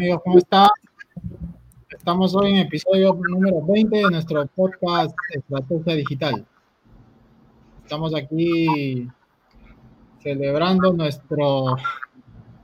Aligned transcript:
Amigos, 0.00 0.22
¿cómo 0.24 0.38
están? 0.38 0.68
Estamos 1.90 2.34
hoy 2.34 2.52
en 2.52 2.56
episodio 2.56 3.12
número 3.12 3.62
20 3.66 3.98
de 3.98 4.10
nuestro 4.10 4.46
podcast 4.46 5.14
Estrategia 5.28 5.94
Digital. 5.94 6.46
Estamos 7.82 8.14
aquí 8.14 9.06
celebrando 10.22 10.94
nuestro, 10.94 11.76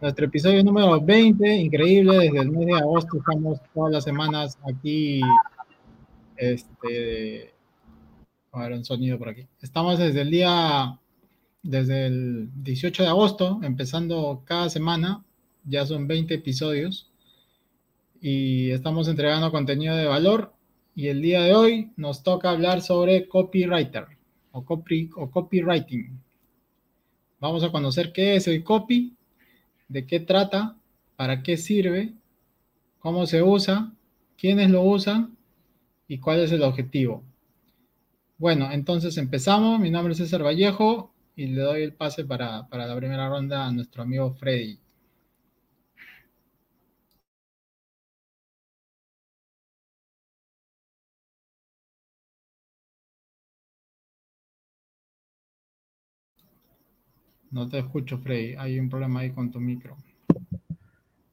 nuestro 0.01 0.25
episodio 0.25 0.65
número 0.65 0.99
20, 0.99 1.57
increíble, 1.57 2.21
desde 2.21 2.41
el 2.41 2.51
mes 2.53 2.69
de 2.69 2.79
agosto 2.79 3.19
estamos 3.19 3.61
todas 3.75 3.93
las 3.93 4.05
semanas 4.05 4.59
aquí, 4.67 5.21
este, 6.39 7.53
a 8.53 8.63
ver 8.63 8.73
un 8.73 8.85
sonido 8.87 9.19
por 9.19 9.29
aquí. 9.29 9.47
Estamos 9.61 9.99
desde 9.99 10.23
el 10.23 10.31
día, 10.31 10.99
desde 11.63 12.07
el 12.07 12.49
18 12.63 13.03
de 13.03 13.09
agosto, 13.11 13.61
empezando 13.63 14.41
cada 14.47 14.71
semana 14.71 15.23
ya 15.67 15.85
son 15.85 16.07
20 16.07 16.33
episodios 16.33 17.11
y 18.29 18.73
estamos 18.73 19.07
entregando 19.07 19.53
contenido 19.53 19.95
de 19.95 20.05
valor 20.05 20.53
y 20.97 21.07
el 21.07 21.23
día 21.23 21.43
de 21.43 21.55
hoy 21.55 21.93
nos 21.97 22.25
toca 22.25 22.51
hablar 22.51 22.83
sobre 22.83 23.29
copywriter 23.29 24.05
o, 24.51 24.65
copy, 24.65 25.09
o 25.15 25.31
copywriting. 25.31 26.21
Vamos 27.39 27.63
a 27.63 27.71
conocer 27.71 28.13
qué 28.13 28.35
es 28.35 28.49
el 28.49 28.65
copy, 28.65 29.15
de 29.87 30.09
qué 30.09 30.19
trata, 30.19 30.75
para 31.15 31.45
qué 31.45 31.57
sirve, 31.57 32.15
cómo 32.99 33.27
se 33.27 33.45
usa, 33.45 33.93
quiénes 34.37 34.71
lo 34.71 34.83
usan 34.83 35.37
y 36.09 36.19
cuál 36.19 36.41
es 36.41 36.51
el 36.51 36.65
objetivo. 36.65 37.23
Bueno, 38.39 38.73
entonces 38.73 39.19
empezamos. 39.19 39.79
Mi 39.79 39.93
nombre 39.93 40.15
es 40.15 40.19
César 40.19 40.45
Vallejo 40.45 41.15
y 41.37 41.47
le 41.47 41.61
doy 41.61 41.83
el 41.83 41.93
pase 41.93 42.25
para, 42.25 42.67
para 42.67 42.89
la 42.89 42.97
primera 42.97 43.29
ronda 43.29 43.67
a 43.67 43.71
nuestro 43.71 44.03
amigo 44.03 44.35
Freddy. 44.35 44.81
No 57.57 57.67
te 57.67 57.79
escucho, 57.79 58.19
Freddy. 58.19 58.55
Hay 58.59 58.79
un 58.79 58.91
problema 58.91 59.21
ahí 59.21 59.31
con 59.31 59.51
tu 59.51 59.59
micro. 59.59 59.97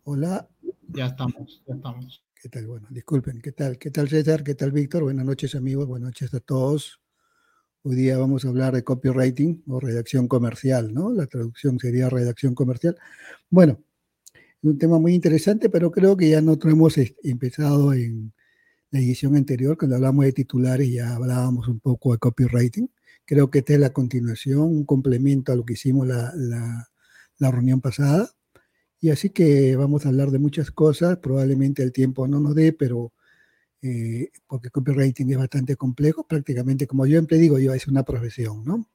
Hola. 0.06 0.48
Ya 0.88 1.08
estamos, 1.08 1.62
ya 1.68 1.76
estamos. 1.76 2.24
¿Qué 2.42 2.48
tal? 2.48 2.66
Bueno, 2.66 2.88
disculpen. 2.90 3.42
¿Qué 3.42 3.52
tal? 3.52 3.78
¿Qué 3.78 3.92
tal, 3.92 4.08
César? 4.08 4.42
¿Qué 4.42 4.56
tal, 4.56 4.72
Víctor? 4.72 5.04
Buenas 5.04 5.26
noches, 5.26 5.54
amigos. 5.54 5.86
Buenas 5.86 6.08
noches 6.08 6.34
a 6.34 6.40
todos. 6.40 7.02
Hoy 7.82 7.98
día 7.98 8.18
vamos 8.18 8.46
a 8.46 8.48
hablar 8.48 8.74
de 8.74 8.86
copywriting 8.86 9.64
o 9.68 9.82
redacción 9.82 10.30
comercial, 10.30 10.94
¿no? 10.94 11.12
La 11.12 11.28
traducción 11.28 11.78
sería 11.78 12.08
redacción 12.08 12.56
comercial. 12.56 12.96
Bueno, 13.50 13.84
un 14.62 14.78
tema 14.78 15.00
muy 15.00 15.14
interesante, 15.16 15.70
pero 15.70 15.92
creo 15.92 16.16
que 16.16 16.30
ya 16.30 16.40
nosotros 16.40 16.72
hemos 16.72 16.96
empezado 17.22 17.92
en 17.92 18.32
la 18.92 19.00
edición 19.00 19.36
anterior, 19.36 19.78
cuando 19.78 19.98
hablamos 19.98 20.24
de 20.24 20.32
titulares, 20.32 20.90
ya 20.90 21.16
hablábamos 21.16 21.68
un 21.68 21.82
poco 21.82 22.14
de 22.14 22.20
copywriting. 22.20 22.90
Creo 23.26 23.50
que 23.50 23.60
esta 23.60 23.74
es 23.74 23.80
la 23.80 23.94
continuación, 23.94 24.62
un 24.62 24.86
complemento 24.86 25.52
a 25.52 25.56
lo 25.56 25.66
que 25.66 25.74
hicimos 25.74 26.08
la, 26.08 26.34
la, 26.36 27.52
reunión 27.52 27.82
pasada. 27.82 28.30
Y 29.00 29.10
así 29.10 29.30
que 29.30 29.76
vamos 29.76 30.06
a 30.06 30.10
hablar 30.10 30.32
de 30.32 30.40
muchas 30.40 30.72
cosas. 30.72 31.18
Probablemente 31.18 31.84
el 31.84 31.92
tiempo 31.92 32.28
no 32.28 32.40
nos 32.40 32.56
dé, 32.56 32.74
pero 32.74 33.14
eh, 33.82 34.32
porque 34.48 34.70
copywriting 34.70 35.32
es 35.32 35.38
bastante 35.38 35.76
complejo, 35.76 36.26
prácticamente 36.26 36.88
como 36.88 37.06
yo 37.06 37.14
siempre 37.20 37.38
digo, 37.38 37.60
yo 37.60 37.74
es 37.74 37.86
una 37.88 38.04
profesión, 38.04 38.64
¿no? 38.64 38.88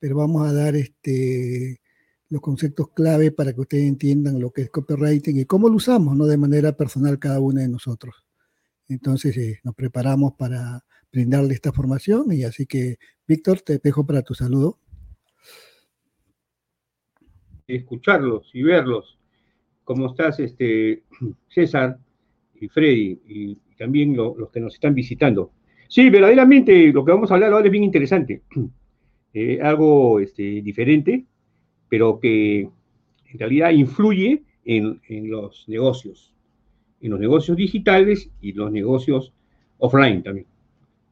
Pero 0.00 0.16
vamos 0.16 0.48
a 0.48 0.52
dar 0.52 0.74
este, 0.74 1.80
los 2.28 2.40
conceptos 2.40 2.88
clave 2.92 3.30
para 3.30 3.52
que 3.52 3.60
ustedes 3.60 3.84
entiendan 3.84 4.40
lo 4.40 4.50
que 4.50 4.62
es 4.62 4.70
copywriting 4.70 5.38
y 5.38 5.44
cómo 5.44 5.68
lo 5.68 5.76
usamos, 5.76 6.16
¿no? 6.16 6.26
De 6.26 6.36
manera 6.36 6.76
personal 6.76 7.18
cada 7.20 7.38
uno 7.38 7.60
de 7.60 7.68
nosotros. 7.68 8.24
Entonces 8.88 9.36
eh, 9.36 9.60
nos 9.62 9.74
preparamos 9.76 10.34
para 10.34 10.84
brindarle 11.12 11.54
esta 11.54 11.72
formación 11.72 12.32
y 12.32 12.42
así 12.42 12.66
que 12.66 12.98
Víctor, 13.26 13.60
te 13.60 13.78
dejo 13.78 14.06
para 14.06 14.22
tu 14.22 14.34
saludo. 14.34 14.78
Escucharlos 17.66 18.50
y 18.52 18.62
verlos. 18.62 19.18
¿Cómo 19.84 20.06
estás, 20.06 20.40
este, 20.40 21.02
César 21.48 21.98
y 22.60 22.68
Freddy? 22.68 23.20
Y 23.26 23.54
también 23.76 24.16
los 24.16 24.50
que 24.50 24.60
nos 24.60 24.74
están 24.74 24.94
visitando. 24.94 25.52
Sí, 25.88 26.10
verdaderamente 26.10 26.92
lo 26.92 27.04
que 27.04 27.12
vamos 27.12 27.30
a 27.30 27.34
hablar 27.34 27.52
ahora 27.52 27.66
es 27.66 27.72
bien 27.72 27.84
interesante. 27.84 28.42
Eh, 29.36 29.60
algo 29.60 30.20
este, 30.20 30.62
diferente, 30.62 31.26
pero 31.88 32.20
que 32.20 32.60
en 32.60 33.38
realidad 33.40 33.70
influye 33.70 34.44
en, 34.64 35.00
los 35.28 35.68
negocios, 35.68 36.32
en 37.00 37.10
los 37.10 37.18
negocios 37.18 37.56
digitales 37.56 38.30
y 38.40 38.52
los 38.52 38.70
negocios 38.70 39.32
offline 39.78 40.22
también. 40.22 40.46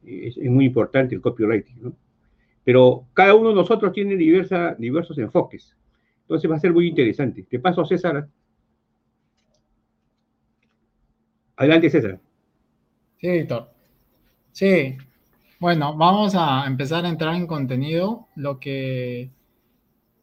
Es, 0.05 0.37
muy 0.37 0.63
importante 0.63 1.15
el 1.15 1.19
copywriting, 1.19 1.81
¿no? 1.81 1.93
Pero 2.63 3.07
cada 3.13 3.35
uno 3.35 3.49
de 3.49 3.55
nosotros 3.55 3.91
tiene 3.91 4.15
diversa, 4.15 4.75
diversos 4.77 5.17
enfoques. 5.17 5.75
Entonces 6.21 6.49
va 6.49 6.55
a 6.55 6.59
ser 6.59 6.73
muy 6.73 6.87
interesante. 6.87 7.43
Te 7.43 7.59
paso 7.59 7.81
a 7.81 7.85
César. 7.85 8.27
Adelante, 11.57 11.89
César. 11.89 12.19
Sí, 13.19 13.29
Víctor. 13.29 13.69
Sí. 14.51 14.97
Bueno, 15.59 15.95
vamos 15.95 16.35
a 16.35 16.65
empezar 16.65 17.05
a 17.05 17.09
entrar 17.09 17.35
en 17.35 17.47
contenido. 17.47 18.27
Lo 18.35 18.59
que 18.59 19.31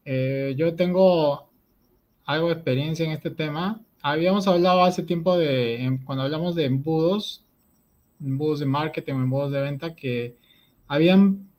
eh, 0.05 0.55
yo 0.57 0.75
tengo 0.75 1.51
algo 2.25 2.49
de 2.49 2.55
experiencia 2.55 3.05
en 3.05 3.13
este 3.13 3.31
tema. 3.31 3.81
Habíamos 4.03 4.49
hablado 4.49 4.83
hace 4.83 5.03
tiempo 5.03 5.37
de, 5.37 5.99
cuando 6.05 6.25
hablamos 6.25 6.55
de 6.55 6.65
embudos, 6.65 7.45
embudos 8.21 8.61
de 8.61 8.67
marketing, 8.67 9.15
embudos 9.15 9.53
de 9.53 9.61
venta, 9.61 9.95
que 9.95 10.37
habían 10.87 11.50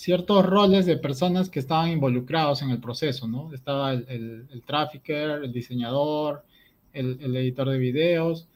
ciertos 0.00 0.46
roles 0.46 0.86
de 0.86 0.96
personas 0.96 1.50
que 1.50 1.58
estaban 1.58 1.90
involucrados 1.90 2.62
en 2.62 2.70
el 2.70 2.80
proceso, 2.80 3.28
¿no? 3.28 3.52
Estaba 3.52 3.92
el, 3.92 4.06
el, 4.08 4.46
el 4.50 4.62
trafficker, 4.62 5.44
el 5.44 5.52
diseñador, 5.52 6.42
el, 6.94 7.36
editor 7.36 7.68
de 7.68 7.76
videos 7.76 8.48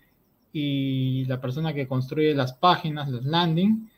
y 0.54 1.26
la 1.26 1.42
persona 1.42 1.74
que 1.74 1.86
construye 1.86 2.34
las 2.34 2.54
páginas, 2.54 3.10
los 3.10 3.26
landing, 3.26 3.90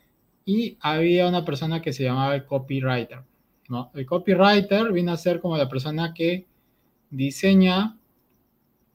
y 0.45 0.77
había 0.81 1.29
una 1.29 1.45
persona 1.45 1.81
que 1.81 1.93
se 1.93 2.03
llamaba 2.03 2.34
el 2.34 2.47
copywriter, 2.47 3.23
¿no? 3.69 3.93
El 3.95 4.07
copywriter 4.07 4.91
viene 4.91 5.13
a 5.13 5.17
ser 5.17 5.41
como 5.41 5.57
la 5.57 5.69
persona 5.69 6.13
que 6.13 6.47
diseña, 7.11 7.97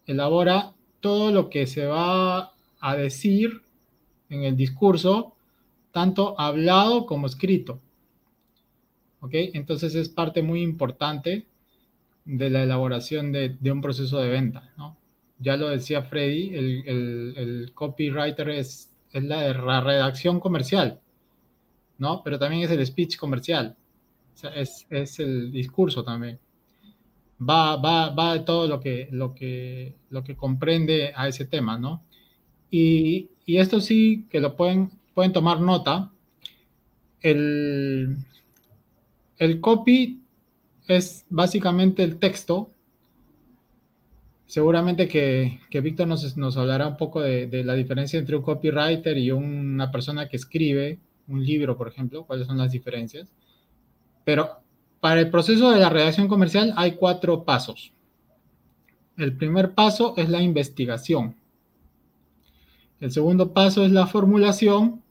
elabora 0.05 0.73
todo 0.99 1.31
lo 1.31 1.49
que 1.49 1.67
se 1.67 1.85
va 1.85 2.51
a 2.81 2.95
decir 2.97 3.61
en 4.29 4.43
el 4.43 4.57
discurso, 4.57 5.37
tanto 5.93 6.37
hablado 6.37 7.05
como 7.05 7.27
escrito. 7.27 7.79
¿Ok? 9.21 9.31
Entonces 9.53 9.95
es 9.95 10.09
parte 10.09 10.43
muy 10.43 10.61
importante 10.61 11.45
de 12.25 12.49
la 12.49 12.63
elaboración 12.63 13.31
de, 13.31 13.57
un 13.71 13.81
proceso 13.81 14.19
de 14.19 14.29
venta, 14.29 14.71
¿no? 14.77 14.97
Ya 15.39 15.57
lo 15.57 15.69
decía 15.69 16.03
Freddy, 16.03 16.53
el, 16.53 17.71
copywriter 17.73 18.49
es, 18.49 18.93
es 19.11 19.23
la, 19.23 19.81
redacción 19.81 20.39
comercial, 20.39 20.99
¿no? 21.97 22.21
Pero 22.23 22.37
también 22.37 22.63
es 22.63 22.71
el 22.71 22.85
speech 22.85 23.17
comercial, 23.17 23.75
es, 24.55 25.19
el 25.19 25.51
discurso 25.51 26.03
también. 26.03 26.39
Va, 27.41 27.75
va, 27.77 28.09
va 28.11 28.33
de 28.33 28.41
todo 28.41 28.67
lo 28.67 28.79
que, 28.79 29.07
lo, 29.11 29.33
que, 29.33 29.95
lo 30.11 30.23
que 30.23 30.35
comprende 30.35 31.11
a 31.15 31.27
ese 31.27 31.45
tema, 31.45 31.77
¿no? 31.79 32.03
Y, 32.69 33.29
y 33.45 33.57
esto 33.57 33.81
sí 33.81 34.27
que 34.29 34.39
lo 34.39 34.55
pueden, 34.55 34.91
pueden 35.15 35.33
tomar 35.33 35.59
nota. 35.59 36.11
El, 37.19 38.17
el 39.41 39.59
copy 39.59 40.21
es 40.87 41.25
básicamente 41.27 42.03
el 42.03 42.19
texto. 42.19 42.69
Seguramente 44.45 45.07
que, 45.07 45.59
Víctor 45.81 46.07
nos, 46.07 46.57
hablará 46.57 46.87
un 46.87 46.95
poco 46.95 47.21
de, 47.21 47.63
la 47.63 47.73
diferencia 47.73 48.19
entre 48.19 48.35
un 48.35 48.43
copywriter 48.43 49.17
y 49.17 49.31
una 49.31 49.89
persona 49.89 50.29
que 50.29 50.37
escribe 50.37 50.99
un 51.27 51.43
libro, 51.43 51.75
por 51.75 51.87
ejemplo, 51.87 52.23
cuáles 52.23 52.45
son 52.45 52.59
las 52.59 52.71
diferencias. 52.71 53.29
Pero 54.23 54.59
para 54.99 55.19
el 55.19 55.31
proceso 55.31 55.71
de 55.71 55.79
la 55.79 55.89
redacción 55.89 56.27
comercial 56.27 56.75
hay 56.77 56.91
cuatro 56.91 57.43
pasos. 57.43 57.93
El 59.17 59.35
primer 59.35 59.73
paso 59.73 60.13
es 60.17 60.29
la 60.29 60.43
investigación. 60.43 61.35
El 62.99 63.11
segundo 63.11 63.53
paso 63.53 63.83
es 63.83 63.91
la 63.91 64.05
formulación. 64.05 65.01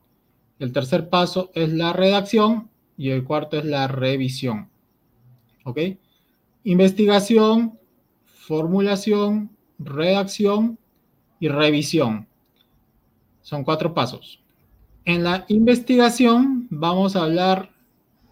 El 0.61 0.73
tercer 0.73 1.09
paso 1.09 1.51
es 1.53 1.73
la 1.73 1.93
redacción 1.93 2.70
y 3.01 3.09
el 3.09 3.25
cuarto 3.25 3.57
es 3.57 3.65
la 3.65 3.89
revisión. 3.89 4.69
¿Ok? 5.65 5.79
Investigación, 6.65 7.79
formulación, 8.27 9.49
redacción 9.79 10.79
y 11.39 11.49
revisión. 11.49 12.29
Son 13.41 13.65
cuatro 13.65 13.95
pasos. 13.95 14.43
En 15.07 15.25
la 15.25 15.47
investigación 15.49 16.67
vamos 16.69 17.17
a 17.17 17.23
hablar 17.23 17.71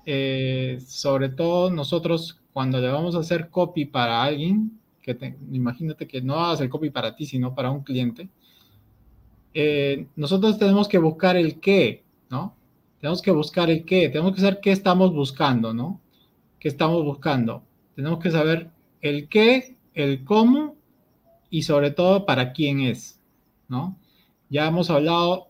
eh, 0.04 0.78
sobre 0.86 1.30
todo 1.30 1.70
nosotros 1.70 2.38
cuando 2.52 2.78
le 2.78 2.88
vamos 2.88 3.14
a 3.14 3.20
hacer 3.20 3.48
copy 3.48 3.86
para 3.86 4.22
alguien, 4.22 4.78
que 5.00 5.34
imagínate 5.50 6.06
que 6.06 6.20
no 6.20 6.34
hagas 6.34 6.60
el 6.60 6.68
copy 6.68 6.90
para 6.90 7.16
ti, 7.16 7.24
sino 7.24 7.54
para 7.54 7.70
un 7.70 7.82
cliente, 7.82 8.28
eh, 9.54 10.08
nosotros 10.14 10.58
tenemos 10.58 10.88
que 10.88 10.98
buscar 10.98 11.38
el 11.38 11.58
qué, 11.58 12.04
¿no? 12.28 12.57
Tenemos 13.00 13.22
que 13.22 13.30
buscar 13.30 13.70
el 13.70 13.84
qué, 13.84 14.08
tenemos 14.08 14.34
que 14.34 14.40
saber 14.40 14.60
qué 14.60 14.72
estamos 14.72 15.12
buscando, 15.12 15.72
¿no? 15.72 16.00
¿Qué 16.58 16.68
estamos 16.68 17.04
buscando? 17.04 17.62
Tenemos 17.94 18.18
que 18.18 18.30
saber 18.30 18.70
el 19.00 19.28
qué, 19.28 19.76
el 19.94 20.24
cómo 20.24 20.76
y 21.50 21.62
sobre 21.62 21.90
todo 21.90 22.26
para 22.26 22.52
quién 22.52 22.80
es, 22.80 23.20
¿no? 23.68 23.96
Ya 24.50 24.66
hemos 24.66 24.90
hablado 24.90 25.48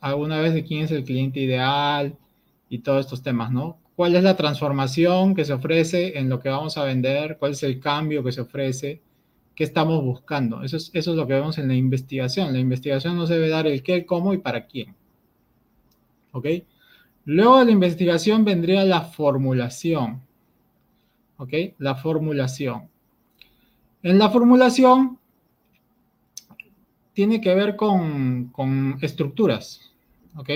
alguna 0.00 0.40
vez 0.40 0.54
de 0.54 0.64
quién 0.64 0.84
es 0.84 0.90
el 0.90 1.04
cliente 1.04 1.40
ideal 1.40 2.16
y 2.68 2.78
todos 2.78 3.06
estos 3.06 3.22
temas, 3.22 3.52
¿no? 3.52 3.78
¿Cuál 3.94 4.16
es 4.16 4.22
la 4.22 4.36
transformación 4.36 5.34
que 5.34 5.44
se 5.44 5.52
ofrece 5.52 6.18
en 6.18 6.28
lo 6.28 6.40
que 6.40 6.48
vamos 6.48 6.78
a 6.78 6.84
vender? 6.84 7.36
¿Cuál 7.38 7.52
es 7.52 7.62
el 7.62 7.80
cambio 7.80 8.22
que 8.22 8.32
se 8.32 8.40
ofrece? 8.40 9.02
¿Qué 9.54 9.64
estamos 9.64 10.02
buscando? 10.04 10.62
Eso 10.62 10.76
es, 10.76 10.90
eso 10.94 11.10
es 11.10 11.16
lo 11.16 11.26
que 11.26 11.34
vemos 11.34 11.58
en 11.58 11.66
la 11.66 11.74
investigación. 11.74 12.52
La 12.52 12.60
investigación 12.60 13.16
nos 13.16 13.28
debe 13.28 13.48
dar 13.48 13.66
el 13.66 13.82
qué, 13.82 13.94
el 13.94 14.06
cómo 14.06 14.32
y 14.34 14.38
para 14.38 14.66
quién. 14.66 14.94
¿Ok? 16.30 16.46
Luego 17.30 17.58
de 17.58 17.66
la 17.66 17.72
investigación 17.72 18.42
vendría 18.42 18.86
la 18.86 19.02
formulación. 19.02 20.22
¿Ok? 21.36 21.52
La 21.76 21.94
formulación. 21.94 22.88
En 24.02 24.18
la 24.18 24.30
formulación 24.30 25.18
tiene 27.12 27.42
que 27.42 27.54
ver 27.54 27.76
con, 27.76 28.98
estructuras. 29.02 29.92
¿Ok? 30.36 30.48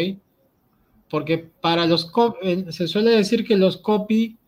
Porque 1.10 1.36
para 1.60 1.84
los 1.84 2.10
eh, 2.40 2.64
se 2.70 2.88
suele 2.88 3.10
decir 3.10 3.46
que 3.46 3.56
los 3.56 3.76
copy, 3.76 4.38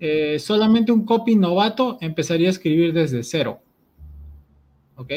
eh, 0.00 0.38
solamente 0.38 0.92
un 0.92 1.06
copy 1.06 1.34
novato 1.34 1.96
empezaría 2.02 2.48
a 2.48 2.50
escribir 2.50 2.92
desde 2.92 3.24
cero. 3.24 3.62
¿Ok? 4.96 5.12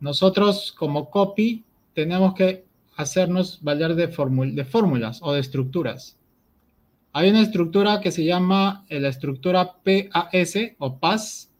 Nosotros 0.00 0.74
como 0.76 1.10
copy 1.10 1.62
tenemos 1.94 2.34
que 2.34 2.64
hacernos 3.00 3.58
valer 3.62 3.94
de, 3.94 4.08
fórmulas 4.08 5.20
o 5.22 5.32
de 5.32 5.40
estructuras. 5.40 6.16
Hay 7.12 7.30
una 7.30 7.42
estructura 7.42 8.00
que 8.00 8.12
se 8.12 8.24
llama 8.24 8.84
eh, 8.88 9.00
la 9.00 9.08
estructura 9.08 9.76
PAS 9.82 10.56
o 10.78 10.98
PAS, 10.98 11.50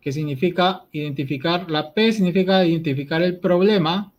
que 0.00 0.12
significa 0.12 0.84
identificar, 0.92 1.70
la 1.70 1.92
P 1.92 2.12
significa 2.12 2.64
identificar 2.64 3.22
el 3.22 3.38
problema, 3.38 4.12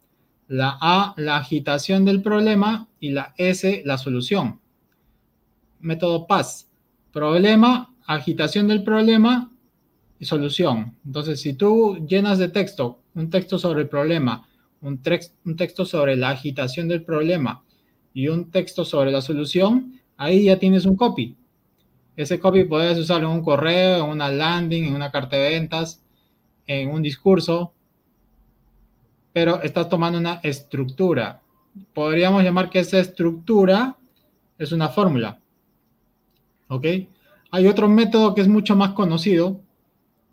la 0.48 0.78
A 0.80 1.14
la 1.18 1.38
agitación 1.38 2.06
del 2.06 2.22
problema 2.22 2.88
y 3.00 3.12
la 3.12 3.34
S 3.38 3.82
la 3.86 3.98
solución. 3.98 4.60
Método 5.80 6.28
PAS, 6.28 6.70
problema, 7.12 7.94
agitación 8.06 8.68
del 8.68 8.84
problema 8.84 9.52
y 10.20 10.26
solución. 10.26 10.96
Entonces, 11.06 11.42
si 11.42 11.54
tú 11.54 12.06
llenas 12.08 12.38
de 12.38 12.50
texto 12.50 13.00
un 13.16 13.30
texto 13.30 13.58
sobre 13.58 13.82
el 13.82 13.90
problema, 13.90 14.48
un, 14.86 15.56
texto 15.58 15.86
sobre 15.86 16.16
la 16.16 16.30
agitación 16.30 16.88
del 16.88 17.04
problema 17.04 17.64
y 18.14 18.28
un 18.28 18.52
texto 18.52 18.86
sobre 18.86 19.12
la 19.12 19.22
solución, 19.22 20.00
ahí 20.16 20.46
ya 20.46 20.60
tienes 20.60 20.86
un 20.86 20.96
copy. 20.96 21.36
Ese 22.16 22.40
copy 22.40 22.64
puedes 22.66 22.98
usarlo 22.98 23.30
en 23.30 23.38
un 23.38 23.44
correo, 23.44 24.06
en 24.06 24.12
una 24.12 24.30
landing, 24.30 24.86
en 24.86 24.96
una 24.96 25.12
carta 25.12 25.36
de 25.36 25.50
ventas, 25.50 26.02
en 26.68 26.90
un 26.90 27.02
discurso, 27.02 27.74
pero 29.34 29.62
estás 29.62 29.90
tomando 29.90 30.18
una 30.18 30.40
estructura. 30.44 31.42
Podríamos 31.94 32.44
llamar 32.44 32.70
que 32.70 32.80
esa 32.80 33.00
estructura 33.00 33.98
es 34.58 34.72
una 34.72 34.90
fórmula. 34.90 35.40
¿Ok? 36.70 36.86
Hay 37.52 37.68
otro 37.68 37.90
método 37.90 38.34
que 38.34 38.42
es 38.42 38.48
mucho 38.48 38.76
más 38.76 38.94
conocido, 38.94 39.60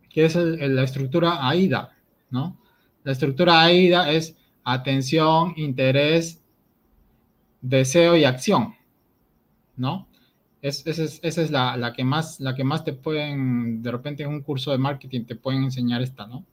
que 0.09 0.27
es 0.27 0.37
la 0.37 0.85
estructura 0.85 1.49
AIDA, 1.49 1.97
¿no? 2.31 2.59
La 3.03 3.13
estructura 3.13 3.61
AIDA 3.63 4.13
es 4.13 4.37
atención, 4.65 5.55
interés, 5.57 6.43
deseo 7.61 8.17
y 8.17 8.25
acción, 8.25 8.75
¿no? 9.77 10.09
esa 10.63 11.03
es, 11.03 11.51
la, 11.51 11.93
que 11.93 12.05
más, 12.05 12.39
la 12.39 12.55
que 12.55 12.63
más 12.63 12.85
te 12.85 12.93
pueden, 12.93 13.83
de 13.83 13.91
repente 13.91 14.23
en 14.23 14.29
un 14.29 14.43
curso 14.43 14.71
de 14.71 14.79
marketing 14.79 15.25
te 15.25 15.35
pueden 15.35 15.65
enseñar 15.65 16.03
esta, 16.03 16.27
¿no? 16.27 16.47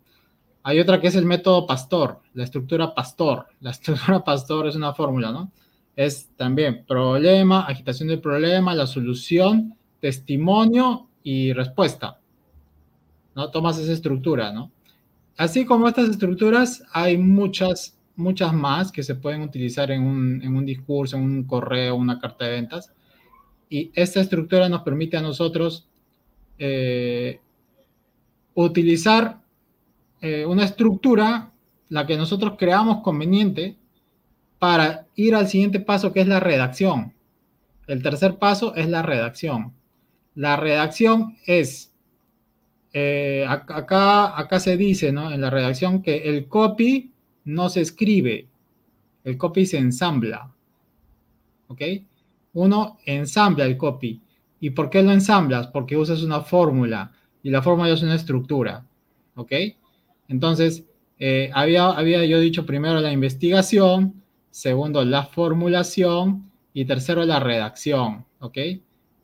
Hay 0.64 0.80
otra 0.80 1.00
que 1.00 1.08
es 1.08 1.16
el 1.16 1.26
método 1.26 1.66
pastor, 1.68 2.20
la 2.34 2.44
estructura 2.44 2.94
pastor. 2.94 3.48
La 3.62 3.72
estructura 3.72 4.24
pastor 4.24 4.68
es 4.68 4.76
una 4.76 4.94
fórmula, 4.94 5.32
¿no? 5.32 5.52
Es 5.96 6.30
también 6.36 6.86
problema, 6.86 7.66
agitación 7.66 8.10
del 8.10 8.20
problema, 8.20 8.74
la 8.74 8.88
solución, 8.88 9.76
testimonio 10.00 11.10
y 11.24 11.54
respuesta. 11.54 12.20
¿No? 13.36 13.52
Tomas 13.52 13.78
esa 13.78 13.92
estructura, 13.92 14.52
¿no? 14.52 14.72
Así 15.38 15.66
como 15.66 15.88
estas 15.88 16.10
estructuras, 16.10 16.84
hay 16.92 17.18
muchas, 17.18 17.98
muchas 18.20 18.54
más 18.54 18.92
que 18.92 19.02
se 19.02 19.16
pueden 19.16 19.42
utilizar 19.42 19.90
en 19.92 20.04
un, 20.04 20.42
en 20.44 20.56
un 20.56 20.66
discurso, 20.66 21.18
en 21.18 21.24
un 21.24 21.44
correo, 21.46 21.96
una 21.96 22.20
carta 22.20 22.46
de 22.46 22.52
ventas. 22.52 22.92
Y 23.70 23.92
esta 23.96 24.20
estructura 24.20 24.68
nos 24.70 24.82
permite 24.82 25.18
a 25.18 25.22
nosotros 25.22 25.88
eh, 26.58 27.40
utilizar 28.54 29.40
eh, 30.22 30.46
una 30.46 30.66
estructura, 30.66 31.52
la 31.88 32.06
que 32.06 32.18
nosotros 32.18 32.56
creamos 32.58 33.02
conveniente, 33.02 33.78
para 34.60 35.08
ir 35.16 35.36
al 35.36 35.48
siguiente 35.48 35.80
paso, 35.80 36.12
que 36.12 36.20
es 36.20 36.28
la 36.28 36.42
redacción. 36.42 37.14
El 37.88 38.04
tercer 38.04 38.36
paso 38.36 38.76
es 38.76 38.90
la 38.90 39.02
redacción. 39.02 39.74
La 40.36 40.58
redacción 40.58 41.38
es, 41.46 41.94
eh, 42.92 43.46
acá, 43.48 44.38
acá 44.38 44.60
se 44.60 44.76
dice 44.76 45.12
¿no? 45.14 45.32
en 45.32 45.42
la 45.42 45.50
redacción 45.50 46.02
que 46.02 46.30
el 46.30 46.48
copy 46.48 47.09
no 47.50 47.70
se 47.70 47.82
escribe, 47.82 48.48
el 49.24 49.38
copy 49.38 49.66
se 49.66 49.78
ensambla. 49.78 50.54
¿Ok? 51.68 51.82
Uno 52.54 52.98
ensambla 53.06 53.66
el 53.66 53.78
copy. 53.78 54.22
¿Y 54.60 54.72
por 54.72 54.90
qué 54.90 55.02
lo 55.02 55.12
ensamblas? 55.12 55.68
Porque 55.68 55.98
usas 55.98 56.24
una 56.24 56.42
fórmula 56.42 57.12
y 57.44 57.50
la 57.50 57.62
fórmula 57.62 57.90
es 57.90 58.02
una 58.04 58.16
estructura. 58.16 58.86
¿Ok? 59.36 59.52
Entonces, 60.28 60.86
eh, 61.18 61.50
había, 61.54 61.88
había 61.88 62.24
yo 62.26 62.40
dicho 62.40 62.66
primero 62.66 63.00
la 63.02 63.12
investigación, 63.12 64.24
segundo 64.52 65.04
la 65.04 65.24
formulación 65.26 66.52
y 66.74 66.86
tercero 66.86 67.26
la 67.26 67.40
redacción. 67.40 68.26
¿Ok? 68.40 68.58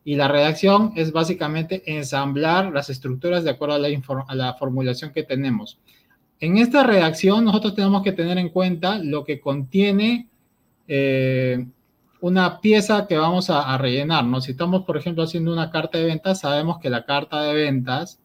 Y 0.03 0.15
la 0.15 0.27
redacción 0.27 0.93
es 0.95 1.11
básicamente 1.11 1.83
ensamblar 1.95 2.71
las 2.71 2.89
estructuras 2.89 3.43
de 3.43 3.51
acuerdo 3.51 3.75
a 3.75 3.79
la, 3.79 3.89
a 4.27 4.35
la 4.35 4.53
formulación 4.53 5.11
que 5.11 5.23
tenemos. 5.23 5.79
En 6.39 6.57
esta 6.57 6.83
redacción 6.83 7.45
nosotros 7.45 7.75
tenemos 7.75 8.03
que 8.03 8.11
tener 8.11 8.37
en 8.37 8.49
cuenta 8.49 8.99
lo 8.99 9.23
que 9.23 9.39
contiene 9.39 10.27
eh, 10.87 11.65
una 12.19 12.59
pieza 12.59 13.07
que 13.07 13.17
vamos 13.17 13.49
a, 13.49 13.77
rellenar, 13.77 14.25
¿no? 14.25 14.41
Si 14.41 14.51
estamos, 14.51 14.83
por 14.83 14.97
ejemplo, 14.97 15.23
haciendo 15.23 15.53
una 15.53 15.71
carta 15.71 15.97
de 15.97 16.05
ventas, 16.05 16.39
sabemos 16.41 16.79
que 16.79 16.89
la 16.89 17.05
carta 17.05 17.41
de 17.41 17.53
ventas 17.53 18.19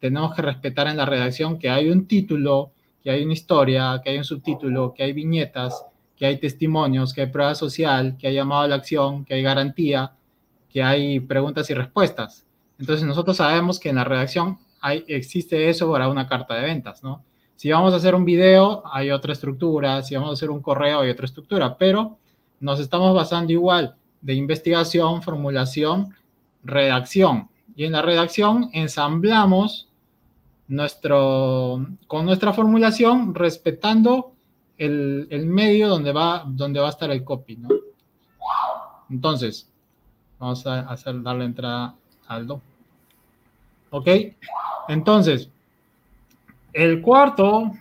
tenemos 0.00 0.34
que 0.34 0.42
respetar 0.42 0.86
en 0.86 0.96
la 0.96 1.06
redacción 1.06 1.58
que 1.58 1.70
hay 1.70 1.90
un 1.90 2.06
título, 2.06 2.72
que 3.02 3.10
hay 3.10 3.24
una 3.24 3.32
historia, 3.32 4.00
que 4.02 4.10
hay 4.10 4.18
un 4.18 4.24
subtítulo, 4.24 4.94
que 4.94 5.02
hay 5.02 5.12
viñetas, 5.12 5.84
que 6.16 6.26
hay 6.26 6.38
testimonios, 6.38 7.12
que 7.12 7.22
hay 7.22 7.26
prueba 7.26 7.54
social, 7.54 8.16
que 8.18 8.28
hay 8.28 8.34
llamado 8.34 8.62
a 8.62 8.68
la 8.68 8.76
acción, 8.76 9.24
que 9.24 9.34
hay 9.34 9.42
garantía, 9.42 10.12
que 10.70 10.82
hay 10.82 11.20
preguntas 11.20 11.68
y 11.70 11.74
respuestas. 11.74 12.46
Entonces 12.78 13.06
nosotros 13.06 13.36
sabemos 13.36 13.78
que 13.78 13.90
en 13.90 13.96
la 13.96 14.04
redacción 14.04 14.58
hay, 14.80 15.04
existe 15.08 15.68
eso 15.68 15.90
para 15.90 16.08
una 16.08 16.26
carta 16.26 16.54
de 16.54 16.62
ventas, 16.62 17.02
¿no? 17.02 17.22
Si 17.56 17.70
vamos 17.70 17.92
a 17.92 17.96
hacer 17.96 18.14
un 18.14 18.24
video, 18.24 18.82
hay 18.86 19.10
otra 19.10 19.32
estructura, 19.32 20.02
si 20.02 20.14
vamos 20.14 20.30
a 20.30 20.32
hacer 20.34 20.50
un 20.50 20.60
correo, 20.60 21.00
hay 21.00 21.10
otra 21.10 21.26
estructura, 21.26 21.76
pero 21.76 22.18
nos 22.60 22.80
estamos 22.80 23.14
basando 23.14 23.52
igual 23.52 23.96
de 24.20 24.34
investigación, 24.34 25.22
formulación, 25.22 26.14
redacción. 26.62 27.48
Y 27.76 27.84
en 27.84 27.92
la 27.92 28.02
redacción 28.02 28.70
ensamblamos 28.72 29.88
nuestro, 30.68 31.86
con 32.06 32.24
nuestra 32.24 32.52
formulación 32.52 33.34
respetando 33.34 34.32
el, 34.78 35.46
medio 35.46 35.88
donde 35.88 36.12
va, 36.12 36.44
donde 36.46 36.80
va 36.80 36.86
a 36.86 36.90
estar 36.90 37.10
el 37.10 37.22
copy. 37.22 37.56
¿no? 37.56 37.68
Entonces, 39.10 39.68
vamos 40.38 40.66
a 40.66 40.80
hacer, 40.80 41.22
darle 41.22 41.44
entrada 41.44 41.94
a 42.26 42.34
Aldo. 42.34 42.60
¿Ok? 43.90 44.08
Entonces, 44.88 45.50
el 46.74 47.00
cuarto 47.00 47.72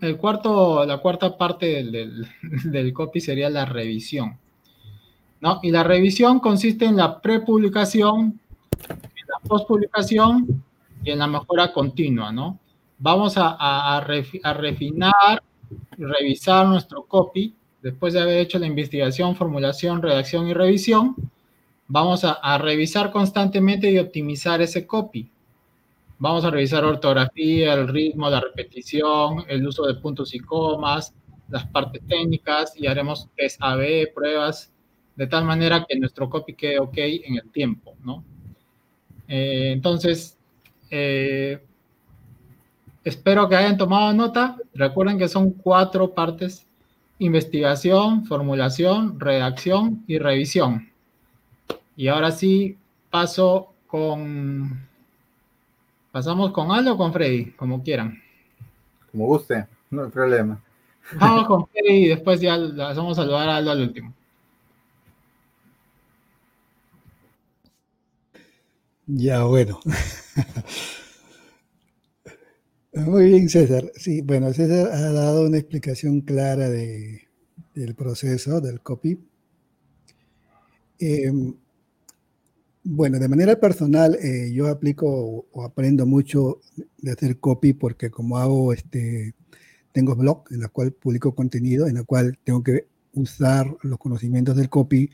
el 0.00 0.16
cuarto, 0.16 0.84
la 0.84 0.98
cuarta 0.98 1.36
parte 1.36 1.84
del, 2.64 2.92
copy 2.92 3.20
sería 3.20 3.50
la 3.50 3.64
revisión. 3.64 4.38
¿no? 5.40 5.60
Y 5.62 5.70
la 5.70 5.84
revisión 5.84 6.40
consiste 6.40 6.84
en 6.84 6.96
la 6.96 7.20
prepublicación, 7.20 8.40
en 8.88 9.26
la 9.28 9.48
postpublicación 9.48 10.64
y 11.02 11.10
en 11.10 11.18
la 11.18 11.26
mejora 11.26 11.72
continua, 11.72 12.30
¿no? 12.30 12.58
Vamos 12.98 13.38
a, 13.38 13.56
a, 13.58 14.00
refinar, 14.02 15.42
revisar 15.96 16.66
nuestro 16.66 17.04
copy 17.04 17.54
después 17.80 18.12
de 18.12 18.20
haber 18.20 18.38
hecho 18.40 18.58
la 18.58 18.66
investigación, 18.66 19.34
formulación, 19.34 20.02
redacción 20.02 20.46
y 20.48 20.52
revisión. 20.52 21.16
Vamos 21.88 22.24
a, 22.24 22.32
a 22.32 22.58
revisar 22.58 23.10
constantemente 23.10 23.90
y 23.90 23.98
optimizar 23.98 24.60
ese 24.60 24.86
copy. 24.86 25.30
Vamos 26.20 26.44
a 26.44 26.50
revisar 26.50 26.84
ortografía, 26.84 27.72
el 27.72 27.88
ritmo, 27.88 28.28
la 28.28 28.42
repetición, 28.42 29.42
el 29.48 29.66
uso 29.66 29.86
de 29.86 29.94
puntos 29.94 30.34
y 30.34 30.38
comas, 30.38 31.14
las 31.48 31.66
partes 31.68 32.06
técnicas 32.06 32.74
y 32.76 32.86
haremos 32.86 33.26
test 33.34 33.56
AB, 33.62 34.12
pruebas, 34.14 34.70
de 35.16 35.26
tal 35.26 35.46
manera 35.46 35.86
que 35.88 35.98
nuestro 35.98 36.28
copy 36.28 36.52
quede 36.52 36.78
ok 36.78 36.94
en 36.98 37.36
el 37.36 37.50
tiempo, 37.50 37.96
¿no? 38.04 38.22
Eh, 39.28 39.70
entonces, 39.72 40.36
eh, 40.90 41.58
espero 43.02 43.48
que 43.48 43.56
hayan 43.56 43.78
tomado 43.78 44.12
nota. 44.12 44.58
Recuerden 44.74 45.18
que 45.18 45.26
son 45.26 45.52
cuatro 45.52 46.12
partes, 46.12 46.66
investigación, 47.18 48.26
formulación, 48.26 49.18
redacción 49.18 50.04
y 50.06 50.18
revisión. 50.18 50.90
Y 51.96 52.08
ahora 52.08 52.30
sí, 52.30 52.76
paso 53.08 53.72
con 53.86 54.89
¿Pasamos 56.12 56.52
con 56.52 56.70
Aldo 56.72 56.94
o 56.94 56.96
con 56.96 57.12
Freddy? 57.12 57.52
Como 57.52 57.82
quieran. 57.82 58.20
Como 59.10 59.26
guste, 59.26 59.66
no 59.90 60.04
hay 60.04 60.10
problema. 60.10 60.62
Vamos 61.14 61.46
con 61.46 61.66
Freddy 61.68 62.04
y 62.04 62.08
después 62.08 62.40
ya 62.40 62.56
vamos 62.56 63.18
a 63.18 63.22
saludar 63.22 63.48
a 63.48 63.56
Aldo 63.56 63.70
al 63.70 63.82
último. 63.82 64.12
Ya, 69.06 69.44
bueno. 69.44 69.80
Muy 72.92 73.26
bien, 73.26 73.48
César. 73.48 73.90
Sí, 73.96 74.20
bueno, 74.20 74.52
César 74.52 74.92
ha 74.92 75.12
dado 75.12 75.46
una 75.46 75.58
explicación 75.58 76.20
clara 76.20 76.68
de, 76.68 77.28
del 77.74 77.94
proceso 77.94 78.60
del 78.60 78.80
copy. 78.80 79.18
Eh, 80.98 81.32
bueno, 82.82 83.18
de 83.18 83.28
manera 83.28 83.60
personal, 83.60 84.16
eh, 84.22 84.52
yo 84.52 84.68
aplico 84.68 85.46
o, 85.52 85.64
aprendo 85.64 86.06
mucho 86.06 86.60
de 86.98 87.12
hacer 87.12 87.38
copy 87.38 87.74
porque 87.74 88.10
como 88.10 88.38
hago, 88.38 88.72
este, 88.72 89.34
tengo 89.92 90.16
blog 90.16 90.44
en 90.50 90.62
el 90.62 90.70
cual 90.70 90.92
publico 90.92 91.34
contenido, 91.34 91.88
en 91.88 91.98
el 91.98 92.06
cual 92.06 92.38
tengo 92.42 92.62
que 92.62 92.86
usar 93.12 93.76
los 93.82 93.98
conocimientos 93.98 94.56
del 94.56 94.70
copy 94.70 95.10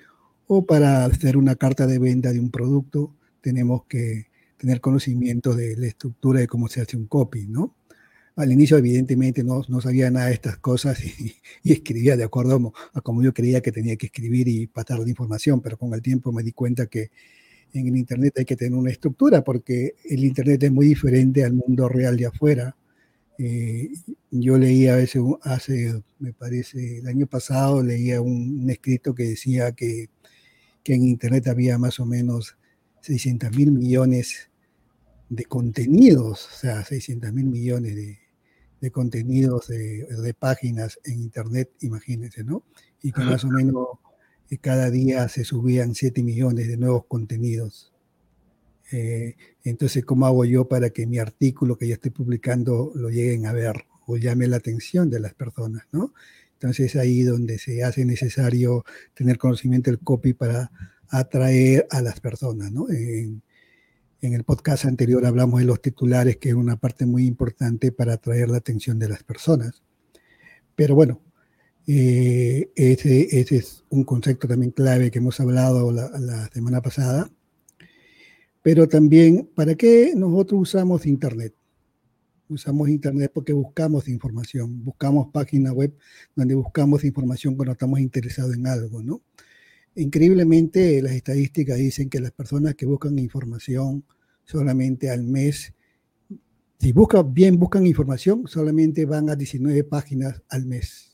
o 0.46 0.64
para 0.64 1.04
hacer 1.06 1.36
una 1.36 1.56
carta 1.56 1.86
de 1.86 1.98
venta 1.98 2.32
de 2.32 2.40
un 2.40 2.50
producto, 2.50 3.14
tenemos 3.40 3.84
que 3.86 4.28
tener 4.58 4.80
conocimiento 4.80 5.54
de 5.54 5.76
la 5.76 5.86
estructura 5.86 6.40
de 6.40 6.46
cómo 6.46 6.68
se 6.68 6.80
hace 6.80 6.96
un 6.96 7.06
copy, 7.06 7.46
¿no? 7.48 7.74
Al 8.36 8.52
inicio, 8.52 8.76
evidentemente, 8.76 9.42
no, 9.42 9.62
no 9.68 9.80
sabía 9.80 10.10
nada 10.10 10.26
de 10.26 10.34
estas 10.34 10.58
cosas 10.58 11.02
y, 11.04 11.36
y 11.62 11.72
escribía 11.72 12.16
de 12.16 12.24
acuerdo 12.24 12.72
a 12.92 13.00
como 13.00 13.22
yo 13.22 13.34
creía 13.34 13.60
que 13.60 13.72
tenía 13.72 13.96
que 13.96 14.06
escribir 14.06 14.46
y 14.46 14.66
pasar 14.68 15.00
la 15.00 15.08
información, 15.08 15.60
pero 15.60 15.76
con 15.78 15.92
el 15.94 16.02
tiempo 16.02 16.32
me 16.32 16.42
di 16.44 16.52
cuenta 16.52 16.86
que 16.86 17.10
en 17.78 17.88
el 17.88 17.96
Internet 17.96 18.34
hay 18.38 18.44
que 18.44 18.56
tener 18.56 18.78
una 18.78 18.90
estructura 18.90 19.42
porque 19.42 19.94
el 20.04 20.24
Internet 20.24 20.62
es 20.62 20.72
muy 20.72 20.86
diferente 20.86 21.44
al 21.44 21.54
mundo 21.54 21.88
real 21.88 22.16
de 22.16 22.26
afuera. 22.26 22.76
Eh, 23.38 23.90
yo 24.30 24.58
leía 24.58 24.94
a 24.94 24.96
veces, 24.96 25.22
hace, 25.42 26.02
me 26.18 26.32
parece, 26.32 26.98
el 26.98 27.08
año 27.08 27.26
pasado 27.26 27.82
leía 27.82 28.20
un, 28.20 28.68
escrito 28.70 29.14
que 29.14 29.24
decía 29.24 29.72
que, 29.72 30.08
que, 30.82 30.94
en 30.94 31.04
Internet 31.04 31.48
había 31.48 31.78
más 31.78 32.00
o 32.00 32.06
menos 32.06 32.56
600 33.02 33.54
mil 33.54 33.72
millones 33.72 34.50
de 35.28 35.44
contenidos, 35.44 36.48
o 36.52 36.58
sea, 36.58 36.84
600 36.84 37.32
mil 37.32 37.46
millones 37.46 37.94
de, 37.94 38.18
de 38.80 38.90
contenidos 38.90 39.68
de, 39.68 40.04
de, 40.04 40.34
páginas 40.34 40.98
en 41.04 41.20
Internet, 41.20 41.70
imagínense, 41.80 42.44
¿no? 42.44 42.64
Y 43.02 43.12
que 43.12 43.22
más 43.22 43.44
o 43.44 43.48
menos 43.48 43.86
y 44.50 44.58
cada 44.58 44.90
día 44.90 45.28
se 45.28 45.44
subían 45.44 45.94
7 45.94 46.22
millones 46.22 46.68
de 46.68 46.76
nuevos 46.76 47.06
contenidos. 47.06 47.92
Eh, 48.92 49.36
entonces, 49.64 50.04
¿cómo 50.04 50.26
hago 50.26 50.44
yo 50.44 50.68
para 50.68 50.90
que 50.90 51.06
mi 51.06 51.18
artículo 51.18 51.76
que 51.76 51.88
yo 51.88 51.94
estoy 51.94 52.12
publicando 52.12 52.92
lo 52.94 53.10
lleguen 53.10 53.46
a 53.46 53.52
ver 53.52 53.84
o 54.06 54.16
llame 54.16 54.46
la 54.46 54.56
atención 54.56 55.10
de 55.10 55.20
las 55.20 55.34
personas? 55.34 55.86
¿no? 55.90 56.14
Entonces, 56.52 56.94
ahí 56.96 57.22
donde 57.22 57.58
se 57.58 57.82
hace 57.82 58.04
necesario 58.04 58.84
tener 59.14 59.38
conocimiento 59.38 59.90
del 59.90 59.98
copy 59.98 60.32
para 60.32 60.70
atraer 61.08 61.86
a 61.90 62.00
las 62.00 62.20
personas. 62.20 62.70
¿no? 62.70 62.88
En, 62.90 63.42
en 64.20 64.34
el 64.34 64.44
podcast 64.44 64.84
anterior 64.84 65.26
hablamos 65.26 65.60
de 65.60 65.66
los 65.66 65.82
titulares, 65.82 66.36
que 66.36 66.50
es 66.50 66.54
una 66.54 66.76
parte 66.76 67.06
muy 67.06 67.26
importante 67.26 67.90
para 67.90 68.14
atraer 68.14 68.48
la 68.48 68.58
atención 68.58 68.98
de 68.98 69.08
las 69.08 69.24
personas. 69.24 69.82
Pero 70.76 70.94
bueno, 70.94 71.20
eh, 71.88 72.72
ese, 72.74 73.38
ese, 73.38 73.56
es 73.56 73.84
un 73.90 74.02
concepto 74.04 74.48
también 74.48 74.72
clave 74.72 75.10
que 75.10 75.18
hemos 75.18 75.38
hablado 75.38 75.92
la, 75.92 76.48
semana 76.52 76.82
pasada. 76.82 77.30
Pero 78.62 78.88
también, 78.88 79.48
¿para 79.54 79.76
qué 79.76 80.12
nosotros 80.16 80.62
usamos 80.62 81.06
Internet? 81.06 81.54
Usamos 82.48 82.88
Internet 82.88 83.30
porque 83.32 83.52
buscamos 83.52 84.08
información, 84.08 84.84
buscamos 84.84 85.28
páginas 85.32 85.72
web 85.72 85.96
donde 86.34 86.54
buscamos 86.54 87.04
información 87.04 87.54
cuando 87.54 87.72
estamos 87.72 88.00
interesados 88.00 88.54
en 88.54 88.66
algo, 88.66 89.02
¿no? 89.02 89.22
Increíblemente, 89.94 91.00
las 91.02 91.12
estadísticas 91.12 91.78
dicen 91.78 92.10
que 92.10 92.20
las 92.20 92.32
personas 92.32 92.74
que 92.74 92.86
buscan 92.86 93.18
información 93.18 94.04
solamente 94.44 95.10
al 95.10 95.22
mes, 95.22 95.72
si 96.78 96.92
buscan 96.92 97.32
bien, 97.32 97.58
buscan 97.58 97.86
información, 97.86 98.46
solamente 98.46 99.06
van 99.06 99.30
a 99.30 99.36
19 99.36 99.84
páginas 99.84 100.42
al 100.48 100.66
mes 100.66 101.05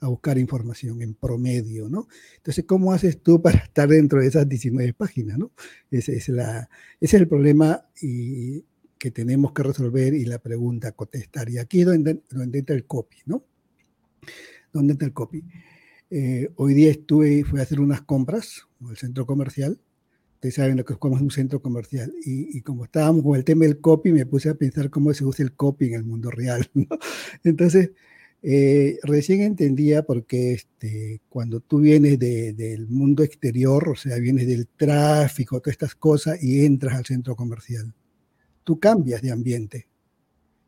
a 0.00 0.08
buscar 0.08 0.38
información 0.38 1.02
en 1.02 1.14
promedio, 1.14 1.88
¿no? 1.88 2.08
Entonces, 2.36 2.64
¿cómo 2.66 2.92
haces 2.92 3.22
tú 3.22 3.40
para 3.42 3.58
estar 3.58 3.88
dentro 3.88 4.20
de 4.20 4.28
esas 4.28 4.48
19 4.48 4.92
páginas, 4.94 5.38
¿no? 5.38 5.52
Ese 5.90 6.16
es, 6.16 6.28
la, 6.28 6.68
ese 7.00 7.16
es 7.16 7.22
el 7.22 7.28
problema 7.28 7.86
y, 8.00 8.64
que 8.98 9.10
tenemos 9.10 9.52
que 9.52 9.62
resolver 9.62 10.14
y 10.14 10.24
la 10.24 10.38
pregunta 10.38 10.92
contestar. 10.92 11.50
Y 11.50 11.58
aquí 11.58 11.80
es 11.80 11.86
donde, 11.86 12.22
donde 12.30 12.58
entra 12.58 12.74
el 12.74 12.86
copy, 12.86 13.18
¿no? 13.26 13.44
¿Dónde 14.72 14.92
entra 14.92 15.06
el 15.06 15.14
copy? 15.14 15.44
Eh, 16.10 16.50
hoy 16.56 16.74
día 16.74 16.90
estuve, 16.90 17.44
fui 17.44 17.60
a 17.60 17.62
hacer 17.62 17.80
unas 17.80 18.02
compras 18.02 18.66
el 18.88 18.96
centro 18.96 19.26
comercial. 19.26 19.78
Ustedes 20.34 20.54
saben 20.54 20.76
lo 20.76 20.84
que 20.84 20.94
es 20.94 20.98
como 20.98 21.16
es 21.16 21.22
un 21.22 21.30
centro 21.30 21.60
comercial. 21.60 22.12
Y, 22.24 22.56
y, 22.56 22.62
como 22.62 22.84
estábamos 22.84 23.22
con 23.22 23.36
el 23.36 23.44
tema 23.44 23.64
del 23.64 23.80
copy, 23.80 24.12
me 24.12 24.26
puse 24.26 24.48
a 24.48 24.54
pensar 24.54 24.90
cómo 24.90 25.12
se 25.14 25.24
usa 25.24 25.44
el 25.44 25.52
copy 25.54 25.86
en 25.86 25.94
el 25.94 26.04
mundo 26.04 26.30
real, 26.30 26.68
¿no? 26.74 26.86
Entonces, 27.42 27.90
eh, 28.42 28.98
recién 29.02 29.42
entendía 29.42 30.04
porque 30.04 30.52
este, 30.52 31.20
cuando 31.28 31.60
tú 31.60 31.80
vienes 31.80 32.18
de, 32.18 32.52
del 32.52 32.86
mundo 32.88 33.22
exterior, 33.22 33.88
o 33.88 33.96
sea, 33.96 34.16
vienes 34.18 34.46
del 34.46 34.68
tráfico, 34.68 35.60
todas 35.60 35.74
estas 35.74 35.94
cosas, 35.94 36.42
y 36.42 36.64
entras 36.64 36.96
al 36.96 37.04
centro 37.04 37.34
comercial, 37.34 37.92
tú 38.64 38.78
cambias 38.78 39.22
de 39.22 39.32
ambiente. 39.32 39.88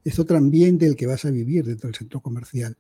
Es 0.05 0.19
otro 0.19 0.39
ambiente 0.39 0.87
el 0.87 0.97
que 0.97 1.07
vas 1.07 1.25
a 1.25 1.31
vivir 1.31 1.65
dentro 1.67 1.89
del 1.89 1.97
centro 1.97 2.21
comercial. 2.21 2.77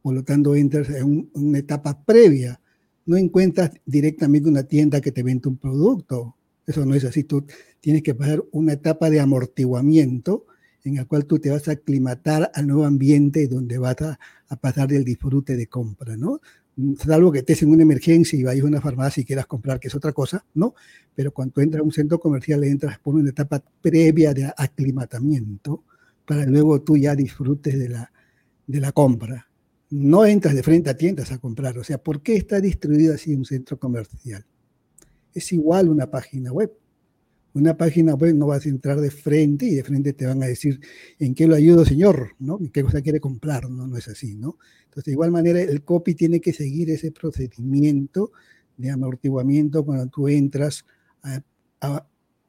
Por 0.00 0.14
lo 0.14 0.24
tanto, 0.24 0.54
entras 0.54 0.88
en 0.90 1.04
un, 1.04 1.30
una 1.34 1.58
etapa 1.58 2.02
previa. 2.04 2.60
No 3.04 3.16
encuentras 3.16 3.72
directamente 3.84 4.48
una 4.48 4.62
tienda 4.64 5.00
que 5.00 5.12
te 5.12 5.22
vende 5.22 5.48
un 5.48 5.58
producto. 5.58 6.36
Eso 6.66 6.86
no 6.86 6.94
es 6.94 7.04
así. 7.04 7.24
Tú 7.24 7.44
tienes 7.80 8.02
que 8.02 8.14
pasar 8.14 8.42
una 8.52 8.72
etapa 8.72 9.10
de 9.10 9.20
amortiguamiento 9.20 10.46
en 10.84 10.98
el 10.98 11.06
cual 11.06 11.26
tú 11.26 11.38
te 11.38 11.50
vas 11.50 11.68
a 11.68 11.72
aclimatar 11.72 12.50
al 12.54 12.66
nuevo 12.66 12.84
ambiente 12.84 13.46
donde 13.46 13.78
vas 13.78 13.96
a, 14.02 14.18
pasar 14.60 14.88
del 14.88 15.04
disfrute 15.04 15.56
de 15.56 15.66
compra, 15.66 16.16
¿no? 16.16 16.40
Salvo 16.98 17.32
que 17.32 17.38
estés 17.38 17.62
en 17.62 17.70
una 17.70 17.82
emergencia 17.82 18.38
y 18.38 18.42
vayas 18.42 18.64
a 18.64 18.68
una 18.68 18.80
farmacia 18.80 19.20
y 19.20 19.24
quieras 19.24 19.46
comprar, 19.46 19.78
que 19.80 19.88
es 19.88 19.94
otra 19.94 20.12
cosa, 20.12 20.44
¿no? 20.54 20.74
Pero 21.14 21.32
cuando 21.32 21.60
entras 21.60 21.80
a 21.80 21.84
un 21.84 21.92
centro 21.92 22.18
comercial, 22.18 22.64
entras 22.64 22.98
por 22.98 23.14
una 23.14 23.30
etapa 23.30 23.62
previa 23.80 24.34
de 24.34 24.52
aclimatamiento 24.56 25.84
para 26.26 26.44
luego 26.46 26.82
tú 26.82 26.96
ya 26.96 27.14
disfrutes 27.14 27.78
de 27.78 27.88
la, 27.88 28.12
de 28.66 28.80
la 28.80 28.92
compra. 28.92 29.48
No 29.90 30.24
entras 30.24 30.54
de 30.54 30.62
frente 30.62 30.90
a 30.90 30.96
tiendas 30.96 31.32
a 31.32 31.38
comprar. 31.38 31.76
O 31.78 31.84
sea, 31.84 31.98
¿por 31.98 32.22
qué 32.22 32.36
está 32.36 32.60
distribuido 32.60 33.14
así 33.14 33.34
un 33.34 33.44
centro 33.44 33.78
comercial? 33.78 34.44
Es 35.34 35.52
igual 35.52 35.88
una 35.88 36.10
página 36.10 36.52
web 36.52 36.72
una 37.54 37.76
página 37.76 38.14
web 38.14 38.34
no 38.34 38.46
vas 38.46 38.64
a 38.66 38.68
entrar 38.68 39.00
de 39.00 39.10
frente 39.10 39.66
y 39.66 39.74
de 39.74 39.84
frente 39.84 40.12
te 40.12 40.26
van 40.26 40.42
a 40.42 40.46
decir 40.46 40.80
en 41.18 41.34
qué 41.34 41.46
lo 41.46 41.54
ayudo, 41.54 41.84
señor, 41.84 42.30
¿no? 42.38 42.58
¿Qué 42.72 42.82
cosa 42.82 43.02
quiere 43.02 43.20
comprar? 43.20 43.68
No, 43.68 43.86
no 43.86 43.96
es 43.96 44.08
así, 44.08 44.34
¿no? 44.34 44.58
Entonces, 44.84 45.04
de 45.04 45.12
igual 45.12 45.30
manera, 45.30 45.60
el 45.60 45.82
copy 45.82 46.14
tiene 46.14 46.40
que 46.40 46.52
seguir 46.52 46.90
ese 46.90 47.12
procedimiento 47.12 48.32
de 48.76 48.90
amortiguamiento 48.90 49.84
cuando 49.84 50.06
tú 50.06 50.28
entras 50.28 50.84
a, 51.22 51.42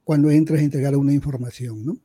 cuando 0.04 0.32
entras 0.32 0.62
a 0.62 0.64
entregar 0.64 0.96
una 0.96 1.14
información, 1.14 1.86
¿no? 1.86 1.98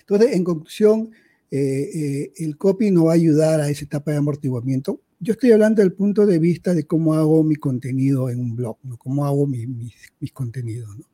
Entonces, 0.00 0.34
en 0.34 0.44
conclusión, 0.44 1.10
eh, 1.50 1.90
eh, 1.94 2.32
el 2.36 2.56
copy 2.56 2.90
no 2.90 3.04
va 3.04 3.12
a 3.12 3.14
ayudar 3.14 3.60
a 3.60 3.68
esa 3.68 3.84
etapa 3.84 4.10
de 4.10 4.16
amortiguamiento. 4.16 5.02
Yo 5.20 5.32
estoy 5.34 5.52
hablando 5.52 5.82
del 5.82 5.92
punto 5.92 6.26
de 6.26 6.38
vista 6.38 6.74
de 6.74 6.86
cómo 6.86 7.14
hago 7.14 7.44
mi 7.44 7.56
contenido 7.56 8.28
en 8.30 8.40
un 8.40 8.56
blog, 8.56 8.78
¿no? 8.82 8.96
cómo 8.96 9.26
hago 9.26 9.46
mi, 9.46 9.66
mis, 9.66 9.94
mis 10.18 10.32
contenidos. 10.32 10.96
¿no? 10.98 11.04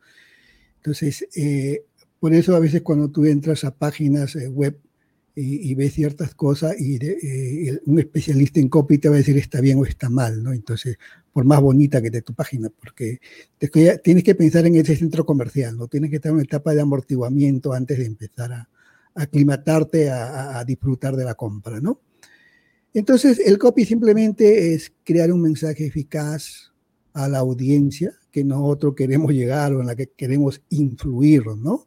Entonces, 0.79 1.27
eh, 1.37 1.85
por 2.19 2.33
eso 2.35 2.57
a 2.57 2.61
veces 2.61 2.83
cuando 2.83 3.11
tú 3.11 3.27
entras 3.27 3.65
a 3.65 3.75
páginas 3.75 4.35
eh, 4.37 4.49
web, 4.49 4.79
y, 5.41 5.73
ves 5.77 5.95
ciertas 5.95 6.35
cosas 6.35 6.75
y 6.81 6.99
eh, 7.01 7.79
un 7.87 8.01
especialista 8.01 8.59
en 8.59 8.69
copy 8.69 8.99
te 8.99 9.09
va 9.09 9.15
a 9.15 9.19
decir 9.19 9.37
está 9.37 9.61
bien 9.61 9.79
o 9.79 9.85
está 9.85 10.11
mal, 10.11 10.43
¿no? 10.43 10.53
Entonces, 10.53 10.99
por 11.33 11.45
más 11.45 11.61
bonita 11.61 12.01
que 12.01 12.09
esté 12.09 12.23
tu 12.23 12.35
página, 12.35 12.71
porque 12.71 13.21
tienes 14.03 14.25
que 14.25 14.35
pensar 14.35 14.67
en 14.67 14.75
ese 14.75 14.97
centro 14.97 15.25
comercial, 15.25 15.77
¿no? 15.77 15.87
Tienes 15.87 16.11
que 16.11 16.17
estar 16.17 16.31
en 16.31 16.37
una 16.37 16.43
etapa 16.43 16.75
de 16.75 16.81
amortiguamiento 16.81 17.73
antes 17.73 17.99
de 17.99 18.07
empezar 18.07 18.53
a, 18.53 18.69
aclimatarte 19.15 20.11
a, 20.11 20.59
a, 20.59 20.65
disfrutar 20.65 21.15
de 21.15 21.25
la 21.25 21.35
compra, 21.35 21.81
¿no? 21.81 22.01
Entonces, 22.93 23.39
el 23.39 23.59
copy 23.59 23.85
simplemente 23.85 24.75
es 24.75 24.93
crear 25.05 25.31
un 25.31 25.43
mensaje 25.43 25.87
eficaz 25.87 26.68
a 27.13 27.29
la 27.29 27.39
audiencia 27.39 28.13
que 28.31 28.45
nosotros 28.45 28.95
queremos 28.95 29.33
llegar 29.33 29.73
o 29.73 29.81
en 29.81 29.87
la 29.87 29.97
que 29.97 30.09
queremos 30.09 30.63
influir, 30.71 31.47
¿no? 31.47 31.87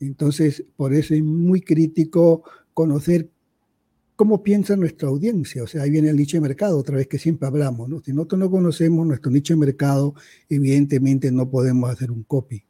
Entonces, 0.00 0.64
por 0.76 0.94
eso 0.94 1.14
es 1.14 1.22
muy 1.22 1.60
crítico 1.60 2.42
conocer 2.74 3.30
cómo 4.18 4.42
piensa 4.42 4.76
nuestra 4.76 5.08
audiencia. 5.08 5.62
O 5.62 5.66
sea, 5.66 5.82
ahí 5.82 5.90
viene 5.90 6.10
el 6.10 6.16
nicho 6.16 6.36
de 6.36 6.40
mercado, 6.40 6.78
otra 6.78 6.96
vez 6.96 7.06
que 7.06 7.18
siempre 7.18 7.46
hablamos, 7.46 7.88
¿no? 7.88 8.00
Si 8.00 8.12
nosotros 8.12 8.40
no 8.40 8.50
conocemos 8.50 9.06
nuestro 9.06 9.30
nicho 9.30 9.54
de 9.54 9.60
mercado, 9.60 10.14
evidentemente 10.48 11.30
no 11.30 11.48
podemos 11.48 11.90
hacer 11.90 12.10
un 12.10 12.24
copy, 12.24 12.64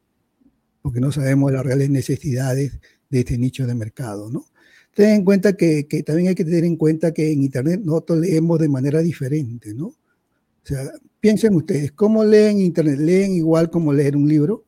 porque 0.81 0.99
no 0.99 1.11
sabemos 1.11 1.51
las 1.51 1.65
reales 1.65 1.89
necesidades 1.89 2.79
de 3.09 3.19
este 3.19 3.37
nicho 3.37 3.65
de 3.65 3.75
mercado, 3.75 4.29
¿no? 4.29 4.45
Ten 4.93 5.09
en 5.09 5.25
cuenta 5.25 5.53
que, 5.53 5.87
que 5.87 6.03
también 6.03 6.29
hay 6.29 6.35
que 6.35 6.45
tener 6.45 6.65
en 6.65 6.75
cuenta 6.75 7.13
que 7.13 7.31
en 7.31 7.43
Internet 7.43 7.81
nosotros 7.83 8.19
leemos 8.19 8.59
de 8.59 8.69
manera 8.69 9.01
diferente, 9.01 9.73
¿no? 9.73 9.87
O 9.87 9.95
sea, 10.63 10.83
piensen 11.19 11.55
ustedes, 11.55 11.91
¿cómo 11.91 12.23
leen 12.23 12.59
Internet? 12.59 12.99
¿Leen 12.99 13.33
igual 13.33 13.69
como 13.69 13.93
leer 13.93 14.15
un 14.15 14.27
libro? 14.27 14.65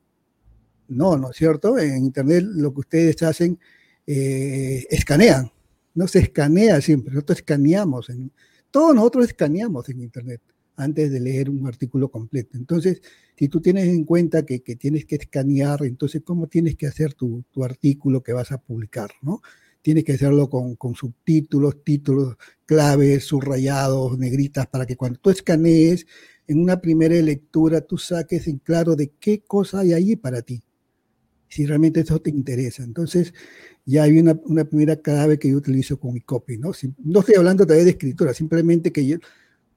No, 0.87 1.17
¿no 1.17 1.31
es 1.31 1.37
cierto? 1.37 1.77
En 1.79 2.05
Internet 2.05 2.43
lo 2.43 2.73
que 2.73 2.81
ustedes 2.81 3.21
hacen, 3.23 3.59
eh, 4.05 4.85
escanean, 4.89 5.51
no 5.93 6.07
se 6.07 6.19
escanea 6.19 6.81
siempre, 6.81 7.13
nosotros 7.13 7.39
escaneamos, 7.39 8.09
en, 8.09 8.31
todos 8.69 8.95
nosotros 8.95 9.25
escaneamos 9.27 9.87
en 9.89 10.01
Internet 10.01 10.41
antes 10.75 11.11
de 11.11 11.19
leer 11.19 11.49
un 11.49 11.67
artículo 11.67 12.09
completo. 12.09 12.57
Entonces, 12.57 13.01
si 13.37 13.47
tú 13.47 13.61
tienes 13.61 13.87
en 13.87 14.03
cuenta 14.03 14.45
que, 14.45 14.59
tienes 14.59 15.05
que 15.05 15.15
escanear, 15.15 15.83
entonces, 15.83 16.21
¿cómo 16.25 16.47
tienes 16.47 16.75
que 16.75 16.87
hacer 16.87 17.13
tu, 17.13 17.43
tu 17.51 17.63
artículo 17.63 18.23
que 18.23 18.33
vas 18.33 18.51
a 18.51 18.57
publicar? 18.57 19.11
¿no? 19.21 19.41
tienes 19.81 20.03
que 20.03 20.13
hacerlo 20.13 20.49
con, 20.49 20.95
subtítulos, 20.95 21.83
títulos 21.83 22.35
claves, 22.65 23.25
subrayados, 23.25 24.17
negritas, 24.17 24.67
para 24.67 24.85
que 24.85 24.95
cuando 24.95 25.19
tú 25.19 25.29
escanees 25.29 26.05
en 26.47 26.59
una 26.59 26.81
primera 26.81 27.15
lectura 27.15 27.81
tú 27.81 27.97
saques 27.97 28.47
en 28.47 28.57
claro 28.57 28.95
de 28.95 29.11
qué 29.19 29.41
cosa 29.41 29.79
hay 29.79 29.93
ahí 29.93 30.15
para 30.15 30.41
ti, 30.41 30.63
si 31.47 31.65
realmente 31.65 32.01
eso 32.01 32.19
te 32.19 32.29
interesa. 32.29 32.83
Entonces, 32.83 33.33
ya 33.85 34.03
hay 34.03 34.19
una, 34.19 34.35
primera 34.65 34.95
clave 34.95 35.39
que 35.39 35.49
yo 35.49 35.57
utilizo 35.57 35.99
con 35.99 36.13
mi 36.13 36.21
copy, 36.21 36.57
¿no? 36.57 36.71
no 37.03 37.19
estoy 37.19 37.35
hablando 37.35 37.65
todavía 37.65 37.85
de 37.85 37.91
escritura, 37.91 38.33
simplemente 38.33 38.91
que 38.91 39.19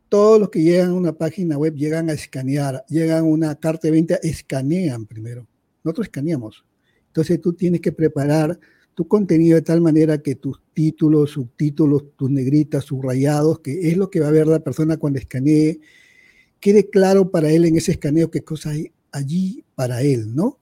todos 0.08 0.38
los 0.38 0.50
que 0.50 0.62
llegan 0.62 0.90
a 0.90 0.94
una 0.94 1.12
página 1.12 1.58
web 1.58 1.74
llegan 1.74 2.10
a 2.10 2.12
escanear, 2.12 2.84
llegan 2.88 3.18
a 3.18 3.22
una 3.22 3.54
carta 3.56 3.88
de 3.88 3.92
venta, 3.92 4.14
escanean 4.22 5.06
primero. 5.06 5.46
Nosotros 5.82 6.06
escaneamos. 6.06 6.64
Entonces 7.08 7.40
tú 7.40 7.52
tienes 7.52 7.80
que 7.80 7.92
preparar 7.92 8.58
tu 8.94 9.08
contenido 9.08 9.56
de 9.56 9.62
tal 9.62 9.80
manera 9.80 10.18
que 10.18 10.36
tus 10.36 10.62
títulos, 10.72 11.32
subtítulos, 11.32 12.16
tus 12.16 12.30
negritas, 12.30 12.84
subrayados, 12.84 13.60
que 13.60 13.88
es 13.88 13.96
lo 13.96 14.08
que 14.10 14.20
va 14.20 14.28
a 14.28 14.32
ver 14.32 14.46
la 14.46 14.60
persona 14.60 14.96
cuando 14.96 15.18
escanee, 15.18 15.80
quede 16.64 16.88
claro 16.88 17.30
para 17.30 17.50
él 17.50 17.66
en 17.66 17.76
ese 17.76 17.92
escaneo 17.92 18.30
qué 18.30 18.40
cosa 18.40 18.70
hay 18.70 18.90
allí 19.12 19.66
para 19.74 20.00
él, 20.00 20.34
¿no? 20.34 20.58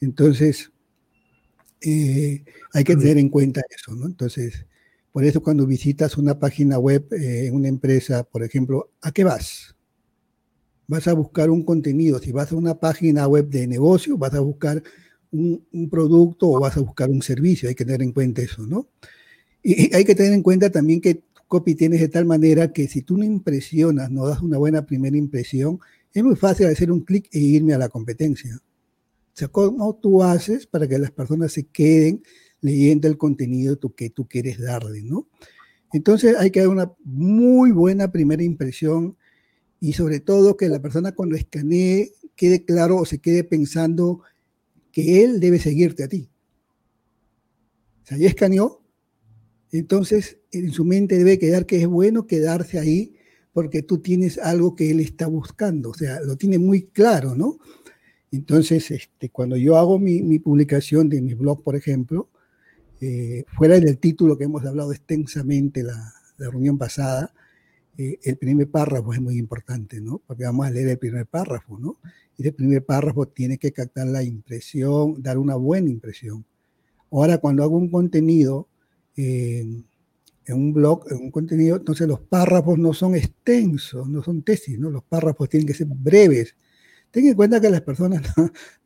Entonces, 0.00 0.70
eh, 1.80 2.44
hay 2.72 2.84
que 2.84 2.94
tener 2.94 3.18
en 3.18 3.28
cuenta 3.28 3.60
eso, 3.68 3.92
¿no? 3.96 4.06
Entonces, 4.06 4.64
por 5.10 5.24
eso 5.24 5.42
cuando 5.42 5.66
visitas 5.66 6.16
una 6.16 6.38
página 6.38 6.78
web 6.78 7.08
en 7.10 7.46
eh, 7.46 7.50
una 7.50 7.66
empresa, 7.66 8.22
por 8.22 8.44
ejemplo, 8.44 8.92
¿a 9.00 9.10
qué 9.10 9.24
vas? 9.24 9.74
Vas 10.86 11.08
a 11.08 11.14
buscar 11.14 11.50
un 11.50 11.64
contenido. 11.64 12.20
Si 12.20 12.30
vas 12.30 12.52
a 12.52 12.54
una 12.54 12.78
página 12.78 13.26
web 13.26 13.48
de 13.48 13.66
negocio, 13.66 14.16
vas 14.16 14.32
a 14.34 14.38
buscar 14.38 14.80
un, 15.32 15.88
producto 15.90 16.50
o 16.50 16.60
vas 16.60 16.76
a 16.76 16.80
buscar 16.82 17.10
un 17.10 17.20
servicio, 17.20 17.68
hay 17.68 17.74
que 17.74 17.84
tener 17.84 18.02
en 18.02 18.12
cuenta 18.12 18.42
eso, 18.42 18.64
¿no? 18.64 18.86
Y, 19.60 19.92
hay 19.92 20.04
que 20.04 20.14
tener 20.14 20.34
en 20.34 20.44
cuenta 20.44 20.70
también 20.70 21.00
que 21.00 21.24
copy 21.48 21.74
tienes 21.74 22.00
de 22.00 22.08
tal 22.08 22.24
manera 22.24 22.72
que 22.72 22.88
si 22.88 23.02
tú 23.02 23.16
no 23.16 23.24
impresionas, 23.24 24.10
no 24.10 24.26
das 24.26 24.40
una 24.40 24.58
buena 24.58 24.86
primera 24.86 25.16
impresión, 25.16 25.78
es 26.12 26.24
muy 26.24 26.36
fácil 26.36 26.66
hacer 26.66 26.90
un 26.90 27.00
clic 27.00 27.28
e 27.32 27.38
irme 27.38 27.74
a 27.74 27.78
la 27.78 27.88
competencia. 27.88 28.56
O 28.56 29.38
sea, 29.38 29.48
¿cómo 29.48 29.96
tú 29.96 30.22
haces 30.22 30.66
para 30.66 30.88
que 30.88 30.98
las 30.98 31.10
personas 31.10 31.52
se 31.52 31.66
queden 31.66 32.22
leyendo 32.60 33.06
el 33.06 33.18
contenido 33.18 33.78
que 33.94 34.10
tú 34.10 34.26
quieres 34.26 34.60
darle, 34.60 35.02
¿no? 35.02 35.28
Entonces 35.92 36.36
hay 36.36 36.50
que 36.50 36.60
dar 36.60 36.68
una 36.68 36.92
muy 37.04 37.70
buena 37.70 38.10
primera 38.10 38.42
impresión 38.42 39.16
y 39.78 39.92
sobre 39.92 40.20
todo 40.20 40.56
que 40.56 40.68
la 40.68 40.80
persona 40.80 41.12
cuando 41.12 41.36
escanee 41.36 42.12
quede 42.34 42.64
claro 42.64 42.96
o 42.96 43.04
se 43.04 43.18
quede 43.18 43.44
pensando 43.44 44.22
que 44.90 45.22
él 45.22 45.40
debe 45.40 45.58
seguirte 45.58 46.04
a 46.04 46.08
ti. 46.08 46.28
O 48.02 48.06
sea, 48.06 48.18
ya 48.18 48.28
escaneó, 48.28 48.82
entonces 49.70 50.38
en 50.58 50.72
su 50.72 50.84
mente 50.84 51.16
debe 51.16 51.38
quedar 51.38 51.66
que 51.66 51.80
es 51.80 51.86
bueno 51.86 52.26
quedarse 52.26 52.78
ahí 52.78 53.14
porque 53.52 53.82
tú 53.82 53.98
tienes 53.98 54.38
algo 54.38 54.74
que 54.74 54.90
él 54.90 55.00
está 55.00 55.26
buscando, 55.26 55.90
o 55.90 55.94
sea, 55.94 56.20
lo 56.20 56.36
tiene 56.36 56.58
muy 56.58 56.82
claro, 56.82 57.34
¿no? 57.34 57.58
Entonces, 58.30 58.90
este, 58.90 59.30
cuando 59.30 59.56
yo 59.56 59.78
hago 59.78 59.98
mi, 59.98 60.38
publicación 60.40 61.08
de 61.08 61.22
mi 61.22 61.32
blog, 61.32 61.62
por 61.62 61.74
ejemplo, 61.74 62.28
eh, 63.00 63.44
fuera 63.56 63.80
del 63.80 63.98
título 63.98 64.36
que 64.36 64.44
hemos 64.44 64.64
hablado 64.66 64.92
extensamente 64.92 65.82
la, 65.82 66.12
la 66.36 66.50
reunión 66.50 66.76
pasada, 66.76 67.32
eh, 67.98 68.18
el 68.24 68.36
primer 68.36 68.70
párrafo 68.70 69.14
es 69.14 69.20
muy 69.20 69.38
importante, 69.38 70.00
¿no? 70.00 70.20
Porque 70.26 70.44
vamos 70.44 70.66
a 70.66 70.70
leer 70.70 70.88
el 70.88 70.98
primer 70.98 71.26
párrafo, 71.26 71.78
¿no? 71.78 71.96
Y 72.36 72.46
el 72.46 72.52
primer 72.52 72.84
párrafo 72.84 73.26
tiene 73.26 73.56
que 73.56 73.72
captar 73.72 74.06
la 74.06 74.22
impresión, 74.22 75.22
dar 75.22 75.38
una 75.38 75.54
buena 75.56 75.88
impresión. 75.88 76.44
Ahora, 77.10 77.38
cuando 77.38 77.62
hago 77.62 77.78
un 77.78 77.88
contenido 77.88 78.68
en 80.46 80.56
un 80.56 80.72
blog, 80.72 81.04
en 81.10 81.18
un 81.18 81.30
contenido, 81.30 81.76
entonces 81.76 82.06
los 82.06 82.20
párrafos 82.20 82.78
no 82.78 82.94
son 82.94 83.14
extensos, 83.16 84.08
no 84.08 84.22
son 84.22 84.42
tesis, 84.42 84.78
¿no? 84.78 84.90
Los 84.90 85.02
párrafos 85.04 85.48
tienen 85.48 85.66
que 85.66 85.74
ser 85.74 85.88
breves. 85.88 86.54
Ten 87.10 87.26
en 87.26 87.34
cuenta 87.34 87.60
que 87.60 87.70
las 87.70 87.80
personas 87.82 88.22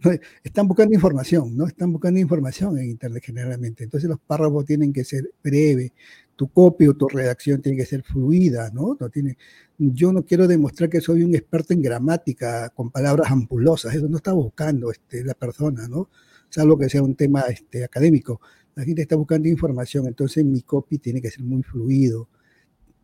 están 0.45 0.69
buscando 0.69 0.95
información, 0.95 1.57
¿no? 1.57 1.67
Están 1.67 1.93
buscando 1.93 2.21
información 2.21 2.79
en 2.79 2.91
Internet 2.91 3.23
generalmente. 3.27 3.85
Entonces 3.85 4.09
los 4.09 4.21
párrafos 4.21 4.65
tienen 4.65 4.93
que 4.93 5.05
ser 5.05 5.33
breves, 5.43 5.93
tu 6.41 6.49
copia 6.49 6.89
o 6.89 6.95
tu 6.95 7.07
redacción 7.07 7.61
tiene 7.61 7.77
que 7.77 7.85
ser 7.85 8.03
fluida, 8.03 8.71
¿no? 8.71 8.97
no 8.99 9.11
tiene, 9.11 9.37
yo 9.77 10.11
no 10.11 10.25
quiero 10.25 10.49
demostrar 10.49 10.89
que 10.89 11.03
soy 11.03 11.23
un 11.23 11.35
experto 11.35 11.75
en 11.75 11.83
gramática 11.83 12.71
con 12.71 12.91
palabras 12.91 13.31
ampulosas, 13.31 13.95
eso 13.95 14.09
no 14.09 14.17
está 14.17 14.33
buscando 14.33 14.91
este, 14.91 15.23
la 15.23 15.35
persona, 15.35 15.87
¿no? 15.87 16.09
Salvo 16.49 16.79
que 16.79 16.89
sea 16.89 17.03
un 17.03 17.15
tema 17.15 17.43
este, 17.43 17.85
académico. 17.85 18.41
La 18.75 18.85
gente 18.85 19.03
está 19.03 19.17
buscando 19.17 19.49
información, 19.49 20.07
entonces 20.07 20.45
mi 20.45 20.63
copy 20.63 20.99
tiene 20.99 21.21
que 21.21 21.31
ser 21.31 21.43
muy 21.43 21.63
fluido. 21.63 22.29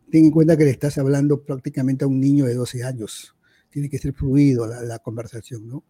Ten 0.09 0.25
en 0.25 0.31
cuenta 0.31 0.55
que 0.55 0.63
le 0.63 0.71
estás 0.71 0.97
hablando 0.97 1.43
prácticamente 1.43 2.05
a 2.05 2.07
un 2.07 2.19
niño 2.19 2.45
de 2.45 2.55
12 2.55 2.83
años. 2.83 3.35
Tiene 3.69 3.89
que 3.89 3.97
ser 3.97 4.13
fluido 4.13 4.65
la, 4.65 4.99
conversación, 4.99 5.67
¿no? 5.67 5.83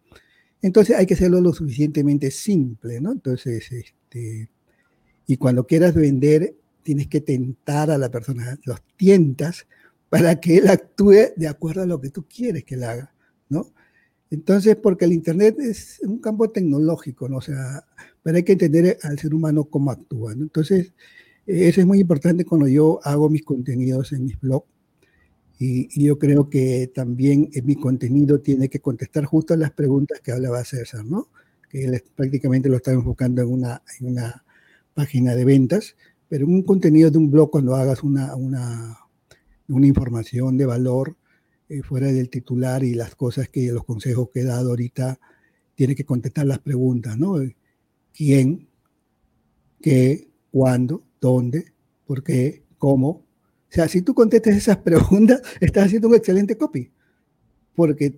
Entonces 0.60 0.96
hay 0.96 1.06
que 1.06 1.14
hacerlo 1.14 1.40
lo 1.40 1.52
suficientemente 1.52 2.30
simple, 2.30 3.00
¿no? 3.00 3.12
Entonces, 3.12 3.70
este, 3.70 4.50
y 5.26 5.36
cuando 5.36 5.66
quieras 5.66 5.94
vender, 5.94 6.56
tienes 6.82 7.06
que 7.06 7.20
tentar 7.20 7.90
a 7.90 7.98
la 7.98 8.10
persona, 8.10 8.58
los 8.64 8.82
tientas 8.96 9.66
para 10.08 10.40
que 10.40 10.56
él 10.56 10.68
actúe 10.68 11.32
de 11.36 11.48
acuerdo 11.48 11.82
a 11.82 11.86
lo 11.86 12.00
que 12.00 12.10
tú 12.10 12.26
quieres 12.26 12.64
que 12.64 12.74
él 12.74 12.84
haga, 12.84 13.14
¿no? 13.48 13.72
Entonces, 14.30 14.76
porque 14.76 15.04
el 15.04 15.12
Internet 15.12 15.58
es 15.58 16.00
un 16.02 16.18
campo 16.18 16.50
tecnológico, 16.50 17.28
¿no? 17.28 17.38
O 17.38 17.42
sea, 17.42 17.84
pero 18.28 18.36
hay 18.36 18.42
que 18.42 18.52
entender 18.52 18.98
al 19.04 19.18
ser 19.18 19.34
humano 19.34 19.64
cómo 19.64 19.90
actúa, 19.90 20.34
¿no? 20.34 20.42
Entonces, 20.42 20.92
eso 21.46 21.80
es 21.80 21.86
muy 21.86 21.98
importante 21.98 22.44
cuando 22.44 22.68
yo 22.68 23.00
hago 23.02 23.30
mis 23.30 23.42
contenidos 23.42 24.12
en 24.12 24.26
mis 24.26 24.38
blogs. 24.38 24.68
Y, 25.58 26.04
yo 26.04 26.18
creo 26.18 26.50
que 26.50 26.92
también 26.94 27.48
en 27.54 27.64
mi 27.64 27.74
contenido 27.76 28.40
tiene 28.40 28.68
que 28.68 28.80
contestar 28.80 29.24
justo 29.24 29.56
las 29.56 29.70
preguntas 29.70 30.20
que 30.20 30.32
hablaba 30.32 30.62
César, 30.62 31.06
¿no? 31.06 31.28
Que 31.70 31.86
él 31.86 32.04
prácticamente 32.14 32.68
lo 32.68 32.76
está 32.76 32.92
enfocando 32.92 33.40
en 33.40 33.48
una, 33.48 33.82
en 33.98 34.08
una 34.08 34.44
página 34.92 35.34
de 35.34 35.46
ventas, 35.46 35.96
pero 36.28 36.46
un 36.46 36.64
contenido 36.64 37.10
de 37.10 37.16
un 37.16 37.30
blog, 37.30 37.50
cuando 37.50 37.76
hagas 37.76 38.02
una, 38.02 38.36
una, 38.36 38.98
una 39.68 39.86
información 39.86 40.58
de 40.58 40.66
valor 40.66 41.16
eh, 41.70 41.80
fuera 41.80 42.08
del 42.08 42.28
titular 42.28 42.84
y 42.84 42.92
las 42.92 43.14
cosas 43.14 43.48
que 43.48 43.72
los 43.72 43.86
consejos 43.86 44.28
que 44.28 44.40
he 44.40 44.44
dado 44.44 44.68
ahorita, 44.68 45.18
tiene 45.74 45.94
que 45.94 46.04
contestar 46.04 46.44
las 46.44 46.58
preguntas, 46.58 47.16
¿no? 47.16 47.38
¿Quién? 48.18 48.66
¿Qué? 49.80 50.28
¿Cuándo? 50.50 51.04
¿Dónde? 51.20 51.66
¿Por 52.04 52.24
qué? 52.24 52.64
¿Cómo? 52.76 53.08
O 53.10 53.24
sea, 53.68 53.86
si 53.86 54.02
tú 54.02 54.12
contestas 54.12 54.56
esas 54.56 54.76
preguntas, 54.88 55.40
estás 55.60 55.86
haciendo 55.86 56.08
un 56.08 56.16
excelente 56.16 56.58
copy. 56.58 56.90
Porque, 57.76 58.12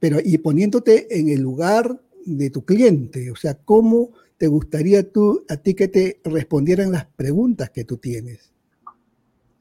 pero, 0.00 0.20
y 0.24 0.38
poniéndote 0.38 1.18
en 1.18 1.28
el 1.28 1.42
lugar 1.42 2.00
de 2.24 2.48
tu 2.48 2.64
cliente, 2.64 3.30
o 3.30 3.36
sea, 3.36 3.52
cómo 3.52 4.12
te 4.38 4.46
gustaría 4.46 5.06
tú, 5.12 5.44
a 5.50 5.58
ti 5.58 5.74
que 5.74 5.88
te 5.88 6.22
respondieran 6.24 6.90
las 6.90 7.04
preguntas 7.04 7.68
que 7.68 7.84
tú 7.84 7.98
tienes? 7.98 8.54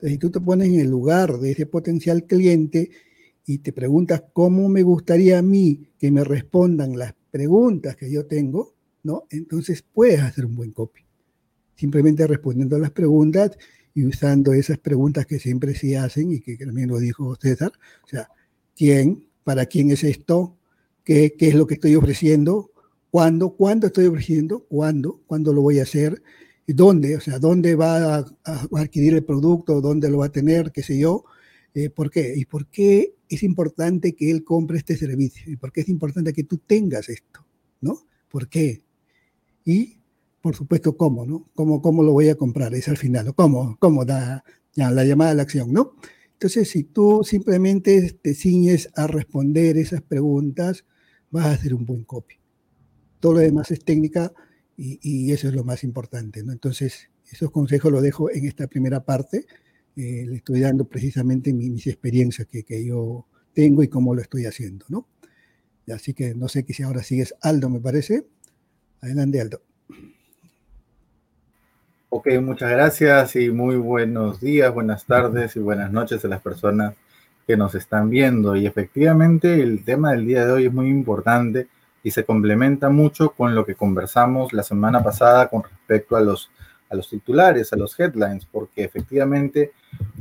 Si 0.01 0.17
tú 0.17 0.31
te 0.31 0.39
pones 0.39 0.69
en 0.69 0.79
el 0.79 0.89
lugar 0.89 1.37
de 1.37 1.51
ese 1.51 1.65
potencial 1.65 2.23
cliente 2.23 2.91
y 3.45 3.57
te 3.57 3.73
preguntas 3.73 4.23
cómo 4.31 4.69
me 4.69 4.83
gustaría 4.83 5.39
a 5.39 5.41
mí 5.41 5.89
que 5.99 6.11
me 6.11 6.23
respondan 6.23 6.97
las 6.97 7.13
preguntas 7.29 7.97
que 7.97 8.09
yo 8.09 8.25
tengo, 8.25 8.73
¿no? 9.03 9.25
Entonces 9.29 9.83
puedes 9.83 10.21
hacer 10.21 10.45
un 10.45 10.55
buen 10.55 10.71
copy. 10.71 11.01
Simplemente 11.75 12.27
respondiendo 12.27 12.75
a 12.75 12.79
las 12.79 12.91
preguntas 12.91 13.57
y 13.93 14.05
usando 14.05 14.53
esas 14.53 14.77
preguntas 14.77 15.25
que 15.25 15.39
siempre 15.39 15.75
se 15.75 15.97
hacen 15.97 16.31
y 16.31 16.39
que 16.39 16.57
también 16.57 16.89
lo 16.89 16.99
dijo 16.99 17.35
César. 17.35 17.71
O 18.03 18.07
sea, 18.07 18.29
¿quién? 18.75 19.27
¿Para 19.43 19.65
quién 19.65 19.91
es 19.91 20.03
esto? 20.03 20.57
¿Qué, 21.03 21.35
qué 21.37 21.47
es 21.47 21.55
lo 21.55 21.67
que 21.67 21.75
estoy 21.75 21.95
ofreciendo? 21.95 22.71
¿Cuándo? 23.09 23.55
¿Cuándo 23.55 23.87
estoy 23.87 24.05
ofreciendo? 24.05 24.65
¿Cuándo? 24.69 25.21
¿Cuándo 25.27 25.53
lo 25.53 25.61
voy 25.61 25.79
a 25.79 25.83
hacer? 25.83 26.21
¿Y 26.67 26.73
¿Dónde? 26.73 27.17
O 27.17 27.19
sea, 27.19 27.39
¿dónde 27.39 27.75
va 27.75 28.15
a, 28.15 28.25
a 28.45 28.67
adquirir 28.77 29.15
el 29.15 29.25
producto? 29.25 29.81
¿Dónde 29.81 30.09
lo 30.09 30.19
va 30.19 30.27
a 30.27 30.31
tener? 30.31 30.71
¿Qué 30.71 30.83
sé 30.83 30.97
yo? 30.99 31.25
Eh, 31.73 31.89
¿Por 31.89 32.11
qué? 32.11 32.33
¿Y 32.35 32.45
por 32.45 32.67
qué 32.67 33.15
es 33.29 33.43
importante 33.43 34.13
que 34.13 34.29
él 34.29 34.43
compre 34.43 34.77
este 34.77 34.97
servicio? 34.97 35.51
¿Y 35.51 35.55
por 35.55 35.71
qué 35.71 35.81
es 35.81 35.89
importante 35.89 36.33
que 36.33 36.43
tú 36.43 36.57
tengas 36.57 37.09
esto? 37.09 37.45
¿No? 37.79 38.05
¿Por 38.29 38.49
qué? 38.49 38.81
Y, 39.65 39.99
por 40.41 40.55
supuesto, 40.55 40.97
¿cómo? 40.97 41.25
¿no? 41.25 41.49
¿Cómo, 41.53 41.81
cómo 41.81 42.03
lo 42.03 42.13
voy 42.13 42.29
a 42.29 42.35
comprar? 42.35 42.73
Es 42.73 42.87
al 42.87 42.97
final, 42.97 43.33
¿Cómo? 43.35 43.77
¿Cómo 43.79 44.05
da 44.05 44.43
ya, 44.73 44.91
la 44.91 45.03
llamada 45.03 45.31
a 45.31 45.35
la 45.35 45.43
acción? 45.43 45.73
¿no? 45.73 45.93
Entonces, 46.33 46.69
si 46.69 46.83
tú 46.83 47.23
simplemente 47.23 48.19
te 48.21 48.33
ciñes 48.33 48.89
a 48.95 49.07
responder 49.07 49.77
esas 49.77 50.01
preguntas, 50.01 50.85
vas 51.29 51.45
a 51.45 51.51
hacer 51.51 51.73
un 51.73 51.85
buen 51.85 52.03
copy. 52.03 52.35
Todo 53.19 53.33
lo 53.33 53.39
demás 53.39 53.71
es 53.71 53.83
técnica 53.85 54.33
y, 54.75 54.99
y 55.01 55.31
eso 55.31 55.47
es 55.47 55.53
lo 55.53 55.63
más 55.63 55.83
importante. 55.83 56.43
¿no? 56.43 56.51
Entonces, 56.51 57.09
esos 57.31 57.51
consejos 57.51 57.91
los 57.91 58.01
dejo 58.01 58.31
en 58.31 58.45
esta 58.45 58.67
primera 58.67 59.03
parte 59.05 59.45
eh, 59.95 60.25
le 60.25 60.37
estoy 60.37 60.61
dando 60.61 60.85
precisamente 60.85 61.51
mis, 61.53 61.85
experiencias 61.87 62.47
que, 62.47 62.63
que, 62.63 62.85
yo 62.85 63.27
tengo 63.53 63.83
y 63.83 63.89
cómo 63.89 64.15
lo 64.15 64.21
estoy 64.21 64.45
haciendo, 64.45 64.85
¿no? 64.87 65.07
Así 65.93 66.13
que 66.13 66.33
no 66.33 66.47
sé 66.47 66.65
si 66.69 66.83
ahora 66.83 67.03
sigues 67.03 67.35
Aldo, 67.41 67.69
me 67.69 67.81
parece. 67.81 68.25
Adelante, 69.01 69.41
Aldo. 69.41 69.61
Ok, 72.09 72.27
muchas 72.41 72.69
gracias 72.69 73.35
y 73.35 73.49
muy 73.49 73.75
buenos 73.77 74.39
días, 74.39 74.73
buenas 74.73 75.05
tardes 75.05 75.55
y 75.55 75.59
buenas 75.59 75.91
noches 75.91 76.23
a 76.23 76.27
las 76.27 76.41
personas 76.41 76.93
que 77.47 77.57
nos 77.57 77.73
están 77.73 78.09
viendo. 78.09 78.55
Y 78.55 78.67
efectivamente 78.67 79.61
el 79.61 79.83
tema 79.83 80.11
del 80.11 80.27
día 80.27 80.45
de 80.45 80.51
hoy 80.51 80.65
es 80.67 80.73
muy 80.73 80.89
importante 80.89 81.67
y 82.03 82.11
se 82.11 82.25
complementa 82.25 82.89
mucho 82.89 83.31
con 83.31 83.55
lo 83.55 83.65
que 83.65 83.75
conversamos 83.75 84.53
la 84.53 84.63
semana 84.63 85.03
pasada 85.03 85.47
con 85.47 85.63
respecto 85.63 86.15
a 86.15 86.21
los 86.21 86.51
a 86.91 86.95
los 86.95 87.09
titulares, 87.09 87.71
a 87.71 87.77
los 87.77 87.97
headlines, 87.97 88.45
porque 88.45 88.83
efectivamente 88.83 89.71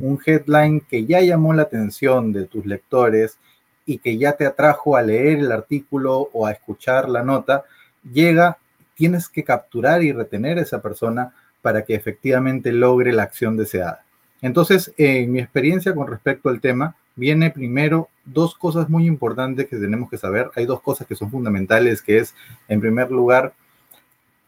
un 0.01 0.21
headline 0.25 0.81
que 0.81 1.05
ya 1.05 1.21
llamó 1.21 1.53
la 1.53 1.63
atención 1.63 2.33
de 2.33 2.47
tus 2.47 2.65
lectores 2.65 3.39
y 3.85 3.99
que 3.99 4.17
ya 4.17 4.33
te 4.33 4.47
atrajo 4.47 4.97
a 4.97 5.03
leer 5.03 5.41
el 5.41 5.53
artículo 5.53 6.31
o 6.33 6.47
a 6.47 6.53
escuchar 6.53 7.09
la 7.09 7.25
nota, 7.25 7.65
llega, 8.13 8.59
tienes 9.01 9.31
que 9.31 9.45
capturar 9.45 10.03
y 10.03 10.13
retener 10.13 10.59
a 10.59 10.61
esa 10.61 10.83
persona 10.83 11.33
para 11.63 11.87
que 11.87 11.95
efectivamente 11.95 12.71
logre 12.71 13.15
la 13.15 13.23
acción 13.23 13.57
deseada. 13.57 14.05
Entonces, 14.43 14.93
en 14.99 15.33
mi 15.33 15.41
experiencia 15.41 15.95
con 15.95 16.07
respecto 16.07 16.51
al 16.51 16.61
tema, 16.61 16.97
viene 17.17 17.51
primero 17.51 18.11
dos 18.27 18.55
cosas 18.55 18.91
muy 18.91 19.07
importantes 19.07 19.71
que 19.71 19.79
tenemos 19.79 20.11
que 20.11 20.19
saber. 20.19 20.51
Hay 20.55 20.67
dos 20.67 20.83
cosas 20.83 21.07
que 21.07 21.15
son 21.15 21.31
fundamentales, 21.31 22.03
que 22.03 22.19
es, 22.19 22.35
en 22.69 22.79
primer 22.83 23.11
lugar, 23.11 23.55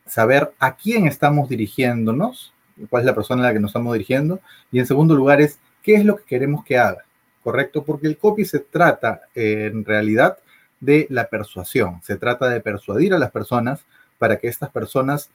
saber 0.04 0.52
a 0.58 0.76
quién 0.76 1.06
estamos 1.06 1.48
dirigiéndonos, 1.48 2.52
cuál 2.90 3.04
es 3.04 3.06
la 3.06 3.14
persona 3.14 3.42
a 3.42 3.46
la 3.46 3.52
que 3.54 3.60
nos 3.60 3.70
estamos 3.70 3.94
dirigiendo, 3.94 4.40
y 4.70 4.80
en 4.80 4.86
segundo 4.86 5.14
lugar 5.14 5.40
es 5.40 5.60
qué 5.82 5.94
es 5.94 6.04
lo 6.04 6.16
que 6.16 6.24
queremos 6.24 6.62
que 6.62 6.76
haga, 6.76 7.06
¿correcto? 7.42 7.84
Porque 7.84 8.06
el 8.06 8.18
copy 8.18 8.44
se 8.44 8.58
trata 8.58 9.22
eh, 9.34 9.70
en 9.72 9.82
realidad 9.86 10.36
de 10.78 11.06
la 11.08 11.30
persuasión, 11.30 12.02
se 12.02 12.16
trata 12.16 12.50
de 12.50 12.60
persuadir 12.60 13.14
a 13.14 13.18
las 13.18 13.30
personas 13.30 13.86
para 14.22 14.36
que 14.36 14.46
estas 14.46 14.70
personas 14.70 15.30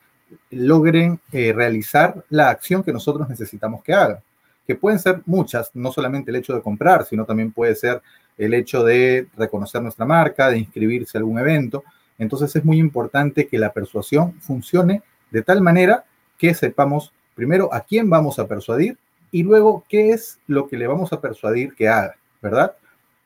logren 0.50 1.20
eh, 1.34 1.52
realizar 1.52 2.24
la 2.30 2.50
acción 2.50 2.84
que 2.84 2.94
nosotros 2.94 3.28
necesitamos 3.28 3.84
que 3.84 3.94
hagan, 3.94 4.20
que 4.66 4.76
pueden 4.76 4.98
ser 4.98 5.22
muchas, 5.26 5.72
no 5.74 5.92
solamente 5.92 6.32
el 6.32 6.38
hecho 6.38 6.56
de 6.56 6.62
comprar, 6.62 7.04
sino 7.04 7.26
también 7.26 7.52
puede 7.52 7.76
ser 7.76 8.02
el 8.38 8.54
hecho 8.54 8.86
de 8.86 9.28
reconocer 9.36 9.82
nuestra 9.82 10.06
marca, 10.06 10.50
de 10.50 10.60
inscribirse 10.60 11.18
a 11.18 11.20
algún 11.20 11.38
evento, 11.38 11.84
entonces 12.18 12.56
es 12.56 12.64
muy 12.64 12.78
importante 12.78 13.50
que 13.50 13.58
la 13.58 13.74
persuasión 13.74 14.40
funcione 14.40 15.02
de 15.32 15.42
tal 15.42 15.60
manera 15.60 16.06
que 16.38 16.54
sepamos 16.54 17.12
primero 17.36 17.74
a 17.74 17.82
quién 17.82 18.10
vamos 18.10 18.40
a 18.40 18.48
persuadir 18.48 18.98
y 19.32 19.44
luego 19.44 19.84
qué 19.90 20.12
es 20.12 20.40
lo 20.48 20.70
que 20.70 20.78
le 20.78 20.88
vamos 20.88 21.12
a 21.12 21.20
persuadir 21.20 21.76
que 21.76 21.90
haga, 21.90 22.16
¿verdad? 22.42 22.78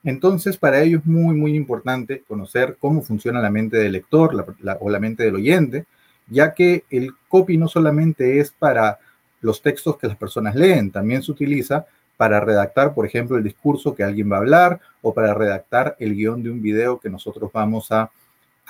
Entonces, 0.04 0.58
para 0.58 0.82
ello 0.82 1.00
es 1.00 1.06
muy, 1.06 1.36
muy 1.36 1.56
importante 1.56 2.24
conocer 2.28 2.78
cómo 2.80 3.02
funciona 3.02 3.42
la 3.42 3.52
mente 3.52 3.78
del 3.78 3.92
lector 3.92 4.56
o 4.80 4.90
la 4.90 5.00
mente 5.00 5.24
del 5.24 5.36
oyente, 5.36 5.86
ya 6.28 6.54
que 6.54 6.86
el 6.90 7.12
copy 7.28 7.58
no 7.58 7.68
solamente 7.68 8.40
es 8.40 8.52
para 8.52 9.00
los 9.42 9.62
textos 9.62 9.98
que 9.98 10.08
las 10.08 10.18
personas 10.18 10.56
leen, 10.56 10.92
también 10.92 11.24
se 11.24 11.32
utiliza 11.32 11.86
para 12.18 12.40
redactar, 12.40 12.94
por 12.94 13.06
ejemplo, 13.06 13.38
el 13.38 13.44
discurso 13.44 13.96
que 13.96 14.04
alguien 14.04 14.32
va 14.32 14.38
a 14.38 14.40
hablar 14.40 14.80
o 15.02 15.14
para 15.14 15.34
redactar 15.34 15.96
el 16.00 16.16
guion 16.16 16.44
de 16.44 16.52
un 16.52 16.62
video 16.62 17.00
que 17.00 17.10
nosotros 17.10 17.52
vamos 17.52 17.92
a 17.92 18.12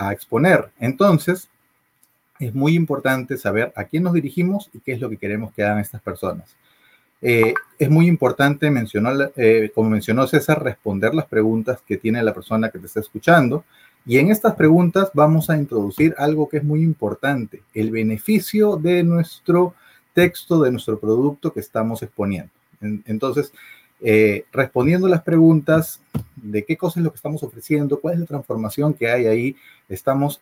a 0.02 0.12
exponer. 0.12 0.72
Entonces, 0.80 1.50
es 2.40 2.54
muy 2.54 2.76
importante 2.76 3.38
saber 3.38 3.72
a 3.76 3.84
quién 3.84 4.04
nos 4.04 4.14
dirigimos 4.14 4.70
y 4.74 4.80
qué 4.80 4.94
es 4.94 5.00
lo 5.00 5.10
que 5.10 5.18
queremos 5.18 5.54
que 5.54 5.64
hagan 5.64 5.80
estas 5.80 6.02
personas. 6.02 6.56
Eh, 7.22 7.54
es 7.78 7.90
muy 7.90 8.08
importante 8.08 8.70
mencionar, 8.72 9.32
eh, 9.36 9.72
como 9.74 9.90
mencionó 9.90 10.26
César, 10.28 10.64
responder 10.64 11.14
las 11.14 11.26
preguntas 11.26 11.80
que 11.86 11.98
tiene 11.98 12.24
la 12.24 12.34
persona 12.34 12.70
que 12.70 12.80
te 12.80 12.88
está 12.88 13.00
escuchando. 13.00 13.64
Y 14.06 14.18
en 14.18 14.32
estas 14.32 14.56
preguntas 14.56 15.12
vamos 15.14 15.50
a 15.50 15.58
introducir 15.58 16.16
algo 16.18 16.50
que 16.50 16.58
es 16.58 16.64
muy 16.64 16.82
importante, 16.82 17.62
el 17.74 17.92
beneficio 17.92 18.76
de 18.76 19.04
nuestro 19.04 19.76
texto, 20.14 20.62
de 20.62 20.72
nuestro 20.72 21.00
producto 21.00 21.54
que 21.54 21.60
estamos 21.60 22.02
exponiendo. 22.02 22.52
entonces, 23.06 23.54
eh, 24.04 24.46
respondiendo 24.52 25.08
las 25.08 25.22
preguntas 25.22 26.02
de 26.36 26.66
qué 26.66 26.76
cosa 26.76 27.00
es 27.00 27.04
lo 27.04 27.12
que 27.12 27.18
estamos 27.18 27.44
ofreciendo, 27.44 28.00
cuál 28.00 28.16
es 28.16 28.22
la 28.22 28.26
transformación 28.26 28.96
que 28.96 29.08
hay 29.08 29.28
ahí, 29.28 29.56
estamos 29.88 30.42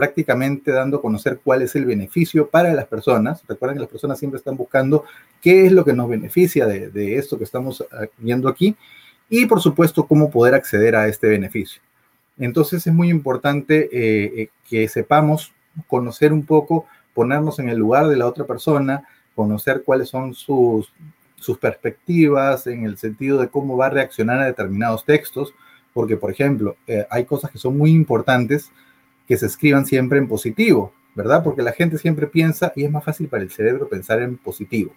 prácticamente 0.00 0.72
dando 0.72 0.96
a 0.96 1.02
conocer 1.02 1.40
cuál 1.44 1.60
es 1.60 1.76
el 1.76 1.84
beneficio 1.84 2.48
para 2.48 2.72
las 2.72 2.86
personas. 2.86 3.42
Recuerden 3.46 3.76
que 3.76 3.82
las 3.82 3.90
personas 3.90 4.18
siempre 4.18 4.38
están 4.38 4.56
buscando 4.56 5.04
qué 5.42 5.66
es 5.66 5.72
lo 5.72 5.84
que 5.84 5.92
nos 5.92 6.08
beneficia 6.08 6.66
de, 6.66 7.18
esto 7.18 7.36
que 7.36 7.44
estamos 7.44 7.84
ah, 7.92 8.06
viendo 8.16 8.48
aquí 8.48 8.74
y 9.28 9.44
por 9.44 9.60
supuesto 9.60 10.06
cómo 10.06 10.30
poder 10.30 10.54
acceder 10.54 10.96
a 10.96 11.06
este 11.06 11.28
beneficio. 11.28 11.82
Entonces 12.38 12.86
es 12.86 12.94
muy 12.94 13.10
importante 13.10 13.90
eh, 13.92 14.32
eh, 14.40 14.48
que 14.70 14.88
sepamos 14.88 15.52
conocer 15.86 16.32
un 16.32 16.46
poco, 16.46 16.86
ponernos 17.12 17.58
en 17.58 17.68
el 17.68 17.76
lugar 17.76 18.08
de 18.08 18.16
la 18.16 18.26
otra 18.26 18.46
persona, 18.46 19.04
conocer 19.34 19.82
cuáles 19.84 20.08
son 20.08 20.32
sus 20.32 20.88
perspectivas 21.60 22.66
en 22.66 22.86
el 22.86 22.96
sentido 22.96 23.36
de 23.36 23.48
cómo 23.48 23.76
va 23.76 23.88
a 23.88 23.90
reaccionar 23.90 24.40
a 24.40 24.46
determinados 24.46 25.04
textos, 25.04 25.52
porque, 25.92 26.16
por 26.16 26.30
ejemplo, 26.30 26.76
eh, 26.86 27.06
hay 27.10 27.26
cosas 27.26 27.50
que 27.50 27.58
son 27.58 27.76
muy 27.76 27.90
importantes 27.90 28.70
que 29.30 29.36
se 29.36 29.46
escriban 29.46 29.86
siempre 29.86 30.18
en 30.18 30.26
positivo, 30.26 30.92
¿verdad? 31.14 31.44
Porque 31.44 31.62
la 31.62 31.70
gente 31.70 31.98
siempre 31.98 32.26
piensa 32.26 32.72
y 32.74 32.82
es 32.82 32.90
más 32.90 33.04
fácil 33.04 33.28
para 33.28 33.44
el 33.44 33.50
cerebro 33.52 33.88
pensar 33.88 34.20
en 34.20 34.36
positivo. 34.36 34.92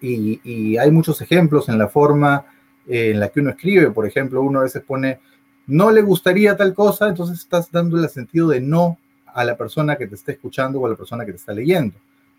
Y, 0.00 0.76
hay 0.76 0.90
muchos 0.92 1.20
ejemplos 1.20 1.68
en 1.68 1.76
la 1.76 1.88
forma 1.88 2.44
eh, 2.86 3.10
en 3.10 3.18
la 3.18 3.30
que 3.30 3.40
uno 3.40 3.50
escribe, 3.50 3.90
por 3.90 4.06
ejemplo, 4.06 4.42
uno 4.42 4.60
a 4.60 4.62
veces 4.62 4.84
pone, 4.84 5.18
no 5.66 5.90
le 5.90 6.02
gustaría 6.02 6.56
tal 6.56 6.72
cosa, 6.72 7.08
entonces 7.08 7.40
estás 7.40 7.68
dando 7.72 7.98
el 7.98 8.08
sentido 8.10 8.46
de 8.46 8.60
no 8.60 8.96
a 9.26 9.42
la 9.42 9.56
persona 9.56 9.96
que 9.96 10.06
te 10.06 10.14
está 10.14 10.30
escuchando 10.30 10.78
o 10.78 10.86
a 10.86 10.90
la 10.90 10.96
persona 10.96 11.24
que 11.26 11.32
te 11.32 11.38
está 11.38 11.52
leyendo. 11.52 11.96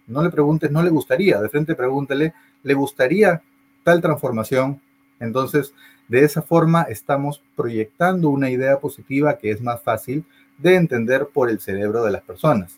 No 0.07 0.23
le 0.23 0.29
preguntes, 0.29 0.71
no 0.71 0.81
le 0.81 0.89
gustaría, 0.89 1.41
de 1.41 1.49
frente 1.49 1.75
pregúntale, 1.75 2.33
¿le 2.63 2.73
gustaría 2.75 3.41
tal 3.83 3.99
transformación? 3.99 4.79
Entonces, 5.19 5.73
de 6.07 6.23
esa 6.23 6.41
forma 6.41 6.83
estamos 6.83 7.43
proyectando 7.57 8.29
una 8.29 8.49
idea 8.49 8.79
positiva 8.79 9.37
que 9.37 9.51
es 9.51 9.61
más 9.61 9.81
fácil 9.81 10.23
de 10.57 10.75
entender 10.75 11.27
por 11.33 11.49
el 11.49 11.59
cerebro 11.59 12.03
de 12.03 12.11
las 12.11 12.21
personas. 12.21 12.77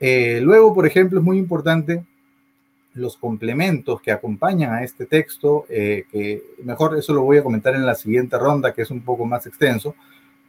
Eh, 0.00 0.40
luego, 0.42 0.74
por 0.74 0.86
ejemplo, 0.86 1.18
es 1.18 1.24
muy 1.24 1.38
importante 1.38 2.04
los 2.94 3.16
complementos 3.16 4.00
que 4.00 4.12
acompañan 4.12 4.72
a 4.72 4.82
este 4.82 5.06
texto, 5.06 5.66
eh, 5.68 6.04
que 6.10 6.42
mejor 6.64 6.96
eso 6.96 7.12
lo 7.12 7.22
voy 7.22 7.38
a 7.38 7.42
comentar 7.42 7.74
en 7.74 7.84
la 7.84 7.94
siguiente 7.94 8.38
ronda, 8.38 8.72
que 8.72 8.82
es 8.82 8.90
un 8.90 9.02
poco 9.02 9.26
más 9.26 9.46
extenso, 9.46 9.94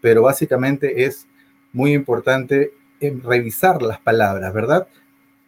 pero 0.02 0.24
básicamente 0.24 1.04
es 1.06 1.28
muy 1.74 1.94
importante 1.94 2.74
eh, 3.02 3.18
revisar 3.24 3.82
las 3.82 4.00
palabras, 4.00 4.54
¿verdad? 4.54 4.88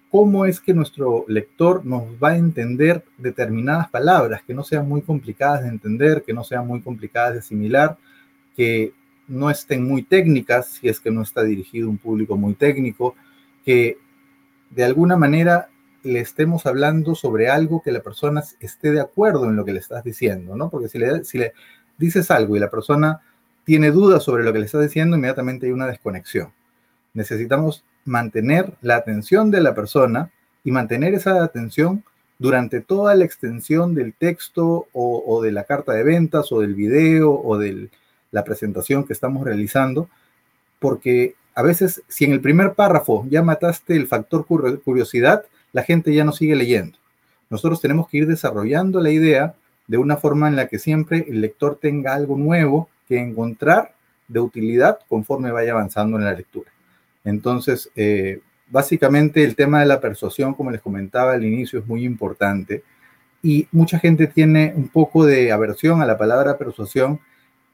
cómo 0.09 0.45
es 0.45 0.59
que 0.59 0.73
nuestro 0.73 1.25
lector 1.27 1.85
nos 1.85 2.03
va 2.21 2.29
a 2.29 2.37
entender 2.37 3.03
determinadas 3.17 3.89
palabras, 3.89 4.41
que 4.45 4.53
no 4.53 4.63
sean 4.63 4.87
muy 4.87 5.01
complicadas 5.01 5.63
de 5.63 5.69
entender, 5.69 6.23
que 6.23 6.33
no 6.33 6.43
sean 6.43 6.65
muy 6.65 6.81
complicadas 6.81 7.33
de 7.33 7.39
asimilar, 7.39 7.97
que 8.55 8.93
no 9.29 9.49
estén 9.49 9.85
muy 9.85 10.03
técnicas, 10.03 10.67
si 10.67 10.89
es 10.89 10.99
que 10.99 11.11
no 11.11 11.21
está 11.21 11.43
dirigido 11.43 11.89
un 11.89 11.97
público 11.97 12.35
muy 12.35 12.55
técnico, 12.55 13.15
que 13.63 13.97
de 14.71 14.83
alguna 14.83 15.15
manera 15.15 15.69
le 16.03 16.19
estemos 16.19 16.65
hablando 16.65 17.15
sobre 17.15 17.49
algo 17.49 17.81
que 17.81 17.91
la 17.91 18.01
persona 18.01 18.43
esté 18.59 18.91
de 18.91 19.01
acuerdo 19.01 19.45
en 19.45 19.55
lo 19.55 19.65
que 19.65 19.73
le 19.73 19.79
estás 19.79 20.03
diciendo, 20.03 20.55
¿no? 20.55 20.69
Porque 20.69 20.89
si 20.89 20.97
le, 20.97 21.23
si 21.23 21.37
le 21.37 21.53
dices 21.97 22.31
algo 22.31 22.55
y 22.55 22.59
la 22.59 22.69
persona 22.69 23.21
tiene 23.63 23.91
dudas 23.91 24.23
sobre 24.23 24.43
lo 24.43 24.51
que 24.51 24.59
le 24.59 24.65
estás 24.65 24.81
diciendo, 24.81 25.15
inmediatamente 25.15 25.67
hay 25.67 25.71
una 25.71 25.87
desconexión. 25.87 26.51
Necesitamos 27.13 27.83
mantener 28.05 28.73
la 28.81 28.95
atención 28.95 29.51
de 29.51 29.61
la 29.61 29.75
persona 29.75 30.31
y 30.63 30.71
mantener 30.71 31.13
esa 31.13 31.43
atención 31.43 32.03
durante 32.39 32.79
toda 32.81 33.15
la 33.15 33.25
extensión 33.25 33.93
del 33.93 34.13
texto 34.13 34.87
o, 34.93 35.41
de 35.43 35.51
la 35.51 35.65
carta 35.65 35.91
de 35.91 36.03
ventas 36.03 36.51
o 36.51 36.61
del 36.61 36.73
video 36.73 37.33
o 37.33 37.57
de 37.57 37.89
la 38.31 38.43
presentación 38.43 39.05
que 39.05 39.13
estamos 39.13 39.43
realizando, 39.43 40.09
porque 40.79 41.35
a 41.55 41.61
veces 41.61 42.03
si 42.07 42.25
en 42.25 42.31
el 42.31 42.41
primer 42.41 42.73
párrafo 42.73 43.25
ya 43.29 43.41
mataste 43.41 43.95
el 43.95 44.07
factor 44.07 44.45
curiosidad, 44.45 45.45
la 45.73 45.83
gente 45.83 46.13
ya 46.13 46.23
no 46.23 46.31
sigue 46.31 46.55
leyendo. 46.55 46.97
Nosotros 47.49 47.81
tenemos 47.81 48.07
que 48.07 48.19
ir 48.19 48.27
desarrollando 48.27 49.01
la 49.01 49.11
idea 49.11 49.55
de 49.87 49.97
una 49.97 50.17
forma 50.17 50.47
en 50.47 50.55
la 50.55 50.67
que 50.67 50.79
siempre 50.79 51.25
el 51.27 51.41
lector 51.41 51.79
tenga 51.81 52.13
algo 52.13 52.37
nuevo 52.37 52.89
que 53.07 53.19
encontrar 53.19 53.93
de 54.27 54.39
utilidad 54.39 54.99
conforme 55.07 55.51
vaya 55.51 55.71
avanzando 55.71 56.17
en 56.17 56.25
la 56.25 56.33
lectura. 56.33 56.71
Entonces, 57.25 57.89
eh, 57.95 58.41
básicamente 58.69 59.43
el 59.43 59.55
tema 59.55 59.79
de 59.79 59.87
la 59.87 59.99
persuasión, 59.99 60.53
como 60.53 60.71
les 60.71 60.81
comentaba 60.81 61.33
al 61.33 61.43
inicio, 61.43 61.79
es 61.79 61.87
muy 61.87 62.05
importante 62.05 62.83
y 63.41 63.67
mucha 63.71 63.99
gente 63.99 64.27
tiene 64.27 64.73
un 64.75 64.89
poco 64.89 65.25
de 65.25 65.51
aversión 65.51 66.01
a 66.01 66.05
la 66.05 66.17
palabra 66.17 66.57
persuasión, 66.57 67.19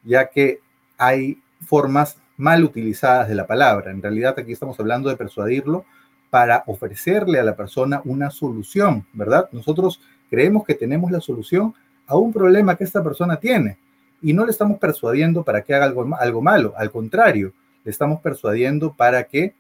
ya 0.06 0.28
que 0.30 0.60
hay 0.98 1.41
formas 1.65 2.18
mal 2.38 2.63
utilizadas 2.63 3.28
de 3.28 3.36
la 3.36 3.48
palabra. 3.48 3.91
En 3.91 4.02
realidad 4.02 4.36
aquí 4.38 4.52
estamos 4.52 4.80
hablando 4.80 5.10
de 5.10 5.18
persuadirlo 5.18 5.86
para 6.30 6.63
ofrecerle 6.68 7.39
a 7.39 7.44
la 7.44 7.56
persona 7.56 8.02
una 8.06 8.30
solución, 8.30 9.06
¿verdad? 9.13 9.50
Nosotros 9.52 10.02
creemos 10.30 10.65
que 10.65 10.76
tenemos 10.76 11.12
la 11.12 11.22
solución 11.22 11.74
a 12.08 12.18
un 12.18 12.34
problema 12.34 12.76
que 12.76 12.84
esta 12.84 13.04
persona 13.04 13.38
tiene 13.38 13.78
y 14.22 14.34
no 14.34 14.46
le 14.46 14.52
estamos 14.52 14.80
persuadiendo 14.80 15.44
para 15.44 15.63
que 15.63 15.74
haga 15.74 15.86
algo, 15.86 16.15
algo 16.20 16.41
malo, 16.41 16.74
al 16.78 16.91
contrario, 16.91 17.54
le 17.84 17.91
estamos 17.91 18.22
persuadiendo 18.22 18.94
para 18.94 19.24
que 19.26 19.54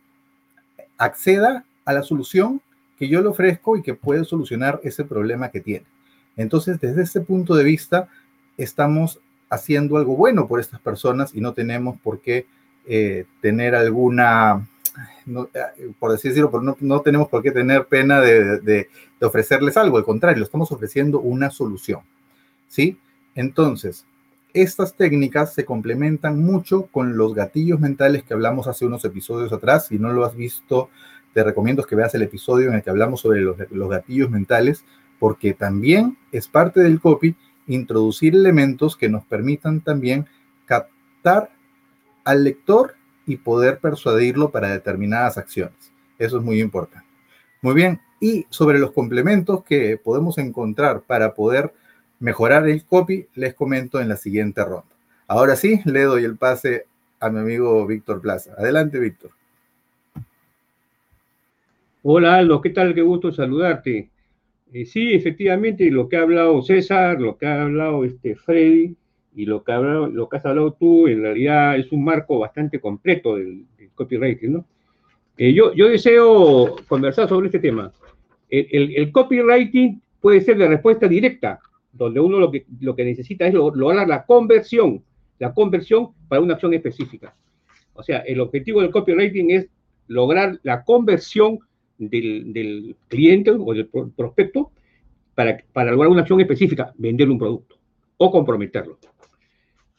acceda 0.97 1.65
a 1.85 1.93
la 1.93 2.03
solución 2.03 2.61
que 2.97 3.07
yo 3.07 3.21
le 3.21 3.27
ofrezco 3.27 3.77
y 3.77 3.81
que 3.81 3.93
puede 3.93 4.25
solucionar 4.25 4.79
ese 4.83 5.03
problema 5.03 5.49
que 5.49 5.61
tiene. 5.61 5.85
Entonces, 6.37 6.79
desde 6.79 7.03
este 7.03 7.21
punto 7.21 7.55
de 7.55 7.63
vista, 7.63 8.07
estamos 8.57 9.19
haciendo 9.49 9.97
algo 9.97 10.15
bueno 10.15 10.47
por 10.47 10.59
estas 10.59 10.79
personas 10.79 11.33
y 11.33 11.41
no 11.41 11.53
tenemos 11.53 11.97
por 12.01 12.19
qué 12.19 12.47
eh, 12.87 13.25
tener 13.41 13.75
alguna, 13.75 14.67
eh, 15.27 15.91
por 15.99 16.11
decirlo, 16.11 16.51
no, 16.61 16.77
no, 16.79 17.01
tenemos 17.01 17.27
por 17.27 17.41
qué 17.41 17.51
tener 17.51 17.85
pena 17.85 18.21
de, 18.21 18.59
de, 18.59 18.89
ofrecerles 19.21 19.77
algo, 19.77 19.97
al 19.97 20.03
contrario, 20.03 20.43
estamos 20.43 20.71
ofreciendo 20.71 21.19
una 21.19 21.49
solución. 21.49 22.01
¿Sí? 22.67 22.97
Entonces, 23.33 24.05
estas 24.53 24.95
técnicas 24.95 25.53
se 25.53 25.65
complementan 25.65 26.41
mucho 26.41 26.87
con 26.87 27.17
los 27.17 27.33
gatillos 27.33 27.79
mentales 27.79 28.23
que 28.23 28.33
hablamos 28.33 28.67
hace 28.67 28.85
unos 28.85 29.03
episodios 29.03 29.51
atrás. 29.51 29.87
Si 29.87 29.99
no 29.99 30.13
lo 30.13 30.25
has 30.25 30.35
visto, 30.35 30.89
te 31.33 31.43
recomiendo 31.43 31.83
que 31.83 31.97
veas 31.97 32.15
el 32.15 32.21
episodio 32.21 32.69
en 32.69 32.75
el 32.75 32.81
que 32.81 32.89
hablamos 32.89 33.19
sobre 33.19 33.41
los, 33.41 33.57
gatillos 33.89 34.31
mentales, 34.31 34.85
porque 35.19 35.53
también 35.53 36.17
es 36.31 36.47
parte 36.47 36.79
del 36.79 37.01
copy 37.01 37.35
introducir 37.67 38.35
elementos 38.35 38.95
que 38.95 39.09
nos 39.09 39.25
permitan 39.25 39.81
también 39.81 40.27
captar 40.65 41.51
al 42.23 42.43
lector 42.43 42.95
y 43.25 43.37
poder 43.37 43.79
persuadirlo 43.79 44.51
para 44.51 44.69
determinadas 44.69 45.37
acciones. 45.37 45.91
Eso 46.17 46.37
es 46.37 46.43
muy 46.43 46.61
importante. 46.61 47.07
Muy 47.61 47.73
bien, 47.73 47.99
y 48.19 48.45
sobre 48.49 48.79
los 48.79 48.91
complementos 48.91 49.63
que 49.63 49.97
podemos 49.97 50.37
encontrar 50.37 51.01
para 51.01 51.33
poder 51.33 51.73
mejorar 52.19 52.67
el 52.67 52.85
copy, 52.85 53.27
les 53.35 53.53
comento 53.53 53.99
en 53.99 54.09
la 54.09 54.17
siguiente 54.17 54.63
ronda. 54.63 54.95
Ahora 55.27 55.55
sí, 55.55 55.81
le 55.85 56.03
doy 56.03 56.23
el 56.23 56.37
pase 56.37 56.85
a 57.19 57.29
mi 57.29 57.39
amigo 57.39 57.85
Víctor 57.85 58.21
Plaza. 58.21 58.53
Adelante, 58.57 58.99
Víctor. 58.99 59.31
Hola, 62.03 62.35
Aldo, 62.35 62.61
¿qué 62.61 62.69
tal? 62.69 62.93
Qué 62.93 63.01
gusto 63.01 63.31
saludarte. 63.31 64.09
Eh, 64.75 64.85
sí, 64.85 65.13
efectivamente, 65.13 65.89
lo 65.89 66.09
que 66.09 66.17
ha 66.17 66.23
hablado 66.23 66.61
César, 66.61 67.21
lo 67.21 67.37
que 67.37 67.45
ha 67.45 67.61
hablado 67.61 68.03
este 68.03 68.35
Freddy 68.35 68.93
y 69.33 69.45
lo 69.45 69.63
que, 69.63 69.71
ha 69.71 69.77
hablado, 69.77 70.07
lo 70.07 70.27
que 70.27 70.35
has 70.35 70.45
hablado 70.45 70.73
tú, 70.73 71.07
en 71.07 71.21
realidad 71.21 71.77
es 71.77 71.93
un 71.93 72.03
marco 72.03 72.39
bastante 72.39 72.81
completo 72.81 73.37
del, 73.37 73.63
copywriting, 73.95 74.51
¿no? 74.51 74.65
Eh, 75.37 75.53
yo, 75.53 75.73
yo 75.73 75.87
deseo 75.87 76.75
conversar 76.89 77.29
sobre 77.29 77.45
este 77.45 77.59
tema. 77.59 77.93
el 78.49 79.11
copywriting 79.13 80.01
puede 80.19 80.41
ser 80.41 80.57
de 80.57 80.67
respuesta 80.67 81.07
directa 81.07 81.61
donde 81.93 82.19
uno 82.19 82.37
lo 82.37 82.51
que, 82.51 82.65
lo 82.81 82.97
que 82.97 83.05
necesita 83.05 83.47
es 83.47 83.53
lograr 83.53 84.05
la 84.09 84.25
conversión, 84.25 85.01
la 85.39 85.53
conversión 85.53 86.09
para 86.27 86.41
una 86.41 86.55
acción 86.55 86.73
específica. 86.73 87.33
O 87.93 88.03
sea, 88.03 88.17
el 88.27 88.41
objetivo 88.41 88.81
del 88.81 88.91
copywriting 88.91 89.51
es 89.51 89.69
lograr 90.07 90.59
la 90.63 90.83
conversión 90.83 91.59
del, 91.97 92.95
cliente 93.07 93.51
o 93.51 93.73
del 93.73 93.87
prospecto 93.87 94.71
para, 95.33 95.57
para 95.73 95.91
lograr 95.91 96.11
una 96.11 96.21
acción 96.21 96.39
específica, 96.41 96.93
vender 96.97 97.29
un 97.29 97.37
producto 97.37 97.77
o 98.17 98.31
comprometerlo. 98.31 98.97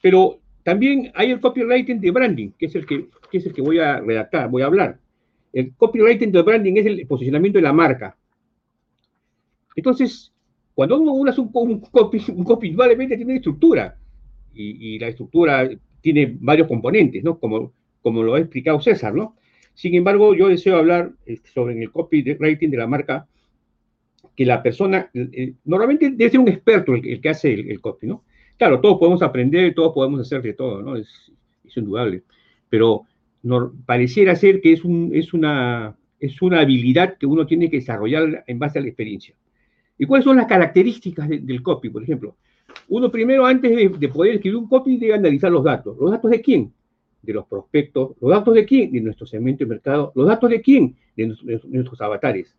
Pero 0.01 0.39
también 0.63 1.13
hay 1.15 1.31
el 1.31 1.41
copywriting 1.41 2.01
de 2.01 2.11
branding, 2.11 2.51
que 2.59 2.67
es 2.67 2.75
el 2.75 2.87
que, 2.87 3.09
que 3.31 3.39
es 3.39 3.47
el 3.47 3.53
que 3.53 3.63
voy 3.63 3.79
a 3.79 4.01
redactar, 4.01 4.51
voy 4.51 4.63
a 4.63 4.67
hablar. 4.67 4.99
El 5.53 5.75
copywriting 5.75 6.33
de 6.33 6.43
branding 6.43 6.77
es 6.77 6.87
el 6.87 7.07
posicionamiento 7.07 7.59
de 7.59 7.63
la 7.63 7.73
marca. 7.73 8.17
Entonces, 9.75 10.33
cuando 10.75 10.99
uno 10.99 11.31
hace 11.31 11.41
un, 11.41 11.51
un, 11.53 11.81
copy, 11.81 12.23
un 12.29 12.45
copy 12.45 12.69
indudablemente 12.69 13.17
tiene 13.17 13.37
estructura 13.37 13.97
y, 14.53 14.99
la 14.99 15.09
estructura 15.09 15.69
tiene 16.01 16.37
varios 16.41 16.67
componentes, 16.67 17.23
¿no? 17.23 17.39
Como, 17.39 17.73
como 18.03 18.23
lo 18.23 18.35
ha 18.35 18.41
explicado 18.41 18.81
César, 18.81 19.15
¿no? 19.15 19.37
Sin 19.77 19.95
embargo, 19.95 20.35
yo 20.35 20.49
deseo 20.49 20.79
hablar 20.79 21.13
este, 21.27 21.51
sobre 21.51 21.81
el 21.81 21.93
copy 21.93 22.23
de 22.23 22.35
de 22.35 22.77
la 22.77 22.87
marca, 22.87 23.29
que 24.35 24.47
la 24.47 24.63
persona, 24.63 25.11
eh, 25.13 25.29
eh, 25.33 25.53
normalmente 25.67 26.11
debe 26.11 26.31
ser 26.31 26.41
un 26.41 26.49
experto 26.49 26.95
el, 26.95 27.21
que 27.21 27.29
hace 27.29 27.53
el, 27.53 27.79
copy, 27.81 28.07
¿no? 28.07 28.25
Claro, 28.57 28.81
todos 28.81 28.99
podemos 28.99 29.21
aprender, 29.21 29.75
todos 29.75 29.93
podemos 29.93 30.21
hacer 30.21 30.41
de 30.41 30.55
todo, 30.55 30.81
¿no? 30.83 30.97
Es, 30.97 31.31
indudable. 31.77 32.23
Pero 32.71 33.03
no, 33.43 33.71
pareciera 33.85 34.35
ser 34.35 34.63
que 34.63 34.73
es, 34.73 34.83
un, 34.83 35.11
es, 35.13 35.35
una, 35.35 35.95
habilidad 36.59 37.19
que 37.19 37.27
uno 37.27 37.47
tiene 37.47 37.69
que 37.69 37.77
desarrollar 37.77 38.45
en 38.47 38.59
base 38.59 38.79
a 38.79 38.83
la 38.83 38.89
experiencia. 38.89 39.35
¿Y 39.99 40.07
cuáles 40.07 40.25
son 40.25 40.39
las 40.39 40.47
características 40.47 41.29
del 41.29 41.63
copy, 41.63 41.91
por 41.91 42.03
ejemplo? 42.03 42.35
Uno 42.89 43.11
primero, 43.11 43.45
antes 43.45 44.01
de, 44.01 44.09
poder 44.09 44.37
escribir 44.37 44.57
un 44.57 44.69
copy, 44.69 44.97
debe 44.97 45.13
analizar 45.13 45.53
los 45.53 45.65
datos. 45.65 45.99
¿Los 46.01 46.13
datos 46.13 46.31
de 46.31 46.41
quién? 46.41 46.73
De 47.23 47.33
los 47.33 47.47
prospectos. 47.47 48.13
¿Los 48.21 48.31
datos 48.31 48.55
de 48.55 48.65
quién? 48.65 48.93
De 48.93 49.01
nuestro 49.01 49.27
segmento 49.27 49.65
de 49.65 49.71
mercado. 49.71 50.13
¿Los 50.15 50.27
datos 50.27 50.51
de 50.51 50.61
quién? 50.61 50.97
De 51.17 51.27
nuestros, 51.27 52.01
avatares. 52.01 52.55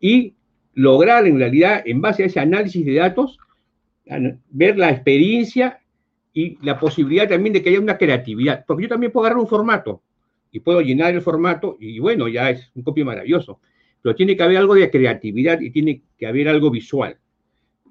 Y 0.00 0.34
lograr, 0.74 1.26
en 1.26 1.38
realidad, 1.38 1.82
en 1.84 2.00
base 2.00 2.22
a 2.22 2.26
ese 2.26 2.40
análisis 2.40 2.84
de 2.86 2.94
datos, 2.94 3.38
ver 4.50 4.78
la 4.78 4.90
experiencia 4.90 5.80
y 6.32 6.56
la 6.64 6.78
posibilidad 6.78 7.28
también 7.28 7.52
de 7.52 7.62
que 7.62 7.70
haya 7.70 7.80
una 7.80 7.98
creatividad. 7.98 8.64
Porque 8.66 8.84
yo 8.84 8.88
también 8.88 9.12
puedo 9.12 9.26
agarrar 9.26 9.42
un 9.42 9.48
formato 9.48 10.02
y 10.50 10.60
puedo 10.60 10.80
llenar 10.80 11.14
el 11.14 11.20
formato 11.20 11.76
y 11.78 11.98
bueno, 11.98 12.28
ya 12.28 12.50
es 12.50 12.70
un 12.74 12.82
copy 12.82 13.04
maravilloso 13.04 13.60
pero 14.02 14.14
tiene 14.14 14.36
que 14.36 14.42
haber 14.42 14.58
algo 14.58 14.74
de 14.74 14.90
creatividad 14.90 15.60
y 15.60 15.70
tiene 15.70 16.02
que 16.16 16.26
haber 16.26 16.48
algo 16.48 16.70
visual. 16.70 17.18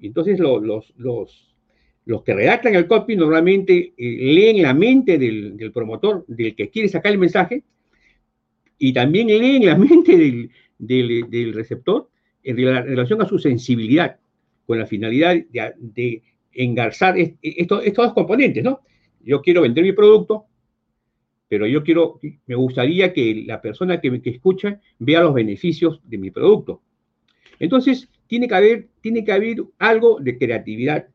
Entonces 0.00 0.38
los, 0.38 0.92
los, 0.96 1.47
los, 2.08 2.22
que 2.22 2.32
redactan 2.32 2.74
el 2.74 2.86
copy 2.86 3.16
normalmente 3.16 3.92
eh, 3.94 4.32
leen 4.32 4.62
la 4.62 4.72
mente 4.72 5.18
del, 5.18 5.70
promotor, 5.74 6.24
del 6.26 6.56
que 6.56 6.70
quiere 6.70 6.88
sacar 6.88 7.12
el 7.12 7.18
mensaje, 7.18 7.62
y 8.78 8.94
también 8.94 9.26
leen 9.26 9.66
la 9.66 9.76
mente 9.78 10.50
del, 10.78 11.52
receptor 11.52 12.08
en 12.42 12.56
relación 12.56 13.20
a 13.20 13.28
su 13.28 13.38
sensibilidad, 13.38 14.18
con 14.66 14.78
la 14.78 14.86
finalidad 14.86 15.36
de, 15.52 16.22
engarzar 16.52 17.16
estos, 17.18 17.84
estos 17.84 18.06
dos 18.06 18.14
componentes, 18.14 18.64
¿no? 18.64 18.80
Yo 19.20 19.42
quiero 19.42 19.60
vender 19.62 19.84
mi 19.84 19.92
producto, 19.92 20.46
pero 21.46 21.66
yo 21.66 21.84
quiero, 21.84 22.20
me 22.46 22.54
gustaría 22.54 23.12
que 23.12 23.44
la 23.46 23.60
persona 23.60 24.00
que, 24.00 24.22
que 24.22 24.30
escucha 24.30 24.80
vea 24.98 25.20
los 25.20 25.34
beneficios 25.34 26.00
de 26.04 26.16
mi 26.16 26.30
producto. 26.30 26.80
Entonces, 27.58 28.08
tiene 28.26 28.48
que 28.48 28.54
haber, 28.54 28.88
tiene 29.02 29.24
que 29.24 29.32
haber 29.32 29.58
algo 29.78 30.18
de 30.20 30.38
creatividad 30.38 31.06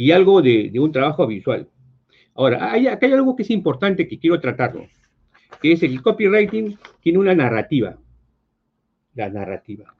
y 0.00 0.12
algo 0.12 0.40
de, 0.40 0.72
un 0.80 0.92
trabajo 0.92 1.26
visual. 1.26 1.68
Ahora, 2.34 2.72
hay, 2.72 2.86
acá 2.86 3.06
hay 3.06 3.12
algo 3.12 3.36
que 3.36 3.42
es 3.42 3.50
importante 3.50 4.08
que 4.08 4.18
quiero 4.18 4.40
tratarlo, 4.40 4.86
que 5.60 5.72
es 5.72 5.82
el 5.82 6.00
copywriting 6.00 6.78
tiene 7.02 7.18
una 7.18 7.34
narrativa. 7.34 7.98
La 9.14 9.28
narrativa. 9.28 9.94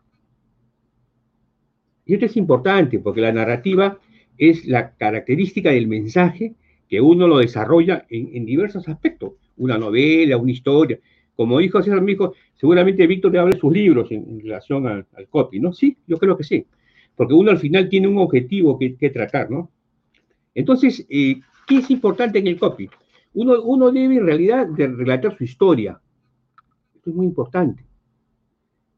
Y 2.06 2.14
esto 2.14 2.26
es 2.26 2.36
importante 2.36 2.98
porque 2.98 3.20
la 3.20 3.32
narrativa 3.32 3.98
es 4.38 4.66
la 4.66 4.94
característica 4.96 5.70
del 5.70 5.86
mensaje 5.86 6.54
que 6.88 7.00
uno 7.00 7.28
lo 7.28 7.38
desarrolla 7.38 8.06
en 8.08 8.46
diversos 8.46 8.88
aspectos 8.88 9.34
una 9.60 9.78
novela, 9.78 10.36
una 10.36 10.50
historia, 10.50 10.98
como 11.36 11.58
dijo 11.58 11.82
César 11.82 12.00
Mijo, 12.00 12.34
seguramente 12.54 13.06
Víctor 13.06 13.32
le 13.32 13.38
habla 13.38 13.54
de 13.54 13.60
sus 13.60 13.72
libros 13.72 14.10
en, 14.10 14.40
relación 14.40 14.86
al, 14.86 15.06
copy, 15.28 15.60
¿no? 15.60 15.72
Sí, 15.72 15.96
yo 16.06 16.18
creo 16.18 16.36
que 16.36 16.44
sí, 16.44 16.66
porque 17.14 17.34
uno 17.34 17.50
al 17.50 17.58
final 17.58 17.88
tiene 17.88 18.08
un 18.08 18.18
objetivo 18.18 18.78
que, 18.78 19.10
tratar, 19.10 19.50
¿no? 19.50 19.70
Entonces, 20.54 21.06
eh, 21.08 21.40
¿qué 21.66 21.78
es 21.78 21.90
importante 21.90 22.38
en 22.38 22.46
el 22.46 22.58
copy? 22.58 22.88
Uno, 23.32 23.90
debe 23.92 24.16
en 24.16 24.26
realidad 24.26 24.68
relatar 24.76 25.36
su 25.36 25.44
historia. 25.44 26.00
Esto 26.94 27.10
es 27.10 27.16
muy 27.16 27.26
importante. 27.26 27.84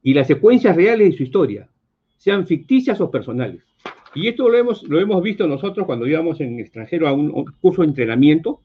Y 0.02 0.14
las 0.14 0.26
secuencias 0.26 0.74
reales 0.74 1.10
de 1.10 1.16
su 1.16 1.22
historia, 1.22 1.68
sean 2.16 2.46
ficticias 2.46 3.00
o 3.00 3.10
personales. 3.10 3.62
Y 4.14 4.28
esto 4.28 4.48
lo 4.48 4.56
hemos, 4.56 4.82
lo 4.84 5.00
hemos 5.00 5.22
visto 5.22 5.46
nosotros 5.46 5.86
cuando 5.86 6.06
íbamos 6.06 6.40
en 6.40 6.60
extranjero 6.60 7.08
a 7.08 7.12
un, 7.12 7.44
curso 7.60 7.82
de 7.82 7.88
entrenamiento, 7.88 8.60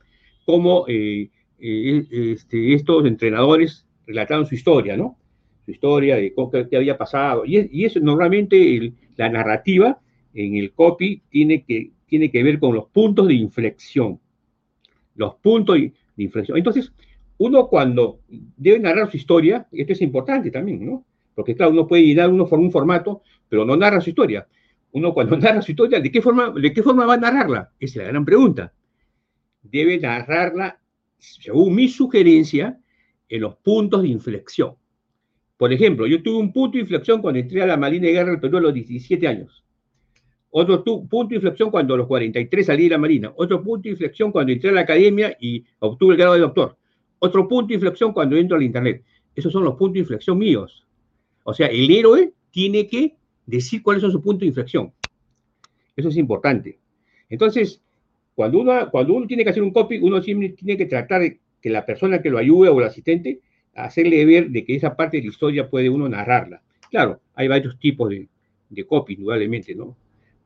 como 0.45 0.85
eh, 0.87 1.29
eh, 1.59 2.05
este, 2.11 2.73
estos 2.73 3.05
entrenadores 3.05 3.85
relataron 4.05 4.45
su 4.45 4.55
historia, 4.55 4.95
¿no? 4.95 5.17
Su 5.65 5.71
historia 5.71 6.15
de 6.15 6.33
qué 6.69 6.77
había 6.77 6.97
pasado. 6.97 7.43
Y, 7.45 7.83
eso 7.83 7.99
normalmente 7.99 8.93
la 9.15 9.29
narrativa 9.29 9.99
en 10.33 10.55
el 10.55 10.71
copy 10.71 11.21
tiene 11.29 11.63
que, 11.63 11.91
tiene 12.07 12.31
que 12.31 12.41
ver 12.43 12.59
con 12.59 12.73
los 12.73 12.87
puntos 12.87 13.27
de 13.27 13.35
inflexión. 13.35 14.19
Los 15.15 15.35
puntos 15.35 15.75
de, 15.75 15.93
inflexión. 16.17 16.57
Entonces, 16.57 16.91
uno 17.37 17.67
cuando 17.67 18.21
debe 18.27 18.79
narrar 18.79 19.11
su 19.11 19.17
historia, 19.17 19.67
esto 19.71 19.93
es 19.93 20.01
importante 20.01 20.49
también, 20.49 20.83
¿no? 20.83 21.05
Porque 21.35 21.55
claro, 21.55 21.71
uno 21.71 21.85
puede 21.87 22.01
ir 22.01 22.19
uno 22.25 22.47
por 22.47 22.57
un 22.57 22.71
formato, 22.71 23.21
pero 23.47 23.63
no 23.63 23.77
narra 23.77 24.01
su 24.01 24.09
historia. 24.09 24.47
Uno 24.93 25.13
cuando 25.13 25.37
narra 25.37 25.61
su 25.61 25.71
historia, 25.71 25.99
¿de 25.99 26.11
qué 26.11 26.21
forma, 26.21 26.49
de 26.49 26.73
qué 26.73 26.81
forma 26.81 27.05
va 27.05 27.13
a 27.13 27.17
narrarla? 27.17 27.71
Esa 27.79 27.99
es 27.99 28.05
la 28.05 28.11
gran 28.11 28.25
pregunta. 28.25 28.73
Debe 29.61 29.99
narrarla 29.99 30.79
según 31.19 31.75
mi 31.75 31.87
sugerencia, 31.87 32.79
en 33.29 33.41
los 33.41 33.55
puntos 33.57 34.01
de 34.01 34.09
inflexión. 34.09 34.75
Por 35.57 35.73
ejemplo, 35.73 36.05
yo 36.07 36.21
tuve 36.21 36.37
un 36.37 36.53
punto 36.53 36.77
de 36.77 36.83
inflexión 36.83 37.21
cuando 37.21 37.39
entré 37.39 37.61
a 37.61 37.65
la 37.65 37.77
Marina 37.77 38.07
de 38.07 38.13
Guerra 38.13 38.31
del 38.31 38.39
Perú 38.39 38.57
a 38.57 38.61
los 38.61 38.73
17 38.73 39.27
años. 39.27 39.65
Otro 40.59 40.83
punto 40.83 41.27
de 41.27 41.35
inflexión 41.35 41.69
cuando 41.69 41.93
a 41.93 41.97
los 41.97 42.07
43 42.07 42.65
salí 42.65 42.85
de 42.85 42.89
la 42.89 42.97
Marina. 42.97 43.31
Otro 43.35 43.61
punto 43.61 43.83
de 43.83 43.89
inflexión 43.91 44.31
cuando 44.31 44.51
entré 44.51 44.71
a 44.71 44.73
la 44.73 44.81
academia 44.81 45.37
y 45.39 45.63
obtuve 45.77 46.13
el 46.13 46.17
grado 46.17 46.33
de 46.33 46.39
doctor. 46.39 46.75
Otro 47.19 47.47
punto 47.47 47.67
de 47.67 47.75
inflexión 47.75 48.11
cuando 48.11 48.35
entro 48.35 48.57
al 48.57 48.63
Internet. 48.63 49.03
Esos 49.35 49.53
son 49.53 49.63
los 49.63 49.75
puntos 49.75 49.93
de 49.93 49.99
inflexión 49.99 50.35
míos. 50.39 50.83
O 51.43 51.53
sea, 51.53 51.67
el 51.67 51.91
héroe 51.91 52.33
tiene 52.49 52.87
que 52.87 53.15
decir 53.45 53.83
cuáles 53.83 54.01
son 54.01 54.11
sus 54.11 54.19
puntos 54.19 54.39
de 54.39 54.47
inflexión. 54.47 54.91
Eso 55.95 56.09
es 56.09 56.17
importante. 56.17 56.79
Entonces, 57.29 57.79
cuando 58.33 58.57
uno, 58.57 58.89
cuando 58.89 59.13
uno 59.13 59.27
tiene 59.27 59.43
que 59.43 59.51
hacer 59.51 59.61
un 59.61 59.71
copy, 59.71 59.99
uno 59.99 60.23
siempre 60.23 60.49
tiene 60.49 60.75
que 60.75 60.87
tratar 60.87 61.21
de 61.21 61.39
que 61.61 61.69
la 61.69 61.85
persona 61.85 62.19
que 62.19 62.31
lo 62.31 62.39
ayude 62.39 62.69
o 62.69 62.79
el 62.79 62.87
asistente, 62.87 63.41
hacerle 63.75 64.25
ver 64.25 64.49
de 64.49 64.65
que 64.65 64.73
esa 64.73 64.95
parte 64.95 65.17
de 65.17 65.23
la 65.23 65.29
historia 65.29 65.69
puede 65.69 65.87
uno 65.87 66.09
narrarla. 66.09 66.63
Claro, 66.89 67.21
hay 67.35 67.47
varios 67.47 67.77
tipos 67.77 68.09
de, 68.09 68.27
de 68.71 68.83
copy, 68.87 69.13
indudablemente, 69.13 69.75
¿no? 69.75 69.95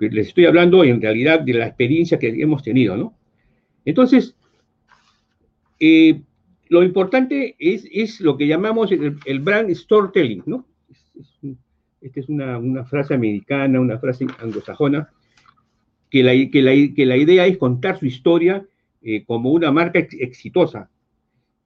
Les 0.09 0.29
estoy 0.29 0.45
hablando 0.45 0.83
en 0.83 0.99
realidad 0.99 1.41
de 1.41 1.53
la 1.53 1.67
experiencia 1.67 2.17
que 2.17 2.29
hemos 2.29 2.63
tenido, 2.63 2.97
¿no? 2.97 3.15
Entonces, 3.85 4.35
eh, 5.79 6.21
lo 6.69 6.83
importante 6.83 7.55
es, 7.59 7.87
es, 7.91 8.19
lo 8.19 8.35
que 8.35 8.47
llamamos 8.47 8.91
el, 8.91 9.39
brand 9.39 9.71
storytelling, 9.71 10.43
¿no? 10.45 10.65
esta 12.01 12.19
es 12.19 12.29
una, 12.29 12.57
una, 12.57 12.83
frase 12.83 13.13
americana, 13.13 13.79
una 13.79 13.99
frase 13.99 14.25
anglosajona, 14.39 15.09
que 16.09 16.23
la, 16.23 16.31
que 16.51 17.05
la, 17.05 17.17
idea 17.17 17.45
es 17.45 17.57
contar 17.57 17.99
su 17.99 18.07
historia 18.07 18.65
eh, 19.03 19.23
como 19.23 19.51
una 19.51 19.71
marca 19.71 19.99
exitosa, 19.99 20.89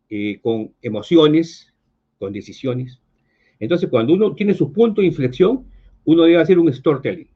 eh, 0.10 0.40
con 0.42 0.74
emociones, 0.82 1.74
con 2.20 2.34
decisiones. 2.34 3.00
Entonces, 3.60 3.90
cuando 3.90 4.14
uno 4.14 4.34
tiene 4.34 4.54
su 4.54 4.74
punto 4.74 5.02
de 5.02 5.08
inflexión, 5.08 5.66
uno 6.04 6.24
debe 6.24 6.42
hacer 6.42 6.60
un 6.60 6.72
storytelling 6.74 7.35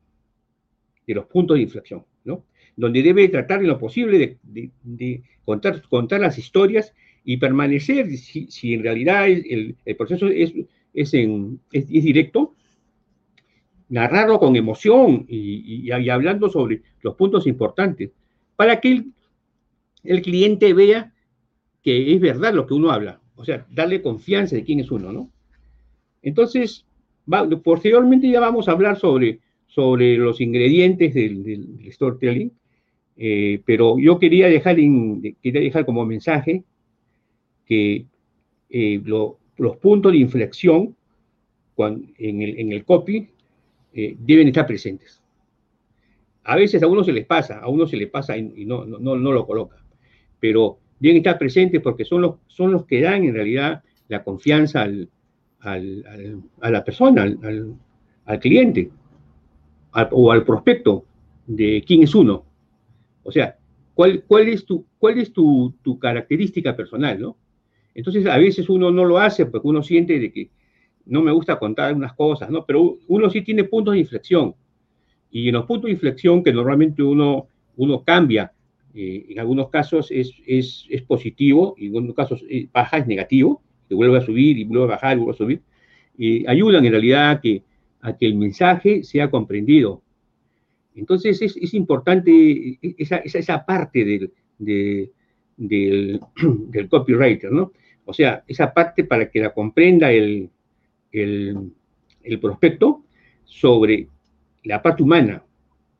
de 1.09 1.15
los 1.15 1.25
puntos 1.25 1.57
de 1.57 1.63
inflexión, 1.63 2.05
¿no? 2.23 2.45
Donde 2.75 3.01
debe 3.01 3.27
tratar 3.29 3.61
en 3.61 3.67
lo 3.67 3.79
posible 3.79 4.37
de, 4.43 5.23
contar, 5.43 5.81
contar 5.89 6.21
las 6.21 6.37
historias 6.37 6.93
y 7.25 7.37
permanecer, 7.37 8.15
si, 8.15 8.73
en 8.73 8.83
realidad 8.83 9.27
el, 9.27 9.75
proceso 9.97 10.27
es, 10.27 10.53
es, 10.93 11.13
es 11.13 12.03
directo, 12.03 12.53
narrarlo 13.89 14.39
con 14.39 14.55
emoción 14.55 15.25
y, 15.27 15.89
hablando 15.89 16.47
sobre 16.47 16.83
los 17.01 17.15
puntos 17.15 17.47
importantes, 17.47 18.11
para 18.55 18.79
que 18.79 19.03
el, 20.03 20.21
cliente 20.21 20.73
vea 20.73 21.11
que 21.81 22.13
es 22.13 22.21
verdad 22.21 22.53
lo 22.53 22.67
que 22.67 22.75
uno 22.75 22.91
habla, 22.91 23.19
o 23.35 23.43
sea, 23.43 23.65
darle 23.71 24.03
confianza 24.03 24.55
de 24.55 24.63
quién 24.63 24.79
es 24.79 24.91
uno, 24.91 25.11
¿no? 25.11 25.31
Entonces, 26.21 26.85
posteriormente 27.63 28.29
ya 28.29 28.39
vamos 28.39 28.67
a 28.67 28.73
hablar 28.73 28.99
sobre, 28.99 29.39
sobre 29.69 30.17
los 30.17 30.41
ingredientes 30.41 31.13
del, 31.13 31.79
storytelling, 31.91 32.51
eh, 33.15 33.61
pero 33.65 33.99
yo 33.99 34.19
quería 34.19 34.47
dejar, 34.47 34.75
quería 34.75 35.61
dejar 35.61 35.85
como 35.85 36.05
mensaje 36.05 36.63
que 37.65 38.05
eh, 38.69 39.01
los 39.03 39.77
puntos 39.77 40.11
de 40.11 40.17
inflexión 40.17 40.95
en, 42.17 42.71
el, 42.73 42.83
copy 42.83 43.29
eh, 43.93 44.15
deben 44.19 44.47
estar 44.47 44.65
presentes. 44.65 45.21
A 46.43 46.55
veces 46.55 46.81
a 46.81 46.87
uno 46.87 47.03
se 47.03 47.13
les 47.13 47.25
pasa, 47.25 47.59
a 47.59 47.69
uno 47.69 47.85
se 47.85 47.95
le 47.95 48.07
pasa 48.07 48.35
y, 48.35 48.65
no, 48.65 48.85
no, 48.85 49.15
no, 49.15 49.31
lo 49.31 49.45
coloca, 49.45 49.77
pero 50.39 50.79
deben 50.99 51.17
estar 51.17 51.37
presentes 51.37 51.79
porque 51.81 52.05
son 52.05 52.23
los, 52.23 52.35
son 52.47 52.71
los 52.71 52.85
que 52.85 53.01
dan 53.01 53.23
en 53.23 53.35
realidad 53.35 53.83
la 54.07 54.23
confianza 54.23 54.81
al, 54.81 55.09
al, 55.59 56.41
a 56.59 56.71
la 56.71 56.83
persona, 56.83 57.21
al, 57.23 57.75
al 58.25 58.39
cliente 58.39 58.89
o 60.11 60.31
al 60.31 60.43
prospecto 60.43 61.05
de 61.47 61.83
quién 61.85 62.03
es 62.03 62.13
uno. 62.15 62.43
O 63.23 63.31
sea, 63.31 63.57
¿cuál, 63.93 64.23
cuál 64.27 64.47
es, 64.47 64.65
tu, 64.65 64.85
cuál 64.97 65.19
es 65.19 65.33
tu, 65.33 65.73
tu 65.83 65.99
característica 65.99 66.75
personal, 66.75 67.19
no? 67.19 67.37
Entonces, 67.95 68.25
a 68.27 68.37
veces 68.37 68.69
uno 68.69 68.91
no 68.91 69.03
lo 69.03 69.17
hace 69.17 69.45
porque 69.45 69.67
uno 69.67 69.83
siente 69.83 70.19
de 70.19 70.31
que 70.31 70.49
no 71.05 71.21
me 71.21 71.31
gusta 71.31 71.57
contar 71.59 71.93
unas 71.93 72.13
cosas, 72.13 72.49
¿no? 72.49 72.65
Pero 72.65 72.97
uno 73.07 73.29
sí 73.29 73.41
tiene 73.41 73.63
puntos 73.63 73.93
de 73.93 73.99
inflexión. 73.99 74.55
Y 75.31 75.47
en 75.49 75.55
los 75.55 75.65
puntos 75.65 75.85
de 75.85 75.93
inflexión 75.93 76.43
que 76.43 76.53
normalmente 76.53 77.03
uno, 77.03 77.47
uno 77.77 78.03
cambia, 78.03 78.51
eh, 78.93 79.25
en 79.29 79.39
algunos 79.39 79.69
casos 79.69 80.11
es, 80.11 80.33
es, 80.45 80.85
es, 80.89 81.01
positivo, 81.03 81.75
y 81.77 81.87
en 81.87 81.95
algunos 81.95 82.15
casos 82.15 82.43
eh, 82.49 82.67
baja, 82.71 82.97
es 82.97 83.07
negativo, 83.07 83.61
que 83.87 83.95
vuelve 83.95 84.17
a 84.17 84.21
subir 84.21 84.57
y 84.57 84.63
vuelve 84.63 84.85
a 84.85 84.87
bajar 84.87 85.17
y 85.17 85.19
vuelve 85.19 85.33
a 85.33 85.37
subir, 85.37 85.61
y 86.17 86.47
ayudan 86.47 86.85
en 86.85 86.91
realidad 86.91 87.31
a 87.31 87.41
que, 87.41 87.63
a 88.01 88.15
que 88.15 88.25
el 88.25 88.35
mensaje 88.35 89.03
sea 89.03 89.29
comprendido. 89.29 90.01
Entonces 90.95 91.41
es, 91.41 91.73
importante 91.73 92.77
esa, 92.81 93.17
esa, 93.17 93.39
esa 93.39 93.65
parte 93.65 94.03
del, 94.03 94.31
del, 95.57 96.19
del 96.69 96.89
copywriter, 96.89 97.51
¿no? 97.51 97.71
O 98.05 98.13
sea, 98.13 98.43
esa 98.47 98.73
parte 98.73 99.03
para 99.03 99.29
que 99.29 99.39
la 99.39 99.53
comprenda 99.53 100.11
el, 100.11 100.49
el, 101.11 102.39
prospecto 102.41 103.03
sobre 103.45 104.07
la 104.63 104.81
parte 104.81 105.03
humana, 105.03 105.43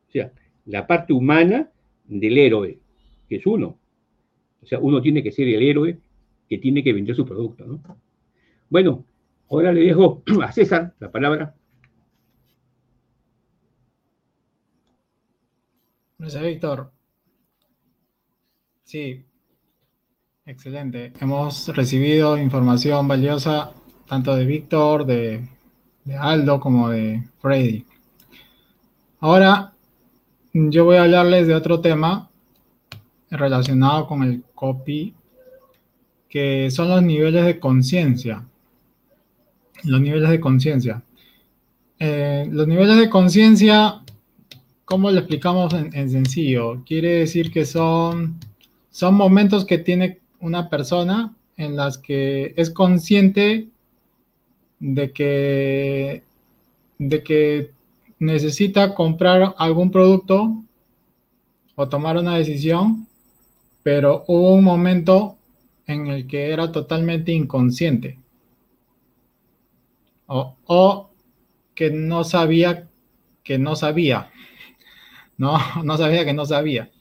o 0.07 0.12
sea, 0.12 0.31
la 0.65 0.88
parte 0.88 1.13
humana 1.13 1.69
del 2.05 2.38
héroe, 2.38 2.79
que 3.27 3.35
es 3.35 3.45
uno. 3.45 3.77
O 4.62 4.65
sea, 4.65 4.79
uno 4.79 5.01
tiene 5.01 5.21
que 5.21 5.31
ser 5.31 5.47
el 5.47 5.62
héroe 5.62 5.97
que 6.47 6.57
tiene 6.57 6.83
que 6.83 6.93
vender 6.93 7.15
su 7.15 7.25
producto, 7.25 7.65
¿no? 7.65 7.81
Bueno, 8.69 9.05
ahora 9.49 9.71
le 9.71 9.81
dejo 9.81 10.23
a 10.43 10.51
César 10.51 10.93
la 10.99 11.12
palabra. 11.12 11.55
Gracias, 16.19 16.44
Víctor. 16.44 16.91
Sí, 18.83 19.25
excelente. 20.46 21.13
Hemos 21.21 21.69
recibido 21.69 22.37
información 22.37 23.08
valiosa 23.08 23.71
tanto 24.06 24.35
de 24.35 24.46
Víctor, 24.46 25.06
de, 25.06 25.48
Aldo 26.19 26.60
como 26.60 26.89
de 26.89 27.23
Freddy. 27.39 27.85
Ahora 29.21 29.71
yo 30.52 30.83
voy 30.83 30.98
a 30.98 31.04
hablarles 31.04 31.48
de 31.48 31.56
otro 31.56 31.79
tema 31.79 32.29
relacionado 33.29 34.06
con 34.06 34.23
el 34.23 34.44
copy, 34.54 35.15
que 36.27 36.69
son 36.69 36.89
los 36.89 37.02
niveles 37.02 37.46
de 37.46 37.62
conciencia. 37.62 38.46
Los 39.85 40.02
niveles 40.02 40.29
de 40.29 40.39
conciencia. 40.41 41.02
Eh, 41.98 42.46
los 42.52 42.67
niveles 42.67 42.98
de 42.98 43.10
conciencia, 43.10 43.98
¿cómo 44.90 45.12
lo 45.12 45.19
explicamos 45.19 45.73
en, 45.73 45.94
en, 45.94 46.10
sencillo? 46.10 46.83
Quiere 46.83 47.19
decir 47.19 47.52
que 47.52 47.65
son, 47.65 48.40
son 48.90 49.13
momentos 49.13 49.63
que 49.65 49.77
tiene 49.77 50.19
una 50.40 50.67
persona 50.67 51.35
en 51.58 51.75
las 51.75 51.98
que 51.98 52.54
es 52.58 52.71
consciente 52.71 53.69
de 54.79 55.12
que, 55.12 56.23
de 56.98 57.23
que 57.23 57.71
necesita 58.17 58.96
comprar 58.96 59.54
algún 59.58 59.92
producto 59.92 60.63
o 61.75 61.87
tomar 61.87 62.17
una 62.17 62.37
decisión, 62.37 63.08
pero 63.83 64.23
hubo 64.27 64.54
un 64.56 64.63
momento 64.63 65.37
en 65.85 66.08
el 66.08 66.27
que 66.27 66.52
era 66.52 66.71
totalmente 66.71 67.31
inconsciente. 67.31 68.19
O, 70.27 71.10
que 71.73 71.90
no 71.90 72.23
sabía 72.23 72.87
que 73.44 73.58
no 73.58 73.75
sabía. 73.75 74.29
No, 75.40 75.58
no 75.83 75.98
sabía 75.98 76.23
que 76.23 76.33
no 76.33 76.46
sabía. 76.46 76.92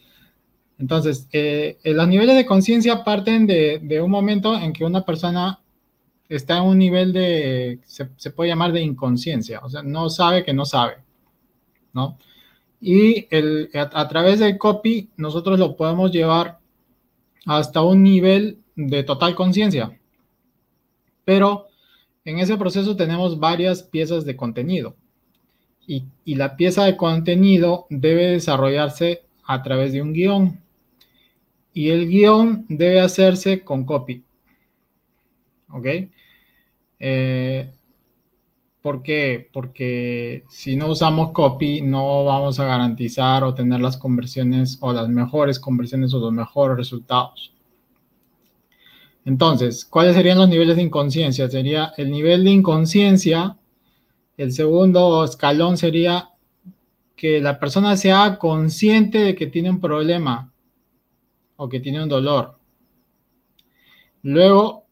Entonces, 0.78 1.28
eh, 1.32 1.76
los 1.84 2.08
niveles 2.08 2.36
de 2.36 2.46
conciencia 2.46 3.04
parten 3.04 3.46
de, 3.46 4.00
un 4.00 4.10
momento 4.10 4.56
en 4.56 4.72
que 4.72 4.84
una 4.84 5.04
persona 5.04 5.60
está 6.28 6.58
en 6.58 6.64
un 6.64 6.78
nivel 6.78 7.12
de, 7.12 7.80
se, 7.84 8.30
puede 8.30 8.50
llamar 8.50 8.72
de 8.72 8.80
inconsciencia, 8.80 9.60
o 9.60 9.68
sea, 9.68 9.82
no 9.82 10.08
sabe 10.08 10.44
que 10.44 10.54
no 10.54 10.64
sabe, 10.64 10.98
¿no? 11.92 12.16
Y 12.80 13.26
el, 13.30 13.70
a, 13.74 14.08
través 14.08 14.38
del 14.38 14.56
copy 14.56 15.10
nosotros 15.16 15.58
lo 15.58 15.74
podemos 15.74 16.12
llevar 16.12 16.60
hasta 17.44 17.82
un 17.82 18.04
nivel 18.04 18.58
de 18.76 19.02
total 19.02 19.34
conciencia. 19.34 19.98
Pero 21.24 21.66
en 22.24 22.38
ese 22.38 22.56
proceso 22.56 22.94
tenemos 22.94 23.40
varias 23.40 23.82
piezas 23.82 24.24
de 24.24 24.36
contenido. 24.36 24.94
Y, 25.88 26.04
la 26.36 26.54
pieza 26.56 26.84
de 26.84 26.96
contenido 26.96 27.86
debe 27.88 28.26
desarrollarse 28.26 29.22
a 29.44 29.62
través 29.62 29.92
de 29.92 30.02
un 30.02 30.12
guion. 30.12 30.60
Y 31.72 31.88
el 31.88 32.08
guion 32.08 32.66
debe 32.68 33.00
hacerse 33.00 33.64
con 33.64 33.84
copy. 33.84 34.22
¿Ok? 35.70 35.86
Eh, 37.00 37.72
¿Por 38.82 39.02
qué? 39.02 39.50
Porque 39.52 40.44
si 40.48 40.76
no 40.76 40.88
usamos 40.88 41.32
copy, 41.32 41.82
no 41.82 42.24
vamos 42.24 42.60
a 42.60 42.64
garantizar 42.64 43.44
o 43.44 43.52
tener 43.52 43.80
las 43.80 43.96
conversiones 43.98 44.78
o 44.80 44.92
las 44.92 45.08
mejores 45.10 45.58
conversiones 45.58 46.14
o 46.14 46.20
los 46.20 46.32
mejores 46.32 46.76
resultados. 46.76 47.52
Entonces, 49.26 49.84
¿cuáles 49.84 50.14
serían 50.14 50.38
los 50.38 50.48
niveles 50.48 50.76
de 50.76 50.84
inconsciencia? 50.84 51.50
Sería 51.50 51.92
el 51.98 52.10
nivel 52.10 52.44
de 52.44 52.50
inconsciencia. 52.50 53.57
El 54.38 54.52
segundo 54.52 55.24
escalón 55.24 55.76
sería 55.76 56.30
que 57.16 57.40
la 57.40 57.58
persona 57.58 57.96
sea 57.96 58.38
consciente 58.38 59.18
de 59.18 59.34
que 59.34 59.48
tiene 59.48 59.68
un 59.68 59.80
problema 59.80 60.52
o 61.56 61.68
que 61.68 61.80
tiene 61.80 62.00
un 62.00 62.08
dolor. 62.08 62.56
Luego, 64.22 64.86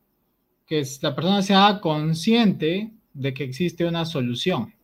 que 0.66 0.84
la 1.01 1.14
persona 1.14 1.42
sea 1.42 1.80
consciente 1.80 2.92
de 3.14 3.32
que 3.32 3.44
existe 3.44 3.86
una 3.86 4.05
solución. 4.05 4.74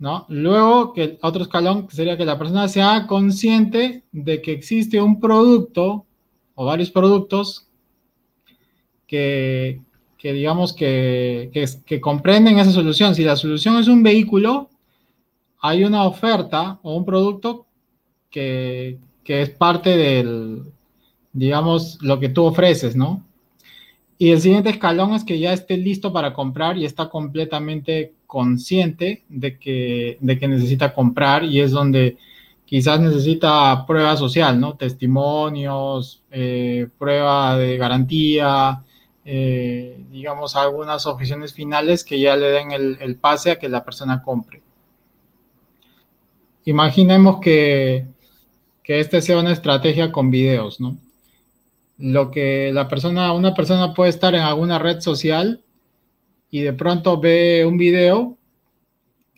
¿No? 0.00 0.26
Luego, 0.28 0.92
que 0.92 1.16
otro 1.22 1.42
escalón 1.42 1.88
sería 1.90 2.16
que 2.16 2.24
la 2.24 2.38
persona 2.38 2.66
sea 2.66 3.06
consciente 3.06 4.02
de 4.10 4.42
que 4.42 4.50
existe 4.50 5.00
un 5.00 5.20
producto 5.20 6.06
o 6.56 6.64
varios 6.64 6.90
productos 6.90 7.68
que, 9.06 9.80
digamos 10.22 10.72
que, 10.72 11.50
que, 11.86 12.00
comprenden 12.00 12.58
esa 12.58 12.72
solución. 12.72 13.14
Si 13.14 13.22
la 13.22 13.36
solución 13.36 13.76
es 13.76 13.88
un 13.88 14.02
vehículo, 14.02 14.68
hay 15.60 15.84
una 15.84 16.04
oferta 16.04 16.78
o 16.82 16.96
un 16.96 17.04
producto 17.04 17.66
que, 18.30 18.98
que 19.24 19.42
es 19.42 19.50
parte 19.50 19.96
del, 19.96 20.62
digamos, 21.32 21.98
lo 22.02 22.18
que 22.18 22.28
tú 22.28 22.44
ofreces, 22.44 22.96
¿no? 22.96 23.24
Y 24.18 24.30
el 24.30 24.40
siguiente 24.40 24.70
escalón 24.70 25.14
es 25.14 25.22
que 25.22 25.38
ya 25.38 25.52
esté 25.52 25.76
listo 25.76 26.12
para 26.12 26.34
comprar 26.34 26.76
y 26.76 26.84
está 26.84 27.08
completamente 27.08 28.14
consciente 28.26 29.22
de 29.28 29.58
que, 29.58 30.18
de 30.20 30.38
que 30.38 30.48
necesita 30.48 30.92
comprar 30.92 31.44
y 31.44 31.60
es 31.60 31.70
donde 31.70 32.18
quizás 32.64 33.00
necesita 33.00 33.86
prueba 33.86 34.16
social, 34.16 34.58
¿no? 34.60 34.74
Testimonios, 34.74 36.22
eh, 36.32 36.88
prueba 36.98 37.56
de 37.56 37.76
garantía, 37.78 38.82
eh, 39.30 39.96
digamos, 40.10 40.56
algunas 40.56 41.04
objeciones 41.06 41.52
finales 41.52 42.02
que 42.02 42.18
ya 42.18 42.34
le 42.34 42.46
den 42.46 42.72
el, 42.72 43.16
pase 43.16 43.50
a 43.50 43.58
que 43.58 43.68
la 43.68 43.84
persona 43.84 44.22
compre. 44.22 44.62
Imaginemos 46.64 47.38
que, 47.40 48.06
que 48.82 49.00
esta 49.00 49.20
sea 49.20 49.38
una 49.38 49.52
estrategia 49.52 50.10
con 50.10 50.30
videos, 50.30 50.80
¿no? 50.80 50.96
lo 51.98 52.30
que 52.30 52.70
la 52.72 52.88
persona, 52.88 53.32
una 53.32 53.54
persona 53.54 53.92
puede 53.92 54.10
estar 54.10 54.34
en 54.34 54.42
alguna 54.42 54.78
red 54.78 55.00
social 55.00 55.62
y 56.50 56.62
de 56.62 56.72
pronto 56.72 57.20
ve 57.20 57.66
un 57.66 57.76
video 57.76 58.38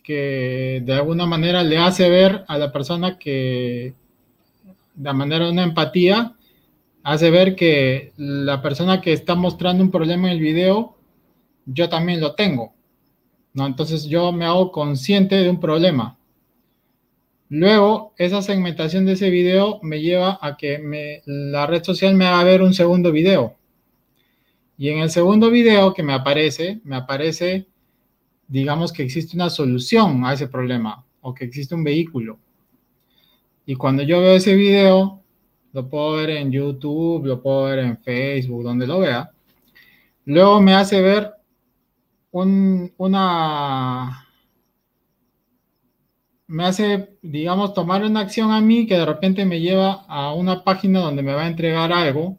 que 0.03 0.81
de 0.85 0.93
alguna 0.93 1.25
manera 1.25 1.63
le 1.63 1.77
hace 1.77 2.09
ver 2.09 2.45
a 2.47 2.57
la 2.57 2.71
persona 2.71 3.17
que, 3.17 3.93
de 4.93 5.13
manera 5.13 5.49
una 5.49 5.63
empatía, 5.63 6.35
hace 7.03 7.31
ver 7.31 7.55
que 7.55 8.13
la 8.17 8.61
persona 8.61 9.01
que 9.01 9.13
está 9.13 9.35
mostrando 9.35 9.83
un 9.83 9.91
problema 9.91 10.27
en 10.27 10.33
el 10.33 10.39
video, 10.39 10.95
yo 11.65 11.89
también 11.89 12.19
lo 12.21 12.35
tengo. 12.35 12.73
¿no? 13.53 13.65
Entonces 13.65 14.05
yo 14.05 14.31
me 14.31 14.45
hago 14.45 14.71
consciente 14.71 15.35
de 15.35 15.49
un 15.49 15.59
problema. 15.59 16.17
Luego, 17.49 18.13
esa 18.17 18.41
segmentación 18.41 19.05
de 19.05 19.13
ese 19.13 19.29
video 19.29 19.79
me 19.81 19.99
lleva 19.99 20.39
a 20.41 20.55
que 20.55 20.77
me, 20.77 21.21
la 21.25 21.67
red 21.67 21.83
social 21.83 22.15
me 22.15 22.25
haga 22.25 22.43
ver 22.45 22.61
un 22.61 22.73
segundo 22.73 23.11
video. 23.11 23.57
Y 24.77 24.89
en 24.89 24.99
el 24.99 25.11
segundo 25.11 25.51
video 25.51 25.93
que 25.93 26.01
me 26.01 26.13
aparece, 26.13 26.79
me 26.85 26.95
aparece, 26.95 27.67
digamos 28.47 28.93
que 28.93 29.03
existe 29.03 29.35
una 29.35 29.49
solución 29.49 30.23
a 30.25 30.33
ese 30.33 30.47
problema 30.47 31.05
o 31.19 31.33
que 31.33 31.43
existe 31.43 31.75
un 31.75 31.83
vehículo. 31.83 32.39
Y 33.65 33.75
cuando 33.75 34.01
yo 34.03 34.21
veo 34.21 34.35
ese 34.35 34.55
video, 34.55 35.20
lo 35.73 35.87
puedo 35.89 36.13
ver 36.13 36.31
en 36.31 36.51
YouTube, 36.51 37.25
lo 37.25 37.41
puedo 37.41 37.65
ver 37.65 37.79
en 37.79 37.97
Facebook, 37.97 38.63
donde 38.63 38.87
lo 38.87 38.99
vea. 38.99 39.31
Luego 40.25 40.61
me 40.61 40.73
hace 40.73 41.01
ver 41.01 41.31
una, 42.31 44.27
me 46.47 46.65
hace, 46.65 47.17
digamos, 47.21 47.73
tomar 47.73 48.03
una 48.03 48.21
acción 48.21 48.51
a 48.51 48.61
mí 48.61 48.85
que 48.85 48.95
de 48.97 49.05
repente 49.05 49.45
me 49.45 49.59
lleva 49.59 50.05
a 50.07 50.33
una 50.33 50.63
página 50.63 50.99
donde 51.01 51.23
me 51.23 51.33
va 51.33 51.43
a 51.43 51.47
entregar 51.47 51.91
algo 51.91 52.37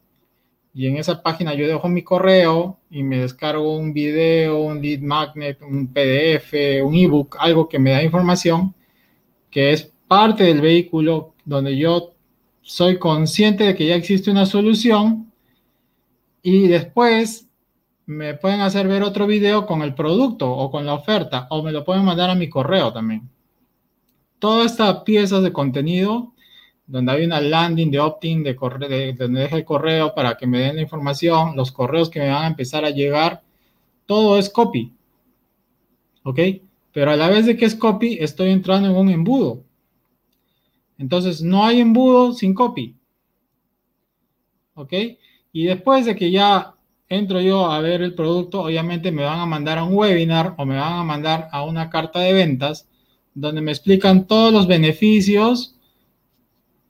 y 0.73 0.87
en 0.87 0.97
esa 0.97 1.21
página 1.21 1.53
yo 1.53 1.67
dejo 1.67 1.87
mi 1.87 2.01
correo 2.03 2.79
y 2.89 3.03
me 3.03 3.19
descargo 3.19 3.77
un 3.77 3.93
video, 3.93 4.61
un 4.61 4.81
lead 4.81 5.01
magnet, 5.01 5.61
un 5.61 5.87
PDF, 5.87 6.83
un 6.83 6.95
ebook, 6.95 7.37
algo 7.39 7.69
que 7.69 7.77
me 7.79 7.91
da 7.91 8.03
información 8.03 8.73
que 9.51 9.71
es 9.71 9.91
parte 10.07 10.45
del 10.45 10.61
vehículo 10.61 11.35
donde 11.45 11.77
yo 11.77 12.12
soy 12.63 12.97
consciente 12.97 13.65
de 13.65 13.75
que 13.75 13.85
ya 13.85 13.95
existe 13.95 14.31
una 14.31 14.47
solución 14.47 15.31
y 16.41 16.67
después 16.67 17.47
me 18.05 18.33
pueden 18.33 18.61
hacer 18.61 18.87
ver 18.87 19.03
otro 19.03 19.27
video 19.27 19.65
con 19.67 19.81
el 19.83 19.93
producto 19.93 20.51
o 20.51 20.71
con 20.71 20.85
la 20.85 20.95
oferta 20.95 21.47
o 21.51 21.61
me 21.61 21.71
lo 21.71 21.85
pueden 21.85 22.03
mandar 22.03 22.31
a 22.31 22.35
mi 22.35 22.49
correo 22.49 22.91
también 22.91 23.29
todas 24.43 24.73
estas 24.73 25.03
piezas 25.03 25.41
de 25.41 25.53
contenido, 25.53 26.33
donde 26.85 27.13
hay 27.13 27.23
una 27.23 27.39
landing 27.39 27.89
de 27.89 28.01
opt-in, 28.01 28.43
de, 28.43 28.57
de, 28.89 29.13
donde 29.13 29.39
deja 29.39 29.55
el 29.55 29.63
correo 29.63 30.13
para 30.13 30.35
que 30.35 30.45
me 30.45 30.59
den 30.59 30.75
la 30.75 30.81
información, 30.81 31.55
los 31.55 31.71
correos 31.71 32.09
que 32.09 32.19
me 32.19 32.27
van 32.27 32.43
a 32.43 32.47
empezar 32.47 32.83
a 32.83 32.89
llegar, 32.89 33.41
todo 34.05 34.37
es 34.37 34.49
copy. 34.49 34.91
¿Ok? 36.23 36.39
Pero 36.91 37.11
a 37.11 37.15
la 37.15 37.29
vez 37.29 37.45
de 37.45 37.55
que 37.55 37.63
es 37.63 37.73
copy, 37.73 38.17
estoy 38.19 38.49
entrando 38.49 38.89
en 38.89 38.97
un 38.97 39.09
embudo. 39.11 39.63
Entonces, 41.03 41.41
no 41.41 41.65
hay 41.65 41.81
embudo 41.81 42.31
sin 42.31 42.53
copy. 42.53 42.95
¿Ok? 44.73 44.93
Y 45.51 45.65
después 45.65 46.05
de 46.05 46.15
que 46.15 46.31
ya 46.31 46.75
entro 47.09 47.41
yo 47.41 47.69
a 47.69 47.81
ver 47.81 48.01
el 48.01 48.15
producto, 48.15 48.61
obviamente 48.61 49.11
me 49.11 49.23
van 49.23 49.41
a 49.41 49.45
mandar 49.45 49.77
a 49.77 49.83
un 49.83 49.95
webinar 49.95 50.55
o 50.57 50.65
me 50.65 50.77
van 50.77 50.93
a 50.93 51.03
mandar 51.03 51.49
a 51.51 51.65
una 51.65 51.89
carta 51.89 52.21
de 52.21 52.31
ventas 52.31 52.87
donde 53.35 53.59
me 53.59 53.71
explican 53.71 54.27
todos 54.27 54.53
los 54.53 54.65
beneficios 54.65 55.75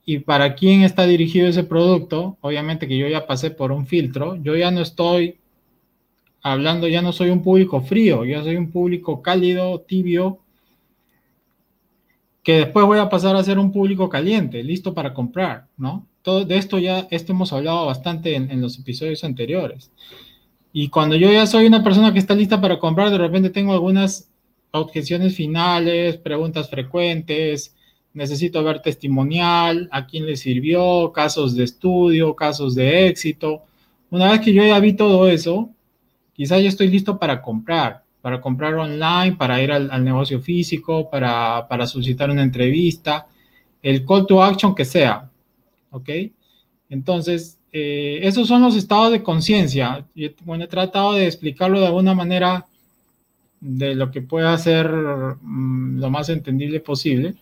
y 0.06 0.20
para 0.20 0.54
quién 0.54 0.82
está 0.82 1.06
dirigido 1.06 1.48
ese 1.48 1.64
producto. 1.64 2.38
Obviamente 2.40 2.86
que 2.86 2.96
yo 2.96 3.08
ya 3.08 3.26
pasé 3.26 3.50
por 3.50 3.72
un 3.72 3.84
filtro, 3.84 4.36
yo 4.36 4.54
ya 4.54 4.70
no 4.70 4.80
estoy 4.80 5.38
hablando, 6.40 6.86
ya 6.86 7.02
no 7.02 7.12
soy 7.12 7.30
un 7.30 7.42
público 7.42 7.80
frío, 7.80 8.24
ya 8.24 8.44
soy 8.44 8.54
un 8.54 8.70
público 8.70 9.22
cálido, 9.22 9.80
tibio, 9.80 10.43
que 12.44 12.58
después 12.58 12.86
voy 12.86 12.98
a 13.00 13.08
pasar 13.08 13.34
a 13.34 13.42
ser 13.42 13.58
un 13.58 13.72
público 13.72 14.08
caliente, 14.08 14.62
listo 14.62 14.94
para 14.94 15.14
comprar, 15.14 15.66
¿no? 15.76 16.06
Todo 16.22 16.44
de 16.44 16.56
esto 16.56 16.78
ya, 16.78 17.08
esto 17.10 17.32
hemos 17.32 17.52
hablado 17.52 17.86
bastante 17.86 18.36
en, 18.36 18.50
en 18.50 18.60
los 18.60 18.78
episodios 18.78 19.24
anteriores. 19.24 19.90
Y 20.72 20.88
cuando 20.88 21.16
yo 21.16 21.32
ya 21.32 21.46
soy 21.46 21.66
una 21.66 21.82
persona 21.82 22.12
que 22.12 22.18
está 22.18 22.34
lista 22.34 22.60
para 22.60 22.78
comprar, 22.78 23.10
de 23.10 23.18
repente 23.18 23.50
tengo 23.50 23.72
algunas 23.72 24.30
objeciones 24.72 25.34
finales, 25.34 26.16
preguntas 26.18 26.68
frecuentes, 26.68 27.74
necesito 28.12 28.62
ver 28.62 28.80
testimonial, 28.80 29.88
a 29.90 30.06
quién 30.06 30.26
le 30.26 30.36
sirvió, 30.36 31.12
casos 31.12 31.54
de 31.54 31.64
estudio, 31.64 32.34
casos 32.36 32.74
de 32.74 33.08
éxito. 33.08 33.62
Una 34.10 34.30
vez 34.30 34.40
que 34.40 34.52
yo 34.52 34.64
ya 34.64 34.78
vi 34.80 34.92
todo 34.92 35.28
eso, 35.28 35.70
quizás 36.32 36.62
ya 36.62 36.68
estoy 36.68 36.88
listo 36.88 37.18
para 37.18 37.42
comprar, 37.42 38.03
para 38.24 38.40
comprar 38.40 38.72
online, 38.74 39.36
para 39.36 39.60
ir 39.62 39.70
al, 39.70 40.02
negocio 40.02 40.40
físico, 40.40 41.10
para, 41.10 41.68
para 41.68 41.86
solicitar 41.86 42.30
una 42.30 42.42
entrevista, 42.42 43.26
el 43.82 44.02
call 44.06 44.26
to 44.26 44.42
action 44.42 44.74
que 44.74 44.86
sea, 44.86 45.30
¿ok? 45.90 46.08
Entonces, 46.88 47.58
eh, 47.70 48.20
esos 48.22 48.48
son 48.48 48.62
los 48.62 48.76
estados 48.76 49.12
de 49.12 49.22
conciencia. 49.22 50.06
Bueno, 50.42 50.64
he 50.64 50.68
tratado 50.68 51.12
de 51.12 51.26
explicarlo 51.26 51.78
de 51.80 51.88
alguna 51.88 52.14
manera 52.14 52.64
de 53.60 53.94
lo 53.94 54.10
que 54.10 54.22
pueda 54.22 54.56
ser 54.56 54.88
mm, 54.88 55.98
lo 55.98 56.08
más 56.08 56.30
entendible 56.30 56.80
posible, 56.80 57.34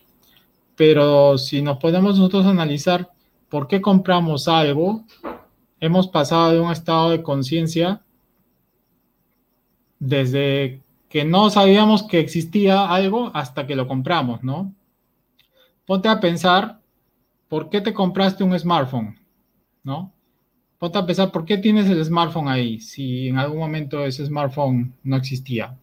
pero 0.75 1.37
si 1.37 1.61
nos 1.61 1.77
podemos 1.77 2.19
nosotros 2.19 2.45
analizar 2.45 3.09
por 3.47 3.69
qué 3.69 3.79
compramos 3.79 4.49
algo, 4.49 5.05
hemos 5.79 6.09
pasado 6.09 6.51
de 6.51 6.59
un 6.59 6.73
estado 6.73 7.11
de 7.11 7.23
conciencia 7.23 8.01
desde 10.03 10.81
que 11.07 11.23
no 11.23 11.49
sabíamos 11.49 12.03
que 12.03 12.19
existía 12.19 12.85
algo 12.85 13.31
hasta 13.33 13.65
que 13.65 13.75
lo 13.75 13.87
compramos, 13.87 14.43
¿no? 14.43 14.73
Ponte 15.85 16.09
a 16.09 16.19
pensar, 16.19 16.79
¿por 17.47 17.69
qué 17.69 17.79
te 17.81 17.93
compraste 17.93 18.43
un 18.43 18.57
smartphone? 18.57 19.17
¿No? 19.83 20.11
Ponte 20.77 20.97
a 20.97 21.05
pensar, 21.05 21.31
¿por 21.31 21.45
qué 21.45 21.57
tienes 21.57 21.89
el 21.89 22.03
smartphone 22.03 22.49
ahí 22.49 22.79
si 22.79 23.29
en 23.29 23.37
algún 23.37 23.59
momento 23.59 24.03
ese 24.05 24.25
smartphone 24.25 24.93
no 25.03 25.15
existía? 25.15 25.77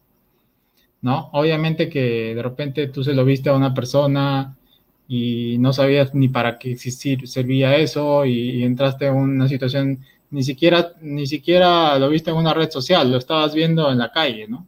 ¿No? 1.01 1.31
Obviamente 1.33 1.89
que 1.89 2.35
de 2.35 2.43
repente 2.43 2.89
tú 2.89 3.03
se 3.03 3.15
lo 3.15 3.25
viste 3.25 3.49
a 3.49 3.55
una 3.55 3.73
persona 3.73 4.57
y 5.09 5.57
no 5.59 5.73
sabías 5.73 6.15
ni 6.15 6.29
para 6.29 6.59
qué 6.59 6.73
existir, 6.73 7.27
servía 7.27 7.77
eso 7.77 8.27
y, 8.27 8.63
entraste 8.65 9.07
en 9.07 9.15
una 9.15 9.49
situación, 9.49 10.01
ni 10.31 10.43
siquiera, 10.43 10.93
ni 11.01 11.27
siquiera 11.27 11.99
lo 11.99 12.09
viste 12.09 12.31
en 12.31 12.37
una 12.37 12.55
red 12.55 12.71
social, 12.71 13.11
lo 13.11 13.19
estabas 13.19 13.55
viendo 13.55 13.91
en 13.91 13.99
la 13.99 14.11
calle, 14.13 14.47
¿no? 14.49 14.67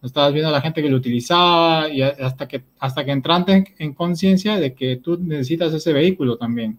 Lo 0.00 0.06
estabas 0.06 0.32
viendo 0.32 0.48
a 0.48 0.52
la 0.52 0.60
gente 0.60 0.82
que 0.82 0.88
lo 0.88 0.96
utilizaba 0.96 1.88
y 1.88 2.02
hasta 2.02 2.46
que, 2.46 2.62
hasta 2.78 3.04
que 3.04 3.10
entraste 3.10 3.74
en, 3.78 3.94
conciencia 3.94 4.58
de 4.58 4.74
que 4.74 4.96
tú 4.96 5.18
necesitas 5.18 5.72
ese 5.74 5.92
vehículo 5.92 6.36
también 6.36 6.78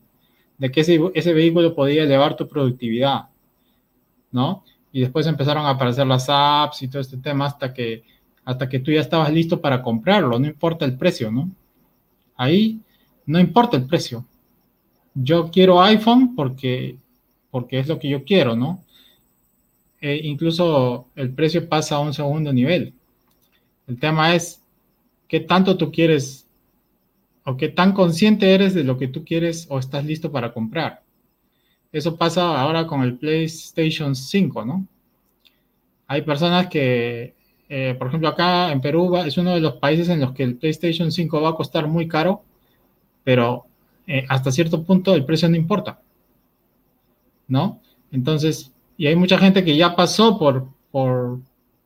de 0.59 0.69
que 0.69 0.81
ese, 0.81 1.33
vehículo 1.33 1.73
podía 1.73 2.03
elevar 2.03 2.35
tu 2.35 2.47
productividad, 2.47 3.29
¿no? 4.31 4.63
Y 4.91 4.99
después 5.01 5.25
empezaron 5.25 5.65
a 5.65 5.71
aparecer 5.71 6.05
las 6.05 6.27
apps 6.29 6.83
y 6.83 6.89
todo 6.89 7.01
este 7.01 7.17
tema 7.17 7.45
hasta 7.45 7.73
que, 7.73 8.03
hasta 8.43 8.67
que 8.67 8.79
tú 8.79 8.91
ya 8.91 8.99
estabas 8.99 9.31
listo 9.31 9.61
para 9.61 9.81
comprarlo, 9.81 10.37
no 10.37 10.45
importa 10.45 10.83
el 10.83 10.97
precio, 10.97 11.31
¿no? 11.31 11.49
Ahí 12.35 12.81
no 13.25 13.39
importa 13.39 13.77
el 13.77 13.85
precio. 13.85 14.25
Yo 15.13 15.49
quiero 15.49 15.81
iPhone 15.81 16.35
porque, 16.35 16.97
porque 17.51 17.79
es 17.79 17.87
lo 17.87 17.99
que 17.99 18.09
yo 18.09 18.23
quiero, 18.23 18.55
¿no? 18.55 18.83
E 20.01 20.15
incluso 20.23 21.07
el 21.15 21.31
precio 21.31 21.67
pasa 21.67 21.95
a 21.95 21.99
un 21.99 22.13
segundo 22.13 22.53
nivel. 22.53 22.93
El 23.87 23.99
tema 23.99 24.35
es 24.35 24.61
qué 25.27 25.39
tanto 25.39 25.77
tú 25.77 25.91
quieres 25.91 26.47
o 27.43 27.57
qué 27.57 27.69
tan 27.69 27.93
consciente 27.93 28.53
eres 28.53 28.73
de 28.73 28.83
lo 28.83 28.97
que 28.97 29.07
tú 29.07 29.25
quieres 29.25 29.65
o 29.69 29.79
estás 29.79 30.05
listo 30.05 30.31
para 30.31 30.53
comprar. 30.53 31.03
Eso 31.91 32.15
pasa 32.15 32.61
ahora 32.61 32.85
con 32.85 33.01
el 33.01 33.17
PlayStation 33.17 34.15
5, 34.15 34.65
¿no? 34.65 34.87
Hay 36.07 36.21
personas 36.21 36.67
que, 36.67 37.33
eh, 37.67 37.95
por 37.97 38.07
ejemplo, 38.07 38.29
acá 38.29 38.71
en 38.71 38.81
Perú 38.81 39.15
es 39.17 39.37
uno 39.37 39.53
de 39.55 39.61
los 39.61 39.75
países 39.75 40.09
en 40.09 40.19
los 40.19 40.33
que 40.33 40.43
el 40.43 40.55
PlayStation 40.55 41.11
5 41.11 41.41
va 41.41 41.49
a 41.49 41.55
costar 41.55 41.87
muy 41.87 42.07
caro, 42.07 42.43
pero 43.23 43.65
eh, 44.07 44.25
hasta 44.29 44.51
cierto 44.51 44.83
punto 44.83 45.15
el 45.15 45.25
precio 45.25 45.49
no 45.49 45.55
importa, 45.55 45.99
¿no? 47.49 47.81
Entonces, 48.11 48.71
y 48.97 49.07
hay 49.07 49.15
mucha 49.15 49.37
gente 49.37 49.63
que 49.63 49.75
ya 49.75 49.95
pasó 49.95 50.39
por, 50.39 50.69
por, 50.91 51.39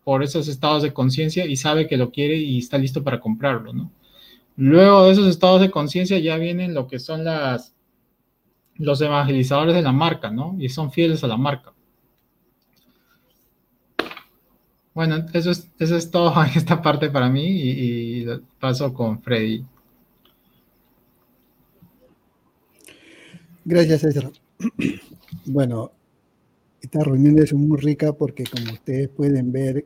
por 0.03 0.23
esos 0.23 0.47
estados 0.47 0.83
de 0.83 0.93
conciencia 0.93 1.45
y 1.45 1.55
sabe 1.55 1.87
que 1.87 1.97
lo 1.97 2.11
quiere 2.11 2.37
y 2.37 2.59
está 2.59 2.77
listo 2.77 3.03
para 3.03 3.19
comprarlo, 3.19 3.73
¿no? 3.73 3.91
Luego 4.55 5.05
de 5.05 5.13
esos 5.13 5.27
estados 5.27 5.61
de 5.61 5.71
conciencia 5.71 6.19
ya 6.19 6.37
vienen 6.37 6.73
lo 6.75 6.87
que 6.87 6.99
son 6.99 7.23
las, 7.23 7.73
los 8.75 9.01
evangelizadores 9.01 9.73
de 9.73 9.81
la 9.81 9.91
marca, 9.91 10.29
¿no? 10.29 10.55
Y 10.59 10.69
son 10.69 10.91
fieles 10.91 11.23
a 11.23 11.27
la 11.27 11.37
marca. 11.37 11.73
Bueno, 14.93 15.25
eso 15.33 15.49
es, 15.51 15.71
eso 15.79 15.97
es 15.97 16.11
todo 16.11 16.31
en 16.43 16.51
esta 16.55 16.81
parte 16.81 17.09
para 17.09 17.29
mí 17.29 17.45
y, 17.45 18.25
paso 18.59 18.93
con 18.93 19.21
Freddy. 19.21 19.65
Gracias, 23.65 24.01
César. 24.01 24.31
Bueno, 25.45 25.91
esta 26.81 27.03
reunión 27.03 27.37
es 27.39 27.53
muy 27.53 27.77
rica 27.77 28.13
porque 28.13 28.45
como 28.45 28.71
ustedes 28.71 29.09
pueden 29.09 29.51
ver, 29.51 29.85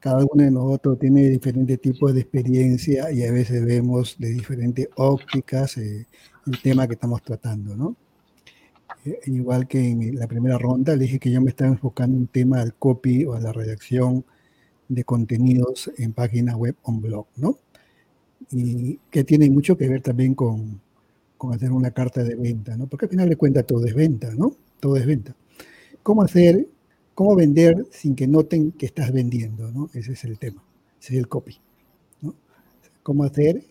cada 0.00 0.24
uno 0.30 0.44
de 0.44 0.50
nosotros 0.50 0.98
tiene 0.98 1.28
diferentes 1.28 1.80
tipos 1.80 2.12
de 2.14 2.20
experiencia 2.20 3.10
y 3.10 3.24
a 3.24 3.32
veces 3.32 3.64
vemos 3.64 4.16
de 4.18 4.28
diferentes 4.30 4.88
ópticas 4.96 5.78
eh, 5.78 6.06
el 6.46 6.62
tema 6.62 6.86
que 6.86 6.94
estamos 6.94 7.22
tratando, 7.22 7.74
¿no? 7.74 7.96
Eh, 9.04 9.18
igual 9.26 9.66
que 9.66 9.80
en 9.88 10.18
la 10.18 10.26
primera 10.26 10.58
ronda, 10.58 10.94
le 10.94 11.04
dije 11.04 11.18
que 11.18 11.30
yo 11.30 11.40
me 11.40 11.50
estaba 11.50 11.70
enfocando 11.70 12.16
en 12.16 12.22
un 12.22 12.28
tema 12.28 12.58
del 12.58 12.74
copy 12.74 13.24
o 13.24 13.38
la 13.38 13.52
redacción 13.52 14.24
de 14.88 15.04
contenidos 15.04 15.90
en 15.96 16.12
página 16.12 16.56
web 16.56 16.76
o 16.82 16.92
blog, 16.92 17.26
¿no? 17.36 17.58
Y 18.50 18.98
que 19.10 19.24
tiene 19.24 19.50
mucho 19.50 19.76
que 19.76 19.88
ver 19.88 20.02
también 20.02 20.34
con, 20.34 20.80
con 21.38 21.54
hacer 21.54 21.72
una 21.72 21.92
carta 21.92 22.22
de 22.24 22.34
venta, 22.34 22.76
¿no? 22.76 22.86
Porque 22.86 23.06
al 23.06 23.10
final 23.10 23.28
de 23.28 23.36
cuentas 23.36 23.66
todo 23.66 23.86
es 23.86 23.94
venta, 23.94 24.34
¿no? 24.34 24.54
Todo 24.80 24.96
es 24.96 25.06
venta. 25.06 25.34
¿Cómo 26.02 26.22
hacer 26.22 26.66
cómo 27.18 27.34
vender 27.34 27.84
sin 27.90 28.14
que 28.14 28.28
noten 28.28 28.70
que 28.70 28.86
estás 28.86 29.10
vendiendo, 29.12 29.72
¿no? 29.72 29.90
Ese 29.92 30.12
es 30.12 30.22
el 30.22 30.38
tema, 30.38 30.62
ese 31.00 31.14
es 31.14 31.18
el 31.18 31.26
copy, 31.26 31.56
¿no? 32.22 32.32
Cómo 33.02 33.24
hacer, 33.24 33.64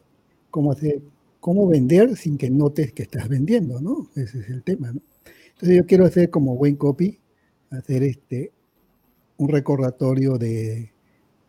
cómo 0.52 0.74
hacer, 0.74 1.02
cómo 1.40 1.66
vender 1.66 2.18
sin 2.18 2.38
que 2.38 2.50
notes 2.50 2.92
que 2.92 3.04
estás 3.04 3.30
vendiendo, 3.30 3.80
¿no? 3.80 4.10
Ese 4.18 4.40
es 4.40 4.50
el 4.50 4.64
tema, 4.64 4.92
¿no? 4.92 5.00
Entonces 5.52 5.78
yo 5.78 5.86
quiero 5.86 6.04
hacer 6.04 6.30
como 6.30 6.58
buen 6.58 6.76
copy, 6.76 7.22
hacer 7.70 8.04
este, 8.04 8.52
un 9.38 9.48
recordatorio 9.48 10.38
de, 10.38 10.92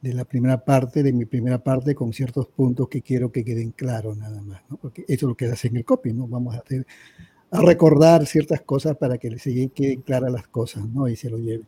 de 0.00 0.14
la 0.14 0.24
primera 0.24 0.64
parte, 0.64 1.02
de 1.02 1.12
mi 1.12 1.24
primera 1.24 1.59
parte, 1.59 1.96
con 1.96 2.12
ciertos 2.12 2.46
puntos 2.46 2.88
que 2.88 3.02
quiero 3.02 3.32
que 3.32 3.44
queden 3.44 3.72
claros 3.72 4.16
nada 4.16 4.40
más, 4.40 4.62
¿no? 4.70 4.76
Porque 4.76 5.02
eso 5.09 5.26
es 5.26 5.30
lo 5.30 5.34
que 5.34 5.46
hace 5.46 5.66
en 5.66 5.78
el 5.78 5.84
copy, 5.84 6.12
¿no? 6.12 6.28
Vamos 6.28 6.54
a 6.54 6.59
hacer, 6.59 6.86
a 7.51 7.62
recordar 7.62 8.26
ciertas 8.26 8.61
cosas 8.62 8.96
para 8.96 9.18
que 9.18 9.30
les 9.30 9.42
queden 9.42 10.03
claras 10.03 10.32
las 10.32 10.49
cosas, 10.49 10.86
¿no? 10.88 11.09
Y 11.09 11.16
se 11.16 11.30
lo 11.30 11.38
lleven. 11.38 11.66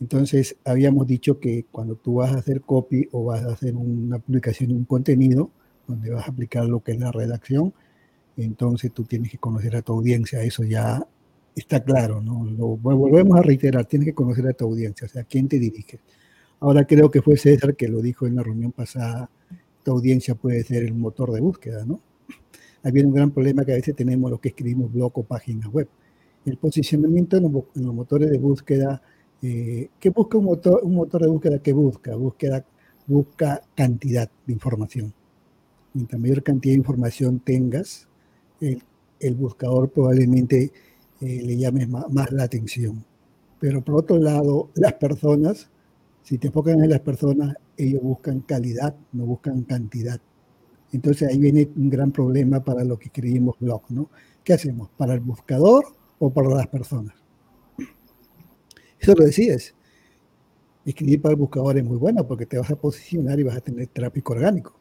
Entonces, 0.00 0.56
habíamos 0.64 1.06
dicho 1.06 1.40
que 1.40 1.66
cuando 1.70 1.96
tú 1.96 2.16
vas 2.16 2.32
a 2.32 2.38
hacer 2.38 2.60
copy 2.60 3.08
o 3.12 3.24
vas 3.24 3.44
a 3.44 3.52
hacer 3.52 3.74
una 3.74 4.18
publicación 4.18 4.70
de 4.70 4.76
un 4.76 4.84
contenido, 4.84 5.50
donde 5.86 6.10
vas 6.10 6.26
a 6.26 6.30
aplicar 6.30 6.66
lo 6.66 6.80
que 6.80 6.92
es 6.92 7.00
la 7.00 7.10
redacción, 7.10 7.72
entonces 8.36 8.92
tú 8.92 9.04
tienes 9.04 9.30
que 9.30 9.38
conocer 9.38 9.74
a 9.74 9.82
tu 9.82 9.94
audiencia, 9.94 10.42
eso 10.42 10.62
ya 10.62 11.04
está 11.56 11.82
claro, 11.82 12.20
¿no? 12.20 12.44
Lo 12.44 12.76
volvemos 12.76 13.36
a 13.38 13.42
reiterar, 13.42 13.86
tienes 13.86 14.06
que 14.06 14.14
conocer 14.14 14.46
a 14.46 14.52
tu 14.52 14.66
audiencia, 14.66 15.06
o 15.06 15.08
sea, 15.08 15.22
¿a 15.22 15.24
quién 15.24 15.48
te 15.48 15.58
diriges? 15.58 16.00
Ahora 16.60 16.84
creo 16.84 17.10
que 17.10 17.22
fue 17.22 17.36
César 17.36 17.74
que 17.74 17.88
lo 17.88 18.00
dijo 18.00 18.26
en 18.26 18.36
la 18.36 18.42
reunión 18.42 18.70
pasada, 18.72 19.30
tu 19.82 19.90
audiencia 19.90 20.34
puede 20.36 20.62
ser 20.62 20.84
el 20.84 20.94
motor 20.94 21.32
de 21.32 21.40
búsqueda, 21.40 21.84
¿no? 21.84 22.00
Había 22.82 23.06
un 23.06 23.12
gran 23.12 23.30
problema 23.30 23.64
que 23.64 23.72
a 23.72 23.76
veces 23.76 23.94
tenemos 23.94 24.30
los 24.30 24.40
que 24.40 24.48
escribimos 24.50 24.92
blog 24.92 25.18
o 25.18 25.22
páginas 25.22 25.68
web. 25.72 25.88
El 26.44 26.56
posicionamiento 26.56 27.36
en 27.36 27.52
los 27.52 27.94
motores 27.94 28.30
de 28.30 28.38
búsqueda 28.38 29.02
eh, 29.40 29.90
¿Qué 30.00 30.10
busca 30.10 30.36
un 30.38 30.44
motor, 30.46 30.82
de 31.22 31.28
búsqueda? 31.28 31.58
que 31.60 31.72
busca? 31.72 32.16
Búsqueda, 32.16 32.64
busca 33.06 33.62
cantidad 33.74 34.30
de 34.46 34.52
información. 34.52 35.12
Mientras 35.94 36.20
mayor 36.20 36.42
cantidad 36.42 36.72
de 36.72 36.78
información 36.78 37.40
tengas, 37.40 38.08
el, 38.60 38.82
el 39.20 39.34
buscador 39.34 39.90
probablemente 39.90 40.72
eh, 41.20 41.42
le 41.44 41.56
llame 41.56 41.86
más, 41.86 42.10
más, 42.10 42.32
la 42.32 42.44
atención. 42.44 43.04
Pero 43.60 43.82
por 43.82 43.96
otro 43.96 44.18
lado, 44.18 44.70
las 44.74 44.94
personas, 44.94 45.70
si 46.22 46.38
te 46.38 46.48
enfocan 46.48 46.82
en 46.82 46.90
las 46.90 47.00
personas, 47.00 47.56
ellos 47.76 48.02
buscan 48.02 48.40
calidad, 48.40 48.94
no 49.12 49.24
buscan 49.24 49.62
cantidad. 49.62 50.20
Entonces 50.92 51.28
ahí 51.28 51.38
viene 51.38 51.68
un 51.76 51.90
gran 51.90 52.12
problema 52.12 52.62
para 52.64 52.84
lo 52.84 52.98
que 52.98 53.06
escribimos 53.06 53.56
blog, 53.58 53.82
¿no? 53.90 54.10
¿Qué 54.42 54.54
hacemos? 54.54 54.90
¿Para 54.96 55.14
el 55.14 55.20
buscador 55.20 55.84
o 56.18 56.30
para 56.30 56.48
las 56.48 56.66
personas? 56.68 57.14
Eso 58.98 59.14
lo 59.14 59.24
decides. 59.24 59.74
Escribir 60.84 61.20
para 61.20 61.34
el 61.34 61.38
buscador 61.38 61.76
es 61.76 61.84
muy 61.84 61.98
bueno 61.98 62.26
porque 62.26 62.46
te 62.46 62.58
vas 62.58 62.70
a 62.70 62.76
posicionar 62.76 63.38
y 63.38 63.42
vas 63.42 63.56
a 63.56 63.60
tener 63.60 63.88
tráfico 63.88 64.32
orgánico. 64.32 64.74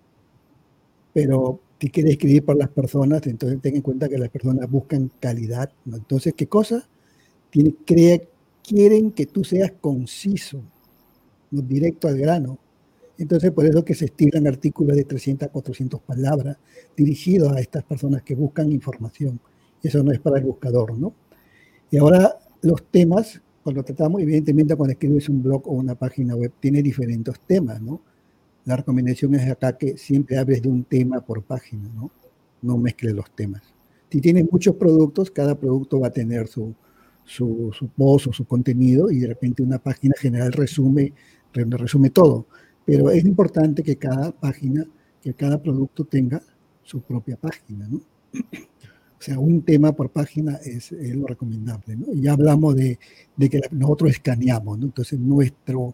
Pero 1.14 1.60
si 1.80 1.89
quieres 1.89 2.14
escribir 2.14 2.45
para 2.45 2.60
las 2.60 2.70
personas, 2.70 3.26
entonces 3.28 3.62
ten 3.62 3.76
en 3.76 3.82
cuenta 3.82 4.08
que 4.08 4.18
las 4.18 4.30
personas 4.30 4.70
buscan 4.70 5.12
calidad. 5.20 5.72
Entonces, 5.86 6.34
¿qué 6.36 6.47
cosa? 6.47 6.88
Tiene, 7.49 7.76
quieren 8.64 9.12
que 9.12 9.26
tú 9.26 9.43
seas 9.43 9.74
conciso, 9.80 10.62
directo 11.51 12.08
al 12.08 12.18
grano. 12.18 12.60
Entonces, 13.18 13.51
por 13.51 13.65
eso 13.65 13.84
que 13.84 13.95
se 13.95 14.05
estilan 14.05 14.47
artículos 14.47 14.95
de 14.95 15.03
300 15.03 15.47
a 15.47 15.51
400 15.51 16.01
palabras 16.01 16.57
dirigidos 16.95 17.51
a 17.51 17.59
estas 17.59 17.84
personas 17.84 18.22
que 18.24 18.36
buscan 18.36 18.72
información. 18.72 19.39
Eso 19.82 20.03
no 20.03 20.11
es 20.11 20.20
para 20.20 20.38
el 20.38 20.45
buscador, 20.45 20.97
¿no? 20.97 21.13
Y 21.89 21.97
ahora 21.97 22.38
los 22.61 22.84
temas 22.91 23.41
cuando 23.68 23.84
tratamos, 23.84 24.22
evidentemente 24.22 24.78
cuando 24.78 24.93
escribes 24.93 25.28
un 25.28 25.43
blog 25.43 25.68
o 25.68 25.72
una 25.72 25.93
página 25.93 26.38
web, 26.38 26.53
tiene 26.57 26.82
diferentes 26.82 27.38
temas, 27.45 27.82
¿no? 27.82 28.01
La 28.63 28.78
recomendación 28.78 29.36
es 29.36 29.51
acá 29.51 29.78
que 29.78 29.97
siempre 29.97 30.38
hables 30.38 30.61
de 30.61 30.70
un 30.70 30.86
tema 30.86 31.20
por 31.20 31.43
página, 31.43 31.89
¿no? 31.93 32.09
No 32.61 32.78
mezcles 32.78 33.13
los 33.13 33.30
temas. 33.36 33.61
Si 34.09 34.22
tienes 34.22 34.49
muchos 34.49 34.76
productos, 34.76 35.32
cada 35.32 35.59
producto 35.59 35.99
va 35.99 36.07
a 36.07 36.13
tener 36.13 36.47
su, 36.47 36.74
su, 37.26 37.74
su 37.78 37.89
post 37.89 38.28
o 38.28 38.32
su 38.32 38.45
contenido 38.45 39.11
y 39.11 39.20
de 39.20 39.28
repente 39.28 39.61
una 39.61 39.80
página 39.80 40.15
general 40.18 40.53
resume, 40.53 41.11
resume 41.53 42.09
todo. 42.09 42.47
Pero 42.88 43.11
es 43.11 43.25
importante 43.25 43.83
que 43.83 43.97
cada 43.97 44.31
página, 44.31 44.85
que 45.21 45.33
cada 45.33 45.61
producto 45.61 46.05
tenga 46.05 46.41
su 46.83 47.01
propia 47.01 47.35
página, 47.35 47.85
¿no? 47.85 48.01
O 49.19 49.21
sea, 49.21 49.38
un 49.39 49.61
tema 49.63 49.91
por 49.91 50.09
página 50.09 50.55
es, 50.63 50.93
lo 50.93 51.27
recomendable. 51.27 51.97
Ya 52.13 52.31
hablamos 52.31 52.77
de, 52.77 52.97
que 53.38 53.59
nosotros 53.71 54.11
escaneamos. 54.11 54.79
Entonces 54.81 55.19
nuestro, 55.19 55.93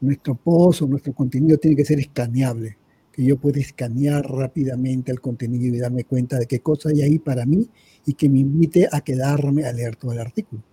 nuestro 0.00 0.34
post 0.34 0.82
o 0.82 0.88
nuestro 0.88 1.12
contenido 1.12 1.56
tiene 1.58 1.76
que 1.76 1.84
ser 1.84 2.00
escaneable, 2.00 2.78
que 3.12 3.22
yo 3.22 3.36
pueda 3.36 3.60
escanear 3.60 4.28
rápidamente 4.28 5.12
el 5.12 5.20
contenido 5.20 5.76
y 5.76 5.78
darme 5.78 6.02
cuenta 6.02 6.36
de 6.40 6.46
qué 6.46 6.58
cosa 6.58 6.88
hay 6.88 7.02
ahí 7.02 7.20
para 7.20 7.46
mí 7.46 7.68
y 8.06 8.14
que 8.14 8.28
me 8.28 8.40
invite 8.40 8.88
a 8.90 9.02
quedarme 9.02 9.66
a 9.66 9.72
leer 9.72 9.94
todo 9.94 10.10
el 10.10 10.18
artículo. 10.18 10.64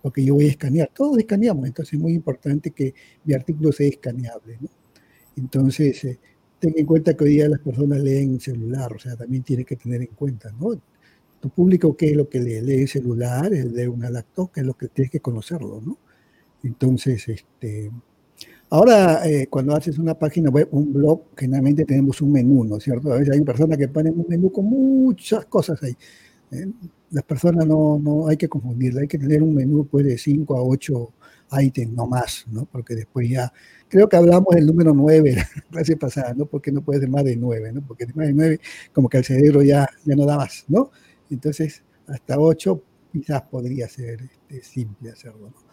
Porque 0.00 0.24
yo 0.24 0.34
voy 0.34 0.46
a 0.46 0.48
escanear, 0.48 0.90
todos 0.94 1.18
escaneamos, 1.18 1.66
entonces 1.66 1.92
es 1.92 2.00
muy 2.00 2.14
importante 2.14 2.70
que 2.70 2.94
mi 3.22 3.34
artículo 3.34 3.70
sea 3.70 3.88
escaneable. 3.88 4.58
Entonces, 5.36 6.04
eh, 6.04 6.18
ten 6.58 6.74
en 6.76 6.86
cuenta 6.86 7.14
que 7.14 7.24
hoy 7.24 7.30
día 7.30 7.48
las 7.48 7.60
personas 7.60 8.00
leen 8.00 8.40
celular, 8.40 8.92
o 8.92 8.98
sea, 8.98 9.16
también 9.16 9.42
tiene 9.42 9.64
que 9.64 9.76
tener 9.76 10.02
en 10.02 10.14
cuenta, 10.14 10.52
¿no? 10.52 10.80
Tu 11.40 11.50
público, 11.50 11.96
¿qué 11.96 12.10
es 12.10 12.16
lo 12.16 12.28
que 12.28 12.40
lee? 12.40 12.60
Lee 12.62 12.86
celular, 12.86 13.50
lee 13.50 13.86
una 13.86 14.10
laptop, 14.10 14.52
que 14.52 14.60
es 14.60 14.66
lo 14.66 14.74
que 14.74 14.88
tienes 14.88 15.10
que 15.10 15.20
conocerlo, 15.20 15.80
¿no? 15.84 15.98
Entonces, 16.62 17.28
este, 17.28 17.90
ahora 18.70 19.28
eh, 19.28 19.46
cuando 19.48 19.74
haces 19.76 19.98
una 19.98 20.14
página 20.14 20.50
web, 20.50 20.68
un 20.72 20.92
blog, 20.92 21.22
generalmente 21.36 21.84
tenemos 21.84 22.22
un 22.22 22.32
menú, 22.32 22.64
¿no 22.64 22.78
es 22.78 22.84
cierto? 22.84 23.12
A 23.12 23.18
veces 23.18 23.34
hay 23.34 23.42
personas 23.42 23.76
que 23.78 23.88
ponen 23.88 24.18
un 24.18 24.26
menú 24.28 24.50
con 24.50 24.64
muchas 24.64 25.44
cosas 25.46 25.82
ahí. 25.82 25.94
¿eh? 26.52 26.66
Las 27.10 27.24
personas 27.24 27.66
no, 27.66 27.98
no 27.98 28.26
hay 28.28 28.36
que 28.36 28.48
confundirla, 28.48 29.02
hay 29.02 29.08
que 29.08 29.18
tener 29.18 29.42
un 29.42 29.54
menú 29.54 29.86
pues, 29.86 30.06
de 30.06 30.16
5 30.18 30.56
a 30.56 30.62
8 30.62 31.12
ítems, 31.60 31.92
no 31.92 32.06
más, 32.06 32.46
¿no? 32.50 32.64
Porque 32.66 32.94
después 32.94 33.28
ya 33.28 33.52
creo 33.94 34.08
que 34.08 34.16
hablamos 34.16 34.52
del 34.52 34.66
número 34.66 34.92
9 34.92 35.36
la 35.36 35.62
clase 35.70 35.96
pasada, 35.96 36.34
¿no? 36.34 36.46
Porque 36.46 36.72
no 36.72 36.82
puede 36.82 36.98
ser 36.98 37.08
más 37.08 37.22
de 37.22 37.36
9, 37.36 37.72
¿no? 37.74 37.86
Porque 37.86 38.06
más 38.12 38.26
de 38.26 38.32
9, 38.32 38.60
como 38.92 39.08
que 39.08 39.18
el 39.18 39.24
cerebro 39.24 39.62
ya, 39.62 39.88
ya 40.04 40.16
no 40.16 40.26
da 40.26 40.36
más, 40.36 40.64
¿no? 40.66 40.90
Entonces, 41.30 41.84
hasta 42.08 42.36
8 42.36 42.82
quizás 43.12 43.42
podría 43.42 43.88
ser 43.88 44.22
este, 44.22 44.62
simple 44.64 45.12
hacerlo, 45.12 45.50
¿no? 45.50 45.64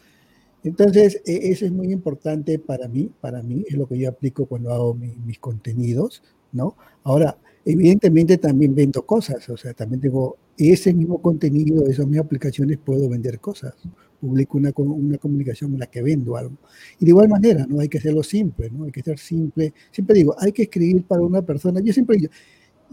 Entonces, 0.64 1.20
e, 1.26 1.50
eso 1.50 1.66
es 1.66 1.72
muy 1.72 1.92
importante 1.92 2.60
para 2.60 2.88
mí, 2.88 3.12
para 3.20 3.42
mí, 3.42 3.66
es 3.68 3.76
lo 3.76 3.88
que 3.88 3.98
yo 3.98 4.10
aplico 4.10 4.46
cuando 4.46 4.72
hago 4.72 4.94
mis 4.94 5.40
contenidos, 5.40 6.22
¿no? 6.52 6.78
Ahora, 7.04 7.40
evidentemente 7.66 8.38
también 8.38 8.76
vendo 8.76 9.04
cosas, 9.04 9.50
o 9.50 9.58
sea, 9.58 9.74
también 9.74 10.00
tengo 10.00 10.38
ese 10.70 10.94
mismo 10.94 11.22
contenido, 11.22 11.88
esas 11.88 12.06
mismas 12.06 12.26
aplicaciones, 12.26 12.78
puedo 12.78 13.10
vender 13.10 13.40
cosas 13.40 13.74
publico 14.22 14.58
una, 14.58 14.72
una 14.76 15.18
comunicación 15.18 15.74
en 15.74 15.80
la 15.80 15.88
que 15.88 16.02
vendo 16.02 16.38
algo. 16.38 16.56
Y 17.00 17.06
de 17.06 17.10
igual 17.10 17.28
manera, 17.28 17.66
¿no? 17.68 17.80
Hay 17.80 17.90
que 17.90 17.98
hacerlo 17.98 18.22
simple, 18.22 18.70
¿no? 18.70 18.86
Hay 18.86 18.92
que 18.92 19.02
ser 19.02 19.18
simple. 19.18 19.74
Siempre 19.92 20.16
digo, 20.16 20.36
hay 20.38 20.52
que 20.52 20.64
escribir 20.64 21.04
para 21.04 21.22
una 21.22 21.42
persona. 21.42 21.82
Yo 21.82 21.92
siempre 21.92 22.18
digo, 22.18 22.32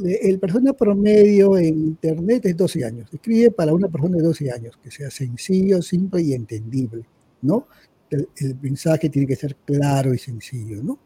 el 0.02 0.38
persona 0.38 0.72
promedio 0.72 1.58
en 1.58 1.78
Internet 1.78 2.46
es 2.46 2.56
12 2.56 2.84
años. 2.84 3.10
Escribe 3.12 3.50
para 3.50 3.74
una 3.74 3.88
persona 3.88 4.16
de 4.16 4.22
12 4.22 4.50
años, 4.50 4.78
que 4.82 4.90
sea 4.90 5.10
sencillo, 5.10 5.82
simple 5.82 6.22
y 6.22 6.32
entendible, 6.32 7.04
¿no? 7.42 7.66
El, 8.10 8.28
el, 8.36 8.56
mensaje 8.62 9.10
tiene 9.10 9.28
que 9.28 9.36
ser 9.36 9.54
claro 9.66 10.14
y 10.14 10.18
sencillo, 10.18 10.82
¿no? 10.82 10.98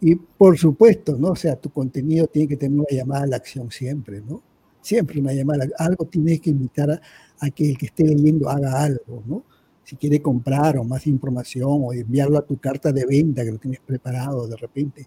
Y 0.00 0.14
por 0.14 0.56
supuesto, 0.56 1.16
¿no? 1.18 1.30
O 1.30 1.36
sea, 1.36 1.56
tu 1.56 1.70
contenido 1.70 2.28
tiene 2.28 2.46
que 2.46 2.56
tener 2.56 2.78
una 2.78 2.86
llamada 2.90 3.24
a 3.24 3.26
la 3.26 3.36
acción 3.36 3.70
siempre, 3.70 4.20
¿no? 4.20 4.42
Siempre 4.80 5.20
una 5.20 5.32
llamada, 5.32 5.66
algo 5.78 6.06
tienes 6.06 6.40
que 6.40 6.50
invitar 6.50 7.00
a, 7.38 7.50
que 7.50 7.70
el 7.70 7.78
que 7.78 7.86
esté 7.86 8.04
leyendo 8.04 8.48
haga 8.48 8.82
algo, 8.82 9.22
¿no? 9.26 9.44
Si 9.84 9.96
quiere 9.96 10.22
comprar 10.22 10.78
o 10.78 10.84
más 10.84 11.06
información 11.06 11.80
o 11.82 11.92
enviarlo 11.92 12.38
a 12.38 12.46
tu 12.46 12.58
carta 12.58 12.92
de 12.92 13.04
venta 13.04 13.44
que 13.44 13.50
lo 13.50 13.58
tienes 13.58 13.80
preparado 13.80 14.46
de 14.46 14.56
repente, 14.56 15.06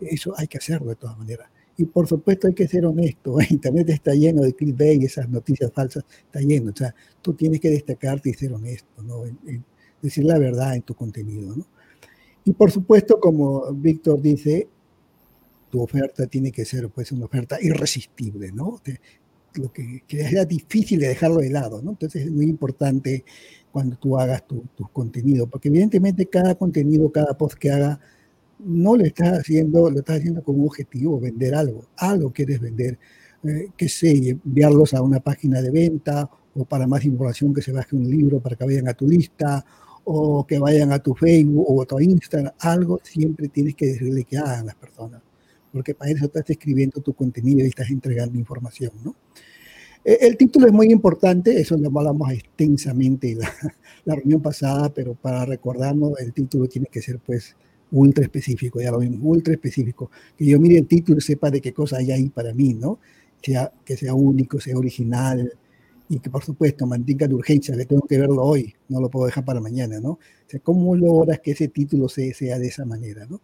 eso 0.00 0.34
hay 0.36 0.48
que 0.48 0.58
hacerlo 0.58 0.88
de 0.88 0.96
todas 0.96 1.16
maneras. 1.16 1.48
Y 1.78 1.84
por 1.84 2.06
supuesto 2.06 2.46
hay 2.46 2.54
que 2.54 2.66
ser 2.66 2.86
honesto. 2.86 3.36
Internet 3.50 3.90
está 3.90 4.14
lleno 4.14 4.42
de 4.42 4.54
clickbait 4.54 5.02
esas 5.02 5.28
noticias 5.28 5.70
falsas, 5.72 6.04
está 6.24 6.40
lleno. 6.40 6.72
O 6.72 6.76
sea, 6.76 6.94
tú 7.22 7.34
tienes 7.34 7.60
que 7.60 7.70
destacarte 7.70 8.30
y 8.30 8.34
ser 8.34 8.52
honesto, 8.52 9.02
¿no? 9.02 9.24
decir 10.02 10.24
la 10.24 10.38
verdad 10.38 10.74
en 10.76 10.82
tu 10.82 10.94
contenido, 10.94 11.54
¿no? 11.56 11.66
Y 12.44 12.52
por 12.52 12.70
supuesto, 12.70 13.18
como 13.18 13.72
Víctor 13.72 14.22
dice, 14.22 14.68
tu 15.70 15.82
oferta 15.82 16.26
tiene 16.26 16.52
que 16.52 16.64
ser 16.64 16.88
pues 16.90 17.12
una 17.12 17.26
oferta 17.26 17.58
irresistible, 17.60 18.52
¿no? 18.52 18.80
lo 19.54 19.72
que, 19.72 20.02
que 20.06 20.20
era 20.20 20.44
difícil 20.44 21.00
de 21.00 21.08
dejarlo 21.08 21.38
de 21.38 21.50
lado, 21.50 21.80
¿no? 21.82 21.92
Entonces 21.92 22.26
es 22.26 22.30
muy 22.30 22.46
importante 22.46 23.24
cuando 23.72 23.96
tú 23.96 24.18
hagas 24.18 24.46
tus 24.46 24.62
tu 24.74 24.88
contenidos, 24.88 25.48
porque 25.50 25.68
evidentemente 25.68 26.26
cada 26.26 26.54
contenido, 26.54 27.10
cada 27.10 27.36
post 27.36 27.58
que 27.58 27.70
haga, 27.70 28.00
no 28.58 28.96
lo 28.96 29.04
estás 29.04 29.40
haciendo, 29.40 29.90
lo 29.90 29.98
estás 29.98 30.18
haciendo 30.18 30.42
con 30.42 30.58
un 30.58 30.66
objetivo, 30.66 31.20
vender 31.20 31.54
algo, 31.54 31.86
algo 31.96 32.32
quieres 32.32 32.60
vender, 32.60 32.98
eh, 33.44 33.68
que 33.76 33.88
sé, 33.88 34.30
enviarlos 34.30 34.94
a 34.94 35.02
una 35.02 35.20
página 35.20 35.60
de 35.60 35.70
venta 35.70 36.28
o 36.54 36.64
para 36.64 36.86
más 36.86 37.04
información 37.04 37.52
que 37.52 37.60
se 37.62 37.72
baje 37.72 37.94
un 37.94 38.08
libro 38.08 38.40
para 38.40 38.56
que 38.56 38.64
vayan 38.64 38.88
a 38.88 38.94
tu 38.94 39.06
lista 39.06 39.64
o 40.04 40.46
que 40.46 40.58
vayan 40.58 40.92
a 40.92 40.98
tu 40.98 41.14
Facebook 41.14 41.66
o 41.68 41.82
a 41.82 41.84
tu 41.84 42.00
Instagram, 42.00 42.52
algo 42.60 43.00
siempre 43.02 43.48
tienes 43.48 43.74
que 43.74 43.86
decirle 43.86 44.24
que 44.24 44.38
hagan 44.38 44.66
las 44.66 44.76
personas, 44.76 45.20
porque 45.76 45.94
para 45.94 46.10
eso 46.10 46.24
estás 46.24 46.48
escribiendo 46.48 47.02
tu 47.02 47.12
contenido 47.12 47.62
y 47.62 47.68
estás 47.68 47.90
entregando 47.90 48.38
información, 48.38 48.92
¿no? 49.04 49.14
Eh, 50.02 50.16
el 50.22 50.38
título 50.38 50.68
es 50.68 50.72
muy 50.72 50.90
importante, 50.90 51.60
eso 51.60 51.76
lo 51.76 51.88
hablamos 51.98 52.32
extensamente 52.32 53.32
en 53.32 53.40
la, 53.40 53.52
la, 54.06 54.14
reunión 54.14 54.40
pasada, 54.40 54.88
pero 54.88 55.12
para 55.12 55.44
recordarnos, 55.44 56.18
el 56.18 56.32
título 56.32 56.66
tiene 56.66 56.86
que 56.90 57.02
ser 57.02 57.18
pues 57.18 57.54
ultra 57.92 58.24
específico, 58.24 58.80
ya 58.80 58.90
lo 58.90 59.00
vimos, 59.00 59.20
ultra 59.22 59.52
específico. 59.52 60.10
Que 60.34 60.46
yo 60.46 60.58
mire 60.58 60.78
el 60.78 60.86
título 60.86 61.18
y 61.18 61.20
sepa 61.20 61.50
de 61.50 61.60
qué 61.60 61.74
cosa 61.74 61.98
hay 61.98 62.10
ahí 62.10 62.30
para 62.30 62.54
mí, 62.54 62.72
¿no? 62.72 62.98
Sea, 63.42 63.70
que 63.84 63.98
sea 63.98 64.14
único, 64.14 64.58
sea 64.58 64.78
original 64.78 65.52
y 66.08 66.20
que 66.20 66.30
por 66.30 66.42
supuesto 66.42 66.86
mantenga 66.86 67.28
la 67.28 67.34
urgencia, 67.34 67.76
que 67.76 67.84
tengo 67.84 68.06
que 68.06 68.18
verlo 68.18 68.42
hoy, 68.42 68.74
no 68.88 68.98
lo 68.98 69.10
puedo 69.10 69.26
dejar 69.26 69.44
para 69.44 69.60
mañana, 69.60 70.00
¿no? 70.00 70.12
O 70.12 70.20
sea, 70.46 70.58
¿cómo 70.60 70.96
logras 70.96 71.40
que 71.40 71.50
ese 71.50 71.68
título 71.68 72.08
sea, 72.08 72.32
sea 72.32 72.58
de 72.58 72.68
esa 72.68 72.86
manera, 72.86 73.26
¿no? 73.26 73.42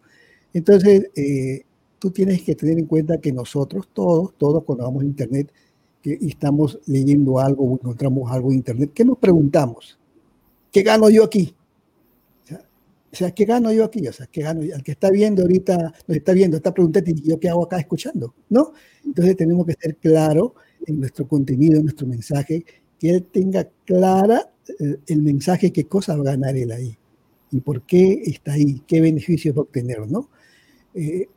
Entonces, 0.51 1.11
eh, 1.15 1.63
tú 2.03 2.11
tienes 2.11 2.41
que 2.41 2.53
tener 2.53 2.77
en 2.77 2.85
cuenta 2.85 3.21
que 3.21 3.31
nosotros, 3.31 3.87
todos, 3.93 4.33
todos 4.37 4.65
cuando 4.65 4.83
vamos 4.83 5.03
a 5.03 5.05
Internet, 5.05 5.49
que 6.01 6.17
estamos 6.19 6.77
leyendo 6.85 7.39
algo 7.39 7.63
o 7.63 7.75
encontramos 7.75 8.29
algo 8.29 8.49
en 8.49 8.57
Internet, 8.57 8.91
¿qué 8.93 9.05
nos 9.05 9.17
preguntamos? 9.17 9.97
¿Qué 10.69 10.83
gano 10.83 11.09
yo 11.09 11.23
aquí? 11.23 11.55
O 12.51 13.15
sea, 13.15 13.31
¿qué 13.31 13.45
gano 13.45 13.71
yo 13.71 13.85
aquí? 13.85 14.05
O 14.05 14.11
sea, 14.11 14.27
¿qué 14.27 14.41
gano 14.41 14.63
Al 14.75 14.83
que 14.83 14.91
está 14.91 15.11
viendo 15.11 15.43
ahorita, 15.43 15.93
nos 16.05 16.17
está 16.17 16.33
viendo, 16.33 16.57
está 16.57 16.73
preguntando, 16.73 17.09
¿y 17.09 17.21
yo 17.21 17.39
qué 17.39 17.47
hago 17.47 17.63
acá 17.63 17.79
escuchando? 17.79 18.35
¿No? 18.49 18.73
Entonces 19.05 19.37
tenemos 19.37 19.65
que 19.65 19.77
ser 19.79 19.95
claro 19.95 20.55
en 20.85 20.99
nuestro 20.99 21.25
contenido, 21.25 21.77
en 21.77 21.83
nuestro 21.83 22.05
mensaje, 22.05 22.65
que 22.99 23.11
él 23.11 23.23
tenga 23.31 23.69
clara 23.85 24.51
eh, 24.77 24.97
el 25.07 25.21
mensaje, 25.21 25.71
qué 25.71 25.85
cosa 25.85 26.17
va 26.17 26.23
a 26.23 26.35
ganar 26.35 26.57
él 26.57 26.73
ahí 26.73 26.97
y 27.49 27.61
por 27.61 27.83
qué 27.83 28.23
está 28.25 28.51
ahí, 28.51 28.81
qué 28.85 28.99
beneficios 28.99 29.55
va 29.55 29.59
a 29.59 29.63
obtener, 29.63 30.05
¿no? 30.11 30.27
Eh, 30.95 31.29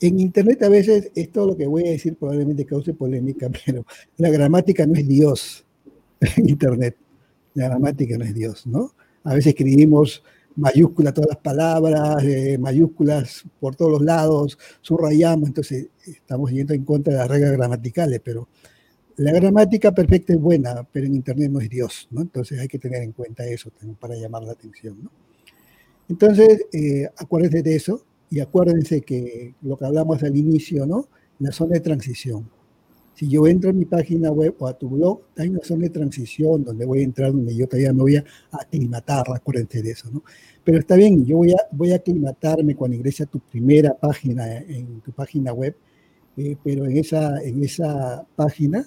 en 0.00 0.20
Internet 0.20 0.62
a 0.62 0.68
veces, 0.68 1.10
esto 1.14 1.46
lo 1.46 1.56
que 1.56 1.66
voy 1.66 1.86
a 1.86 1.90
decir 1.90 2.16
probablemente 2.16 2.64
cause 2.64 2.94
polémica, 2.94 3.48
pero 3.66 3.84
la 4.16 4.30
gramática 4.30 4.86
no 4.86 4.94
es 4.94 5.06
Dios 5.06 5.64
en 6.36 6.48
Internet. 6.48 6.96
La 7.54 7.68
gramática 7.68 8.16
no 8.16 8.24
es 8.24 8.34
Dios, 8.34 8.66
¿no? 8.66 8.92
A 9.24 9.34
veces 9.34 9.48
escribimos 9.48 10.22
mayúsculas 10.56 11.14
todas 11.14 11.30
las 11.30 11.38
palabras, 11.38 12.22
eh, 12.24 12.58
mayúsculas 12.58 13.44
por 13.60 13.76
todos 13.76 13.92
los 13.92 14.02
lados, 14.02 14.58
subrayamos, 14.80 15.48
entonces 15.48 15.88
estamos 16.04 16.50
yendo 16.50 16.74
en 16.74 16.84
contra 16.84 17.12
de 17.12 17.18
las 17.20 17.28
reglas 17.28 17.52
gramaticales, 17.52 18.20
pero 18.24 18.48
la 19.16 19.32
gramática 19.32 19.92
perfecta 19.92 20.32
es 20.32 20.40
buena, 20.40 20.86
pero 20.92 21.06
en 21.06 21.14
Internet 21.14 21.50
no 21.50 21.60
es 21.60 21.68
Dios, 21.68 22.08
¿no? 22.10 22.22
Entonces 22.22 22.58
hay 22.60 22.68
que 22.68 22.78
tener 22.78 23.02
en 23.02 23.12
cuenta 23.12 23.44
eso 23.46 23.70
para 23.98 24.14
llamar 24.16 24.42
la 24.42 24.52
atención, 24.52 24.98
¿no? 25.02 25.10
Entonces, 26.08 26.66
eh, 26.72 27.08
acuérdense 27.16 27.62
de 27.62 27.76
eso, 27.76 28.04
y 28.30 28.40
acuérdense 28.40 29.00
que 29.02 29.54
lo 29.62 29.76
que 29.76 29.86
hablamos 29.86 30.22
al 30.22 30.36
inicio, 30.36 30.86
¿no? 30.86 31.08
La 31.38 31.52
zona 31.52 31.74
de 31.74 31.80
transición. 31.80 32.48
Si 33.14 33.28
yo 33.28 33.46
entro 33.48 33.70
a 33.70 33.72
mi 33.72 33.84
página 33.84 34.30
web 34.30 34.54
o 34.60 34.68
a 34.68 34.78
tu 34.78 34.88
blog, 34.88 35.22
hay 35.36 35.48
una 35.48 35.64
zona 35.64 35.82
de 35.84 35.90
transición 35.90 36.62
donde 36.62 36.86
voy 36.86 37.00
a 37.00 37.02
entrar, 37.02 37.32
donde 37.32 37.54
yo 37.54 37.66
todavía 37.66 37.92
no 37.92 38.04
voy 38.04 38.16
a 38.16 38.24
aclimatar, 38.52 39.24
acuérdense 39.34 39.82
de 39.82 39.90
eso, 39.90 40.08
¿no? 40.12 40.22
Pero 40.62 40.78
está 40.78 40.94
bien, 40.94 41.24
yo 41.24 41.38
voy 41.38 41.52
a, 41.52 41.56
voy 41.72 41.92
a 41.92 41.96
aclimatarme 41.96 42.76
cuando 42.76 42.96
ingrese 42.96 43.24
a 43.24 43.26
tu 43.26 43.40
primera 43.40 43.94
página, 43.94 44.58
en 44.58 45.00
tu 45.00 45.10
página 45.12 45.52
web, 45.52 45.74
eh, 46.36 46.56
pero 46.62 46.84
en 46.84 46.96
esa, 46.96 47.42
en 47.42 47.64
esa 47.64 48.24
página, 48.36 48.86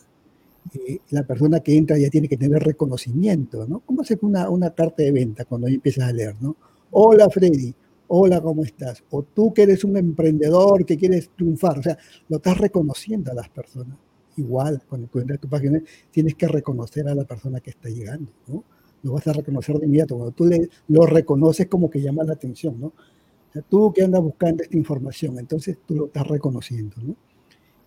eh, 0.74 1.00
la 1.10 1.24
persona 1.24 1.60
que 1.60 1.76
entra 1.76 1.98
ya 1.98 2.10
tiene 2.10 2.30
que 2.30 2.38
tener 2.38 2.64
reconocimiento, 2.64 3.68
¿no? 3.68 3.82
¿Cómo 3.82 4.02
hacer 4.02 4.20
una, 4.22 4.50
una 4.50 4.70
carta 4.70 5.04
de 5.04 5.12
venta 5.12 5.44
cuando 5.44 5.68
empiezas 5.68 6.08
a 6.08 6.14
leer, 6.14 6.36
¿no? 6.40 6.56
Hola 6.92 7.30
Freddy, 7.30 7.74
hola, 8.14 8.42
¿cómo 8.42 8.66
estás? 8.66 9.04
O 9.12 9.24
tú 9.24 9.54
que 9.54 9.62
eres 9.62 9.86
un 9.86 9.96
emprendedor 9.96 10.86
que 10.86 10.98
quieres 10.98 11.30
triunfar, 11.30 11.80
o 11.80 11.84
sea, 11.84 11.98
lo 12.28 12.38
estás 12.38 12.58
reconociendo 12.58 13.32
a 13.32 13.34
las 13.34 13.48
personas. 13.48 13.98
Igual, 14.36 14.82
cuando 14.90 15.08
tú 15.08 15.20
entras 15.20 15.38
a 15.38 15.42
tu 15.42 15.48
página, 15.48 15.82
tienes 16.12 16.36
que 16.36 16.48
reconocer 16.48 17.08
a 17.08 17.16
la 17.16 17.24
persona 17.24 17.62
que 17.62 17.70
está 17.70 17.88
llegando, 17.88 18.30
¿no? 18.48 18.66
lo 19.04 19.14
vas 19.14 19.26
a 19.28 19.34
reconocer 19.34 19.78
de 19.80 19.86
inmediato. 19.86 20.16
Cuando 20.16 20.34
tú 20.34 20.50
lo 20.90 21.06
reconoces 21.06 21.68
como 21.68 21.90
que 21.90 22.02
llama 22.02 22.24
la 22.26 22.34
atención, 22.34 22.80
¿no? 22.80 22.88
O 22.88 23.54
sea, 23.54 23.62
tú 23.62 23.94
que 23.94 24.04
andas 24.04 24.22
buscando 24.22 24.62
esta 24.62 24.78
información, 24.78 25.40
entonces 25.40 25.78
tú 25.86 25.96
lo 25.96 26.06
estás 26.08 26.28
reconociendo, 26.28 26.98
¿no? 27.02 27.16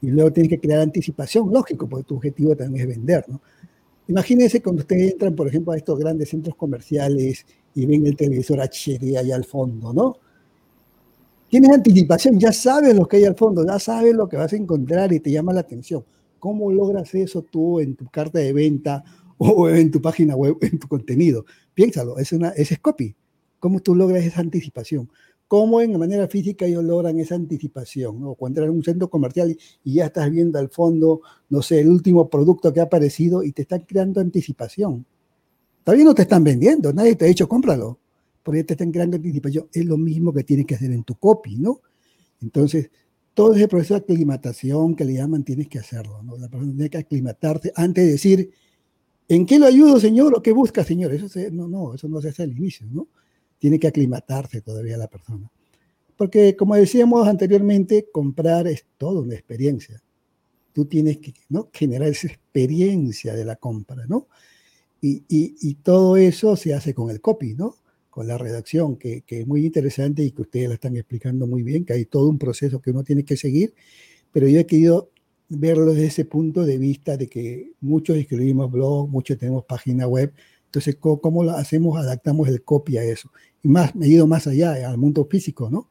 Y 0.00 0.10
luego 0.10 0.32
tienes 0.32 0.50
que 0.50 0.60
crear 0.60 0.80
anticipación, 0.80 1.52
lógico, 1.52 1.86
porque 1.86 2.04
tu 2.04 2.16
objetivo 2.16 2.56
también 2.56 2.88
es 2.88 2.96
vender, 2.96 3.24
¿no? 3.28 3.40
Imagínense 4.08 4.62
cuando 4.62 4.80
ustedes 4.80 5.12
entran, 5.12 5.34
por 5.34 5.48
ejemplo, 5.48 5.72
a 5.72 5.76
estos 5.76 5.98
grandes 5.98 6.30
centros 6.30 6.56
comerciales 6.56 7.46
y 7.74 7.86
ven 7.86 8.06
el 8.06 8.16
televisor 8.16 8.60
HD 8.60 9.16
allá 9.16 9.36
al 9.36 9.44
fondo, 9.44 9.92
¿no? 9.92 10.16
Tienes 11.48 11.70
anticipación, 11.70 12.38
ya 12.38 12.52
sabes 12.52 12.96
lo 12.96 13.06
que 13.06 13.18
hay 13.18 13.24
al 13.24 13.36
fondo, 13.36 13.64
ya 13.64 13.78
sabes 13.78 14.14
lo 14.14 14.28
que 14.28 14.36
vas 14.36 14.52
a 14.52 14.56
encontrar 14.56 15.12
y 15.12 15.20
te 15.20 15.30
llama 15.30 15.52
la 15.52 15.60
atención. 15.60 16.04
¿Cómo 16.38 16.72
logras 16.72 17.14
eso 17.14 17.42
tú 17.42 17.80
en 17.80 17.94
tu 17.94 18.06
carta 18.08 18.38
de 18.38 18.52
venta 18.52 19.04
o 19.38 19.68
en 19.68 19.90
tu 19.90 20.00
página 20.00 20.34
web, 20.34 20.56
en 20.62 20.78
tu 20.78 20.88
contenido? 20.88 21.44
Piénsalo, 21.72 22.18
es, 22.18 22.32
una, 22.32 22.48
es 22.50 22.76
copy. 22.80 23.14
¿Cómo 23.60 23.80
tú 23.80 23.94
logras 23.94 24.24
esa 24.24 24.40
anticipación? 24.40 25.08
¿Cómo 25.46 25.80
en 25.80 25.98
manera 25.98 26.26
física 26.26 26.66
ellos 26.66 26.82
logran 26.82 27.18
esa 27.20 27.34
anticipación? 27.34 28.24
O 28.24 28.34
cuando 28.34 28.60
entras 28.60 28.72
en 28.72 28.76
un 28.78 28.84
centro 28.84 29.08
comercial 29.08 29.56
y 29.84 29.94
ya 29.94 30.06
estás 30.06 30.30
viendo 30.30 30.58
al 30.58 30.70
fondo, 30.70 31.20
no 31.48 31.62
sé, 31.62 31.80
el 31.80 31.88
último 31.88 32.28
producto 32.28 32.72
que 32.72 32.80
ha 32.80 32.84
aparecido 32.84 33.44
y 33.44 33.52
te 33.52 33.62
están 33.62 33.82
creando 33.82 34.20
anticipación. 34.20 35.06
Todavía 35.84 36.06
no 36.06 36.14
te 36.14 36.22
están 36.22 36.42
vendiendo, 36.42 36.92
nadie 36.92 37.14
te 37.14 37.26
ha 37.26 37.28
dicho 37.28 37.46
cómpralo, 37.46 37.98
porque 38.42 38.64
te 38.64 38.72
están 38.72 38.90
creando 38.90 39.16
anticipación. 39.16 39.68
Es 39.72 39.84
lo 39.84 39.98
mismo 39.98 40.32
que 40.32 40.42
tienes 40.42 40.66
que 40.66 40.74
hacer 40.74 40.90
en 40.90 41.04
tu 41.04 41.14
copy, 41.14 41.56
¿no? 41.56 41.82
Entonces, 42.40 42.90
todo 43.34 43.54
ese 43.54 43.68
proceso 43.68 43.94
de 43.94 44.00
aclimatación 44.00 44.96
que 44.96 45.04
le 45.04 45.14
llaman, 45.14 45.44
tienes 45.44 45.68
que 45.68 45.78
hacerlo, 45.78 46.22
¿no? 46.22 46.38
La 46.38 46.48
persona 46.48 46.72
tiene 46.72 46.88
que 46.88 46.98
aclimatarse 46.98 47.72
antes 47.76 48.04
de 48.04 48.12
decir, 48.12 48.50
¿en 49.28 49.44
qué 49.44 49.58
lo 49.58 49.66
ayudo, 49.66 50.00
señor? 50.00 50.34
¿O 50.36 50.42
qué 50.42 50.52
busca, 50.52 50.84
señor? 50.84 51.12
Eso 51.12 51.28
no, 51.52 51.68
no, 51.68 51.94
eso 51.94 52.08
no 52.08 52.22
se 52.22 52.30
hace 52.30 52.44
al 52.44 52.52
inicio, 52.52 52.86
¿no? 52.90 53.08
Tiene 53.58 53.78
que 53.78 53.88
aclimatarse 53.88 54.62
todavía 54.62 54.96
la 54.96 55.08
persona. 55.08 55.50
Porque, 56.16 56.56
como 56.56 56.76
decíamos 56.76 57.26
anteriormente, 57.26 58.08
comprar 58.12 58.68
es 58.68 58.86
toda 58.96 59.20
una 59.20 59.34
experiencia. 59.34 60.00
Tú 60.72 60.86
tienes 60.86 61.18
que 61.18 61.34
¿no? 61.48 61.68
generar 61.72 62.08
esa 62.08 62.28
experiencia 62.28 63.34
de 63.34 63.44
la 63.44 63.56
compra, 63.56 64.06
¿no? 64.06 64.28
Y, 65.06 65.24
y, 65.28 65.54
y, 65.60 65.74
todo 65.74 66.16
eso 66.16 66.56
se 66.56 66.72
hace 66.72 66.94
con 66.94 67.10
el 67.10 67.20
copy, 67.20 67.52
¿no? 67.54 67.76
Con 68.08 68.26
la 68.26 68.38
redacción, 68.38 68.96
que, 68.96 69.20
que, 69.20 69.40
es 69.40 69.46
muy 69.46 69.66
interesante 69.66 70.24
y 70.24 70.30
que 70.30 70.40
ustedes 70.40 70.68
la 70.68 70.74
están 70.76 70.96
explicando 70.96 71.46
muy 71.46 71.62
bien, 71.62 71.84
que 71.84 71.92
hay 71.92 72.06
todo 72.06 72.26
un 72.30 72.38
proceso 72.38 72.80
que 72.80 72.90
uno 72.90 73.04
tiene 73.04 73.22
que 73.22 73.36
seguir, 73.36 73.74
pero 74.32 74.48
yo 74.48 74.58
he 74.58 74.64
querido 74.64 75.10
verlo 75.50 75.92
desde 75.92 76.06
ese 76.06 76.24
punto 76.24 76.64
de 76.64 76.78
vista 76.78 77.18
de 77.18 77.26
que 77.26 77.72
muchos 77.82 78.16
escribimos 78.16 78.72
blog, 78.72 79.10
muchos 79.10 79.36
tenemos 79.36 79.66
página 79.66 80.06
web, 80.08 80.32
entonces, 80.64 80.96
¿cómo, 80.96 81.44
lo 81.44 81.52
hacemos? 81.52 81.98
Adaptamos 81.98 82.48
el 82.48 82.64
copy 82.64 82.96
a 82.96 83.04
eso. 83.04 83.30
Y 83.62 83.68
más, 83.68 83.94
me 83.94 84.06
he 84.06 84.08
ido 84.08 84.26
más 84.26 84.46
allá, 84.46 84.88
al 84.88 84.96
mundo 84.96 85.28
físico, 85.30 85.68
¿no? 85.70 85.90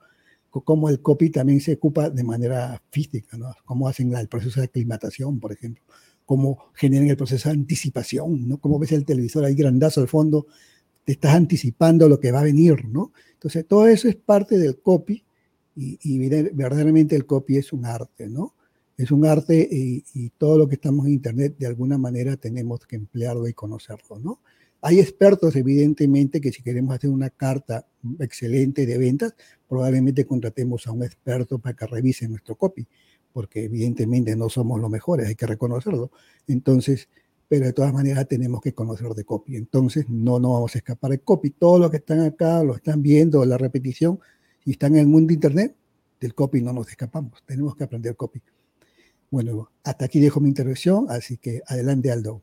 Cómo 0.49 0.89
el 0.89 1.01
copy 1.01 1.29
también 1.29 1.61
se 1.61 1.73
ocupa 1.73 2.09
de 2.09 2.23
manera 2.23 2.81
física, 2.89 3.37
¿no? 3.37 3.53
Cómo 3.63 3.87
hacen 3.87 4.11
el 4.13 4.27
proceso 4.27 4.59
de 4.59 4.65
aclimatación, 4.65 5.39
por 5.39 5.53
ejemplo. 5.53 5.83
Cómo 6.25 6.71
generan 6.73 7.07
el 7.07 7.17
proceso 7.17 7.49
de 7.49 7.55
anticipación, 7.55 8.47
¿no? 8.47 8.59
Cómo 8.59 8.79
ves 8.79 8.91
el 8.91 9.05
televisor 9.05 9.45
ahí 9.45 9.55
grandazo 9.55 10.01
al 10.01 10.07
fondo, 10.07 10.47
te 11.03 11.13
estás 11.13 11.35
anticipando 11.35 12.07
lo 12.07 12.19
que 12.19 12.31
va 12.31 12.39
a 12.39 12.43
venir, 12.43 12.85
¿no? 12.85 13.11
Entonces, 13.33 13.67
todo 13.67 13.87
eso 13.87 14.07
es 14.07 14.15
parte 14.15 14.57
del 14.57 14.79
copy 14.79 15.23
y, 15.75 15.99
y 16.01 16.29
verdaderamente 16.53 17.15
el 17.15 17.25
copy 17.25 17.57
es 17.57 17.73
un 17.73 17.85
arte, 17.85 18.29
¿no? 18.29 18.55
Es 18.95 19.11
un 19.11 19.25
arte 19.25 19.67
y, 19.69 20.03
y, 20.13 20.29
todo 20.29 20.57
lo 20.57 20.67
que 20.67 20.75
estamos 20.75 21.05
en 21.05 21.13
Internet, 21.13 21.55
de 21.57 21.65
alguna 21.65 21.97
manera, 21.97 22.37
tenemos 22.37 22.85
que 22.85 22.95
emplearlo 22.95 23.47
y 23.47 23.53
conocerlo, 23.53 24.19
¿no? 24.19 24.39
Hay 24.85 24.99
expertos, 24.99 25.55
evidentemente, 25.55 26.41
que 26.41 26.51
si 26.51 26.61
queremos 26.61 26.93
hacer 26.93 27.09
una 27.09 27.29
carta 27.29 27.87
excelente 28.19 28.85
de 28.85 28.97
ventas, 28.97 29.33
probablemente 29.67 30.25
contratemos 30.25 30.85
a 30.87 30.91
un 30.91 31.03
experto 31.03 31.57
para 31.57 31.73
que 31.73 31.87
revise 31.87 32.27
nuestro 32.27 32.55
copy, 32.55 32.85
porque 33.33 33.65
evidentemente 33.65 34.35
no 34.35 34.49
somos 34.49 34.79
los 34.79 34.89
mejores, 34.89 35.27
hay 35.27 35.35
que 35.35 35.47
reconocerlo. 35.47 36.11
Entonces, 36.47 37.09
pero 37.47 37.65
de 37.65 37.73
todas 37.73 37.93
maneras 37.93 38.27
tenemos 38.27 38.61
que 38.61 38.73
conocer 38.73 39.09
de 39.09 39.25
copy. 39.25 39.57
Entonces, 39.57 40.07
no 40.09 40.39
nos 40.39 40.53
vamos 40.53 40.75
a 40.75 40.77
escapar 40.77 41.11
de 41.11 41.19
copy. 41.19 41.49
Todos 41.51 41.79
los 41.79 41.91
que 41.91 41.97
están 41.97 42.21
acá 42.21 42.63
lo 42.63 42.75
están 42.75 43.01
viendo, 43.01 43.43
la 43.45 43.57
repetición, 43.57 44.19
y 44.65 44.71
están 44.71 44.93
en 44.93 45.01
el 45.01 45.07
mundo 45.07 45.27
de 45.27 45.33
Internet, 45.35 45.75
del 46.19 46.33
copy 46.33 46.61
no 46.61 46.71
nos 46.71 46.89
escapamos. 46.89 47.43
Tenemos 47.45 47.75
que 47.75 47.83
aprender 47.83 48.15
copy. 48.15 48.41
Bueno, 49.29 49.71
hasta 49.83 50.05
aquí 50.05 50.19
dejo 50.19 50.39
mi 50.39 50.49
intervención, 50.49 51.07
así 51.09 51.37
que 51.37 51.61
adelante, 51.67 52.11
Aldo. 52.11 52.41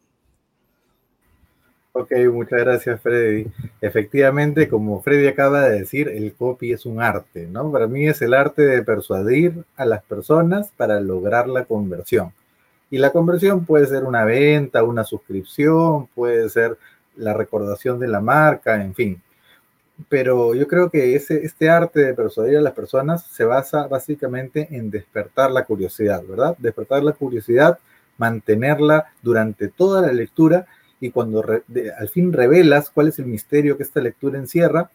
Ok, 1.92 2.12
muchas 2.32 2.60
gracias 2.60 3.00
Freddy. 3.00 3.50
Efectivamente, 3.80 4.68
como 4.68 5.02
Freddy 5.02 5.26
acaba 5.26 5.68
de 5.68 5.80
decir, 5.80 6.08
el 6.08 6.34
copy 6.34 6.72
es 6.72 6.86
un 6.86 7.02
arte, 7.02 7.48
¿no? 7.48 7.72
Para 7.72 7.88
mí 7.88 8.06
es 8.06 8.22
el 8.22 8.32
arte 8.32 8.62
de 8.62 8.84
persuadir 8.84 9.64
a 9.76 9.84
las 9.84 10.04
personas 10.04 10.70
para 10.76 11.00
lograr 11.00 11.48
la 11.48 11.64
conversión. 11.64 12.32
Y 12.90 12.98
la 12.98 13.10
conversión 13.10 13.64
puede 13.64 13.86
ser 13.86 14.04
una 14.04 14.24
venta, 14.24 14.84
una 14.84 15.02
suscripción, 15.02 16.06
puede 16.14 16.48
ser 16.48 16.78
la 17.16 17.34
recordación 17.34 17.98
de 17.98 18.06
la 18.06 18.20
marca, 18.20 18.80
en 18.80 18.94
fin. 18.94 19.22
Pero 20.08 20.54
yo 20.54 20.68
creo 20.68 20.90
que 20.90 21.16
ese, 21.16 21.44
este 21.44 21.70
arte 21.70 22.00
de 22.00 22.14
persuadir 22.14 22.58
a 22.58 22.62
las 22.62 22.72
personas 22.72 23.24
se 23.26 23.44
basa 23.44 23.88
básicamente 23.88 24.68
en 24.70 24.92
despertar 24.92 25.50
la 25.50 25.64
curiosidad, 25.64 26.22
¿verdad? 26.24 26.54
Despertar 26.58 27.02
la 27.02 27.12
curiosidad, 27.12 27.80
mantenerla 28.16 29.12
durante 29.22 29.68
toda 29.68 30.02
la 30.02 30.12
lectura 30.12 30.66
y 31.00 31.10
cuando 31.10 31.42
al 31.98 32.08
fin 32.08 32.32
revelas 32.32 32.90
cuál 32.90 33.08
es 33.08 33.18
el 33.18 33.26
misterio 33.26 33.76
que 33.76 33.82
esta 33.82 34.00
lectura 34.00 34.38
encierra 34.38 34.90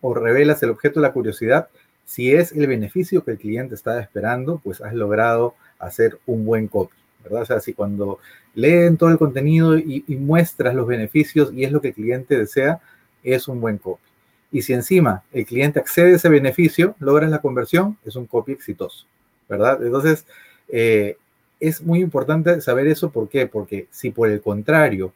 o 0.00 0.14
revelas 0.14 0.62
el 0.62 0.70
objeto 0.70 1.00
de 1.00 1.06
la 1.06 1.12
curiosidad, 1.12 1.68
si 2.04 2.32
es 2.32 2.52
el 2.52 2.66
beneficio 2.66 3.24
que 3.24 3.32
el 3.32 3.38
cliente 3.38 3.74
estaba 3.74 4.00
esperando, 4.00 4.60
pues 4.62 4.80
has 4.80 4.94
logrado 4.94 5.54
hacer 5.78 6.18
un 6.26 6.44
buen 6.44 6.68
copy, 6.68 6.94
¿verdad? 7.24 7.42
O 7.42 7.46
sea, 7.46 7.60
si 7.60 7.72
cuando 7.72 8.18
leen 8.54 8.96
todo 8.96 9.10
el 9.10 9.18
contenido 9.18 9.76
y, 9.76 10.04
y 10.06 10.16
muestras 10.16 10.74
los 10.74 10.86
beneficios 10.86 11.52
y 11.52 11.64
es 11.64 11.72
lo 11.72 11.80
que 11.80 11.88
el 11.88 11.94
cliente 11.94 12.38
desea, 12.38 12.80
es 13.24 13.48
un 13.48 13.60
buen 13.60 13.78
copy. 13.78 14.02
Y 14.52 14.62
si 14.62 14.72
encima 14.72 15.24
el 15.32 15.44
cliente 15.44 15.80
accede 15.80 16.12
a 16.12 16.16
ese 16.16 16.28
beneficio, 16.28 16.94
logras 17.00 17.30
la 17.30 17.40
conversión, 17.40 17.98
es 18.04 18.14
un 18.14 18.26
copy 18.26 18.52
exitoso, 18.52 19.06
¿verdad? 19.48 19.82
Entonces, 19.82 20.26
eh, 20.68 21.16
es 21.58 21.82
muy 21.82 22.00
importante 22.00 22.60
saber 22.60 22.86
eso, 22.86 23.10
¿por 23.10 23.28
qué? 23.28 23.46
Porque 23.46 23.88
si 23.90 24.10
por 24.10 24.28
el 24.28 24.40
contrario 24.40 25.12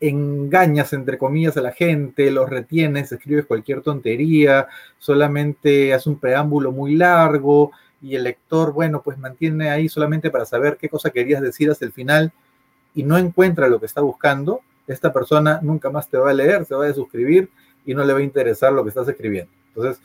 engañas, 0.00 0.92
entre 0.92 1.18
comillas, 1.18 1.56
a 1.56 1.62
la 1.62 1.72
gente, 1.72 2.30
los 2.30 2.48
retienes, 2.48 3.12
escribes 3.12 3.46
cualquier 3.46 3.82
tontería, 3.82 4.68
solamente 4.98 5.94
haces 5.94 6.06
un 6.06 6.18
preámbulo 6.18 6.72
muy 6.72 6.96
largo 6.96 7.72
y 8.02 8.14
el 8.14 8.24
lector, 8.24 8.72
bueno, 8.72 9.02
pues 9.02 9.18
mantiene 9.18 9.70
ahí 9.70 9.88
solamente 9.88 10.30
para 10.30 10.44
saber 10.44 10.76
qué 10.76 10.88
cosa 10.88 11.10
querías 11.10 11.40
decir 11.40 11.70
hasta 11.70 11.84
el 11.84 11.92
final 11.92 12.32
y 12.94 13.02
no 13.02 13.16
encuentra 13.16 13.68
lo 13.68 13.80
que 13.80 13.86
está 13.86 14.02
buscando, 14.02 14.60
esta 14.86 15.12
persona 15.12 15.60
nunca 15.62 15.90
más 15.90 16.08
te 16.08 16.18
va 16.18 16.30
a 16.30 16.34
leer, 16.34 16.64
se 16.66 16.74
va 16.74 16.86
a 16.86 16.94
suscribir 16.94 17.50
y 17.84 17.94
no 17.94 18.04
le 18.04 18.12
va 18.12 18.18
a 18.18 18.22
interesar 18.22 18.72
lo 18.72 18.82
que 18.82 18.90
estás 18.90 19.08
escribiendo. 19.08 19.50
Entonces, 19.68 20.02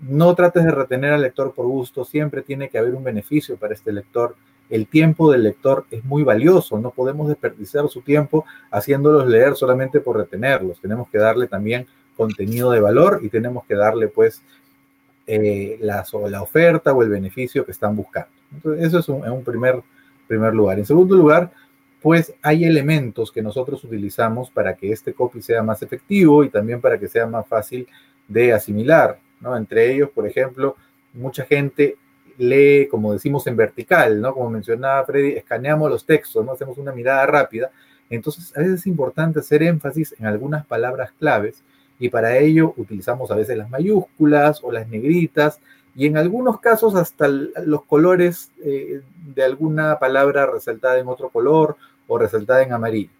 no 0.00 0.34
trates 0.34 0.64
de 0.64 0.70
retener 0.70 1.12
al 1.12 1.22
lector 1.22 1.54
por 1.54 1.66
gusto, 1.66 2.04
siempre 2.04 2.42
tiene 2.42 2.68
que 2.68 2.78
haber 2.78 2.94
un 2.94 3.04
beneficio 3.04 3.56
para 3.56 3.74
este 3.74 3.92
lector 3.92 4.34
el 4.70 4.86
tiempo 4.86 5.30
del 5.30 5.42
lector 5.42 5.84
es 5.90 6.04
muy 6.04 6.22
valioso, 6.22 6.78
no 6.78 6.90
podemos 6.90 7.28
desperdiciar 7.28 7.88
su 7.88 8.02
tiempo 8.02 8.44
haciéndolos 8.70 9.26
leer 9.26 9.56
solamente 9.56 10.00
por 10.00 10.16
retenerlos, 10.16 10.80
tenemos 10.80 11.08
que 11.08 11.18
darle 11.18 11.48
también 11.48 11.86
contenido 12.16 12.70
de 12.70 12.80
valor 12.80 13.20
y 13.22 13.28
tenemos 13.28 13.64
que 13.66 13.74
darle 13.74 14.08
pues 14.08 14.42
eh, 15.26 15.78
la, 15.80 16.04
la, 16.28 16.42
oferta 16.42 16.92
o 16.92 17.02
el 17.02 17.08
beneficio 17.08 17.64
que 17.64 17.72
están 17.72 17.96
buscando. 17.96 18.30
Entonces, 18.52 18.86
eso 18.86 18.98
es 18.98 19.08
un, 19.08 19.28
un 19.28 19.44
primer, 19.44 19.80
primer 20.26 20.54
lugar. 20.54 20.78
En 20.78 20.86
segundo 20.86 21.16
lugar, 21.16 21.50
pues 22.02 22.34
hay 22.42 22.64
elementos 22.64 23.30
que 23.30 23.42
nosotros 23.42 23.84
utilizamos 23.84 24.50
para 24.50 24.74
que 24.74 24.92
este 24.92 25.12
copy 25.12 25.42
sea 25.42 25.62
más 25.62 25.82
efectivo 25.82 26.44
y 26.44 26.48
también 26.48 26.80
para 26.80 26.98
que 26.98 27.08
sea 27.08 27.26
más 27.26 27.46
fácil 27.46 27.86
de 28.26 28.52
asimilar, 28.52 29.18
¿no? 29.40 29.56
Entre 29.56 29.92
ellos, 29.92 30.10
por 30.10 30.26
ejemplo, 30.26 30.76
mucha 31.12 31.44
gente 31.44 31.96
lee, 32.40 32.88
como 32.88 33.12
decimos, 33.12 33.46
en 33.46 33.56
vertical, 33.56 34.20
¿no? 34.20 34.32
Como 34.32 34.50
mencionaba 34.50 35.04
Freddy, 35.04 35.32
escaneamos 35.32 35.90
los 35.90 36.06
textos, 36.06 36.44
¿no? 36.44 36.52
Hacemos 36.52 36.78
una 36.78 36.92
mirada 36.92 37.26
rápida. 37.26 37.70
Entonces, 38.08 38.56
a 38.56 38.60
veces 38.60 38.80
es 38.80 38.86
importante 38.86 39.40
hacer 39.40 39.62
énfasis 39.62 40.14
en 40.18 40.26
algunas 40.26 40.64
palabras 40.66 41.12
claves 41.18 41.62
y 41.98 42.08
para 42.08 42.38
ello 42.38 42.72
utilizamos 42.78 43.30
a 43.30 43.36
veces 43.36 43.58
las 43.58 43.68
mayúsculas 43.68 44.60
o 44.64 44.72
las 44.72 44.88
negritas 44.88 45.60
y 45.94 46.06
en 46.06 46.16
algunos 46.16 46.60
casos 46.60 46.94
hasta 46.94 47.28
los 47.28 47.84
colores 47.84 48.50
eh, 48.64 49.02
de 49.34 49.44
alguna 49.44 49.98
palabra 49.98 50.46
resaltada 50.46 50.98
en 50.98 51.08
otro 51.08 51.28
color 51.28 51.76
o 52.08 52.16
resaltada 52.16 52.62
en 52.62 52.72
amarillo. 52.72 53.10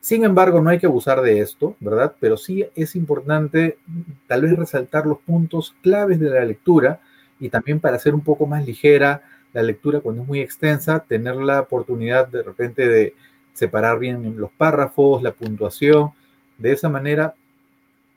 Sin 0.00 0.24
embargo, 0.24 0.60
no 0.60 0.70
hay 0.70 0.80
que 0.80 0.86
abusar 0.86 1.22
de 1.22 1.38
esto, 1.38 1.76
¿verdad? 1.78 2.12
Pero 2.18 2.36
sí 2.36 2.66
es 2.74 2.96
importante 2.96 3.78
tal 4.26 4.42
vez 4.42 4.56
resaltar 4.58 5.06
los 5.06 5.18
puntos 5.20 5.76
claves 5.80 6.18
de 6.18 6.28
la 6.28 6.44
lectura 6.44 7.00
y 7.42 7.50
también 7.50 7.80
para 7.80 7.96
hacer 7.96 8.14
un 8.14 8.20
poco 8.20 8.46
más 8.46 8.64
ligera 8.64 9.22
la 9.52 9.64
lectura 9.64 10.00
cuando 10.00 10.22
es 10.22 10.28
muy 10.28 10.40
extensa, 10.40 11.00
tener 11.00 11.34
la 11.34 11.60
oportunidad 11.60 12.28
de 12.28 12.44
repente 12.44 12.86
de 12.86 13.14
separar 13.52 13.98
bien 13.98 14.36
los 14.38 14.52
párrafos, 14.52 15.22
la 15.22 15.32
puntuación 15.32 16.12
De 16.56 16.72
esa 16.72 16.88
manera 16.88 17.34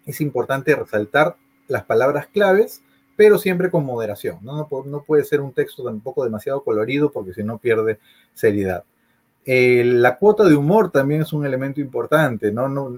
es 0.05 0.21
importante 0.21 0.75
resaltar 0.75 1.35
las 1.67 1.83
palabras 1.85 2.27
claves, 2.27 2.83
pero 3.15 3.39
siempre 3.39 3.71
con 3.71 3.83
moderación. 3.83 4.37
No, 4.43 4.69
no, 4.85 5.03
puede 5.03 5.23
ser 5.23 5.41
un 5.41 5.53
texto 5.53 5.83
tampoco 5.83 6.23
demasiado 6.23 6.63
colorido 6.63 7.11
porque 7.11 7.33
si 7.33 7.43
no 7.43 7.57
pierde 7.57 7.97
seriedad. 8.35 8.83
Eh, 9.43 9.83
la 9.83 10.17
cuota 10.17 10.43
de 10.43 10.55
humor 10.55 10.91
también 10.91 11.23
es 11.23 11.33
un 11.33 11.47
elemento 11.47 11.81
importante, 11.81 12.51
¿no? 12.51 12.69
No, 12.69 12.95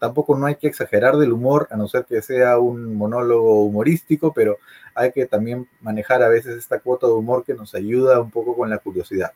Tampoco 0.00 0.36
no 0.36 0.46
hay 0.46 0.56
que 0.56 0.66
exagerar 0.66 1.16
del 1.16 1.32
humor, 1.32 1.68
a 1.70 1.76
no 1.76 1.86
ser 1.86 2.04
que 2.06 2.20
sea 2.22 2.58
un 2.58 2.96
monólogo 2.96 3.62
humorístico, 3.62 4.32
pero 4.32 4.58
hay 4.96 5.12
que 5.12 5.26
también 5.26 5.68
manejar 5.80 6.24
a 6.24 6.28
veces 6.28 6.56
esta 6.56 6.80
cuota 6.80 7.06
de 7.06 7.12
humor 7.12 7.44
que 7.44 7.54
nos 7.54 7.76
ayuda 7.76 8.20
un 8.20 8.32
poco 8.32 8.56
con 8.56 8.68
la 8.68 8.78
curiosidad 8.78 9.32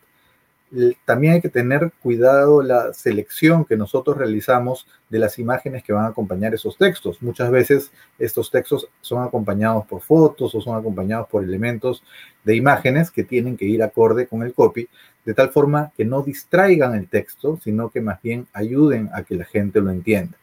también 1.05 1.35
hay 1.35 1.41
que 1.41 1.49
tener 1.49 1.93
cuidado 2.03 2.62
la 2.62 2.93
selección 2.93 3.65
que 3.65 3.77
nosotros 3.77 4.17
realizamos 4.17 4.89
de 5.09 5.19
las 5.19 5.39
imágenes 5.39 5.85
que 5.85 5.93
van 5.93 6.05
a 6.05 6.09
acompañar 6.09 6.55
esos 6.55 6.77
textos. 6.77 7.23
Muchas 7.23 7.51
veces 7.51 7.93
estos 8.19 8.51
textos 8.51 8.89
son 9.01 9.23
acompañados 9.23 9.87
por 9.87 10.01
fotos 10.01 10.55
o 10.55 10.61
son 10.61 10.77
acompañados 10.77 11.29
por 11.29 11.45
elementos 11.45 12.03
de 12.43 12.57
imágenes 12.57 13.11
que 13.11 13.25
tienen 13.25 13.57
que 13.57 13.67
ir 13.67 13.83
acorde 13.83 14.27
con 14.27 14.43
el 14.43 14.53
copy, 14.53 14.89
de 15.25 15.35
tal 15.35 15.51
forma 15.51 15.93
que 15.97 16.05
no 16.05 16.23
distraigan 16.23 16.95
el 16.95 17.09
texto, 17.09 17.59
sino 17.62 17.91
que 17.91 18.01
más 18.01 18.21
bien 18.21 18.49
ayuden 18.53 19.11
a 19.12 19.23
que 19.23 19.37
la 19.37 19.45
gente 19.45 19.81
lo 19.81 19.91
entienda. 19.91 20.37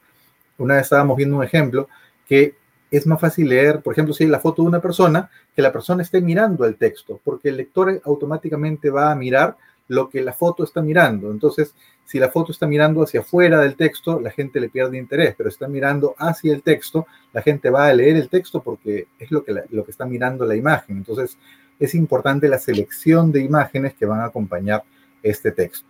Una 0.63 0.75
vez 0.75 0.83
estábamos 0.83 1.17
viendo 1.17 1.37
un 1.37 1.43
ejemplo 1.43 1.87
que 2.27 2.55
es 2.89 3.07
más 3.07 3.19
fácil 3.19 3.47
leer, 3.47 3.81
por 3.81 3.93
ejemplo, 3.93 4.13
si 4.13 4.25
hay 4.25 4.29
la 4.29 4.39
foto 4.39 4.61
de 4.61 4.67
una 4.67 4.81
persona, 4.81 5.29
que 5.55 5.61
la 5.61 5.71
persona 5.71 6.03
esté 6.03 6.21
mirando 6.21 6.65
el 6.65 6.75
texto, 6.75 7.19
porque 7.23 7.49
el 7.49 7.57
lector 7.57 8.01
automáticamente 8.03 8.89
va 8.89 9.11
a 9.11 9.15
mirar 9.15 9.55
lo 9.87 10.09
que 10.09 10.21
la 10.21 10.33
foto 10.33 10.63
está 10.63 10.81
mirando. 10.81 11.31
Entonces, 11.31 11.73
si 12.05 12.19
la 12.19 12.29
foto 12.29 12.51
está 12.51 12.67
mirando 12.67 13.03
hacia 13.03 13.21
afuera 13.21 13.61
del 13.61 13.75
texto, 13.75 14.19
la 14.19 14.31
gente 14.31 14.59
le 14.59 14.69
pierde 14.69 14.97
interés, 14.97 15.33
pero 15.37 15.47
está 15.49 15.67
mirando 15.67 16.15
hacia 16.17 16.53
el 16.53 16.61
texto, 16.61 17.07
la 17.31 17.41
gente 17.41 17.69
va 17.69 17.87
a 17.87 17.93
leer 17.93 18.17
el 18.17 18.27
texto 18.29 18.61
porque 18.61 19.07
es 19.17 19.31
lo 19.31 19.43
que, 19.43 19.53
lo 19.69 19.85
que 19.85 19.91
está 19.91 20.05
mirando 20.05 20.45
la 20.45 20.55
imagen. 20.55 20.97
Entonces, 20.97 21.37
es 21.79 21.95
importante 21.95 22.47
la 22.49 22.59
selección 22.59 23.31
de 23.31 23.41
imágenes 23.41 23.93
que 23.93 24.05
van 24.05 24.19
a 24.19 24.25
acompañar 24.25 24.83
este 25.23 25.51
texto. 25.51 25.87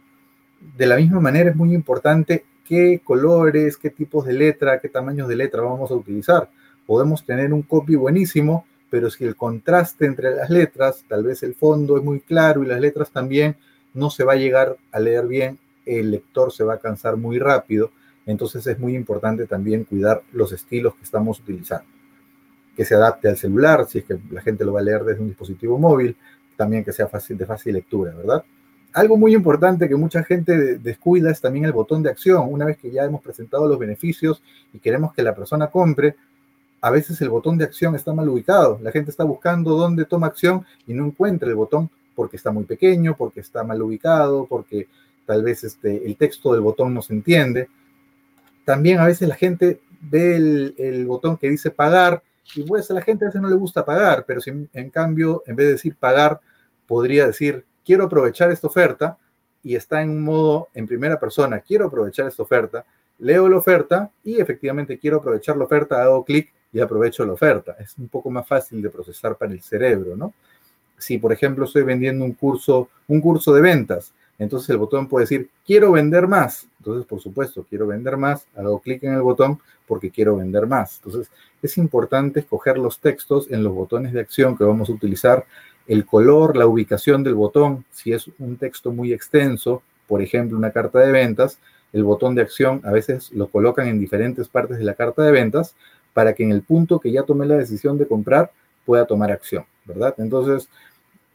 De 0.78 0.86
la 0.86 0.98
misma 0.98 1.20
manera, 1.20 1.50
es 1.50 1.56
muy 1.56 1.74
importante 1.74 2.46
qué 2.72 3.02
colores, 3.04 3.76
qué 3.76 3.90
tipos 3.90 4.26
de 4.26 4.32
letra, 4.32 4.80
qué 4.80 4.88
tamaños 4.88 5.28
de 5.28 5.36
letra 5.36 5.62
vamos 5.62 5.92
a 5.92 5.94
utilizar. 5.94 6.50
Podemos 6.86 7.26
tener 7.26 7.52
un 7.52 7.64
copy 7.64 7.96
buenísimo, 7.96 8.66
pero 8.90 9.10
si 9.10 9.26
el 9.26 9.36
contraste 9.36 10.06
entre 10.06 10.34
las 10.34 10.50
letras, 10.50 11.04
tal 11.06 11.26
vez 11.26 11.44
el 11.44 11.54
fondo 11.54 11.98
es 11.98 12.04
muy 12.06 12.22
claro 12.22 12.64
y 12.64 12.68
las 12.68 12.80
letras 12.80 13.12
también, 13.12 13.58
no 13.94 14.10
se 14.10 14.24
va 14.24 14.34
a 14.34 14.38
llegar 14.38 14.78
a 14.94 15.02
leer 15.02 15.28
bien, 15.28 15.60
el 15.86 16.12
lector 16.12 16.54
se 16.54 16.64
va 16.64 16.76
a 16.76 16.80
cansar 16.80 17.18
muy 17.18 17.40
rápido, 17.40 17.92
entonces 18.26 18.66
es 18.66 18.80
muy 18.80 18.96
importante 18.96 19.48
también 19.48 19.84
cuidar 19.84 20.22
los 20.32 20.54
estilos 20.54 20.96
que 20.96 21.04
estamos 21.04 21.42
utilizando. 21.42 21.90
Que 22.78 22.86
se 22.86 22.96
adapte 22.96 23.28
al 23.28 23.36
celular, 23.36 23.86
si 23.86 23.98
es 23.98 24.06
que 24.06 24.18
la 24.32 24.40
gente 24.40 24.64
lo 24.64 24.72
va 24.72 24.80
a 24.80 24.84
leer 24.84 25.04
desde 25.04 25.20
un 25.20 25.28
dispositivo 25.28 25.78
móvil, 25.78 26.16
también 26.56 26.86
que 26.86 26.94
sea 26.94 27.08
fácil, 27.08 27.38
de 27.38 27.46
fácil 27.46 27.74
lectura, 27.74 28.14
¿verdad? 28.16 28.46
Algo 28.94 29.16
muy 29.18 29.34
importante 29.34 29.88
que 29.88 29.96
mucha 29.96 30.24
gente 30.24 30.78
descuida 30.78 31.32
es 31.32 31.40
también 31.40 31.66
el 31.66 31.72
botón 31.72 32.04
de 32.04 32.10
acción. 32.10 32.48
Una 32.52 32.66
vez 32.66 32.78
que 32.78 32.92
ya 32.92 33.04
hemos 33.04 33.22
presentado 33.22 33.68
los 33.68 33.80
beneficios 33.80 34.44
y 34.74 34.80
queremos 34.80 35.14
que 35.14 35.24
la 35.24 35.34
persona 35.34 35.68
compre, 35.68 36.16
a 36.82 36.90
veces 36.90 37.22
el 37.22 37.30
botón 37.30 37.58
de 37.58 37.64
acción 37.64 37.96
está 37.96 38.14
mal 38.14 38.28
ubicado. 38.28 38.80
La 38.82 38.92
gente 38.92 39.12
está 39.12 39.24
buscando 39.24 39.76
dónde 39.76 40.06
toma 40.06 40.28
acción 40.28 40.66
y 40.88 40.94
no 40.94 41.06
encuentra 41.06 41.48
el 41.48 41.56
botón 41.56 41.90
porque 42.16 42.36
está 42.36 42.52
muy 42.52 42.66
pequeño, 42.66 43.16
porque 43.16 43.40
está 43.40 43.64
mal 43.64 43.82
ubicado, 43.82 44.46
porque 44.46 44.88
tal 45.26 45.44
vez 45.44 45.64
este, 45.64 46.06
el 46.06 46.18
texto 46.18 46.52
del 46.52 46.62
botón 46.62 46.94
no 46.94 47.02
se 47.02 47.14
entiende. 47.14 47.70
También 48.66 49.00
a 49.00 49.06
veces 49.06 49.28
la 49.30 49.36
gente 49.36 49.80
ve 50.02 50.74
el, 50.78 51.06
botón 51.06 51.38
que 51.38 51.50
dice 51.50 51.72
pagar 51.72 52.22
y 52.56 52.64
pues 52.64 52.90
a 52.92 52.94
la 52.94 53.02
gente 53.02 53.24
a 53.24 53.28
veces 53.28 53.42
no 53.42 53.50
le 53.50 53.56
gusta 53.56 53.86
pagar, 53.86 54.26
pero 54.28 54.42
si 54.42 54.52
en 54.74 54.90
cambio 54.90 55.44
en 55.46 55.56
vez 55.56 55.68
de 55.68 55.72
decir 55.74 55.96
pagar 55.96 56.42
podría 56.88 57.28
decir 57.28 57.64
quiero 57.86 58.06
aprovechar 58.06 58.52
esta 58.52 58.68
oferta 58.68 59.18
y 59.64 59.76
está 59.76 60.02
en 60.02 60.10
un 60.10 60.24
modo 60.24 60.70
en 60.74 60.88
primera 60.88 61.20
persona, 61.20 61.60
quiero 61.60 61.88
aprovechar 61.88 62.28
esta 62.28 62.44
oferta, 62.44 62.86
leo 63.20 63.48
la 63.48 63.58
oferta 63.58 64.10
y 64.24 64.40
efectivamente 64.40 64.98
quiero 64.98 65.18
aprovechar 65.18 65.58
la 65.58 65.66
oferta, 65.66 66.02
hago 66.02 66.26
clic 66.26 66.52
y 66.74 66.80
aprovecho 66.80 67.26
la 67.26 67.34
oferta. 67.34 67.76
Es 67.80 67.98
un 67.98 68.08
poco 68.08 68.30
más 68.30 68.48
fácil 68.48 68.82
de 68.82 68.90
procesar 68.90 69.36
para 69.36 69.52
el 69.52 69.62
cerebro, 69.62 70.16
¿no? 70.16 70.34
si 71.02 71.18
por 71.18 71.34
ejemplo 71.34 71.66
estoy 71.66 71.84
vendiendo 71.84 72.24
un 72.24 72.34
curso, 72.34 72.90
un 73.08 73.22
curso 73.22 73.54
de 73.54 73.62
ventas, 73.62 74.14
entonces 74.42 74.70
el 74.70 74.78
botón 74.78 75.08
puede 75.08 75.26
decir, 75.26 75.50
quiero 75.66 75.92
vender 75.92 76.28
más. 76.28 76.68
Entonces, 76.80 77.06
por 77.06 77.20
supuesto, 77.20 77.64
quiero 77.70 77.86
vender 77.86 78.18
más, 78.18 78.48
hago 78.56 78.80
clic 78.80 79.04
en 79.04 79.14
el 79.14 79.22
botón 79.22 79.60
porque 79.88 80.10
quiero 80.10 80.36
vender 80.36 80.66
más. 80.66 80.96
Entonces, 80.98 81.32
es 81.62 81.78
importante 81.78 82.40
escoger 82.40 82.80
los 82.80 83.00
textos 83.00 83.52
en 83.52 83.64
los 83.64 83.72
botones 83.72 84.14
de 84.14 84.20
acción 84.20 84.58
que 84.58 84.64
vamos 84.64 84.90
a 84.90 84.94
utilizar, 84.94 85.46
el 85.88 86.06
color, 86.06 86.56
la 86.56 86.68
ubicación 86.68 87.24
del 87.24 87.36
botón, 87.36 87.86
si 87.92 88.14
es 88.14 88.30
un 88.40 88.58
texto 88.58 88.92
muy 88.92 89.14
extenso, 89.14 89.82
por 90.08 90.22
ejemplo, 90.22 90.58
una 90.58 90.72
carta 90.72 91.00
de 91.00 91.12
ventas, 91.12 91.60
el 91.94 92.04
botón 92.04 92.36
de 92.36 92.42
acción 92.42 92.82
a 92.84 92.92
veces 92.92 93.32
lo 93.32 93.48
colocan 93.48 93.88
en 93.88 94.00
diferentes 94.00 94.48
partes 94.48 94.78
de 94.78 94.84
la 94.84 94.94
carta 94.94 95.24
de 95.24 95.32
ventas 95.32 95.76
para 96.14 96.34
que 96.34 96.44
en 96.44 96.52
el 96.52 96.62
punto 96.62 97.00
que 97.00 97.12
ya 97.12 97.24
tomé 97.24 97.46
la 97.46 97.58
decisión 97.58 97.98
de 97.98 98.08
comprar 98.08 98.52
pueda 98.86 99.06
tomar 99.06 99.32
acción, 99.32 99.66
¿verdad? 99.86 100.16
Entonces, 100.18 100.70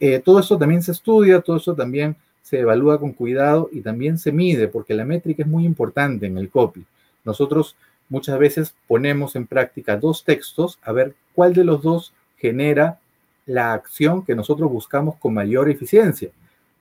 eh, 0.01 0.21
todo 0.25 0.41
esto 0.41 0.59
también 0.59 0.83
se 0.83 0.93
estudia, 0.93 1.41
todo 1.41 1.57
eso 1.57 1.75
también 1.75 2.17
se 2.43 2.61
evalúa 2.61 3.01
con 3.01 3.13
cuidado 3.13 3.69
y 3.73 3.81
también 3.81 4.19
se 4.19 4.33
mide, 4.33 4.69
porque 4.69 4.95
la 4.95 5.05
métrica 5.05 5.43
es 5.43 5.49
muy 5.49 5.65
importante 5.65 6.27
en 6.27 6.39
el 6.39 6.49
copy. 6.49 6.85
Nosotros 7.25 7.77
muchas 8.09 8.39
veces 8.39 8.75
ponemos 8.87 9.37
en 9.37 9.47
práctica 9.47 9.97
dos 9.97 10.25
textos 10.25 10.79
a 10.83 10.93
ver 10.93 11.15
cuál 11.35 11.55
de 11.55 11.65
los 11.65 11.83
dos 11.83 12.13
genera 12.37 13.01
la 13.47 13.73
acción 13.73 14.25
que 14.25 14.35
nosotros 14.35 14.71
buscamos 14.71 15.17
con 15.17 15.35
mayor 15.35 15.71
eficiencia. 15.71 16.31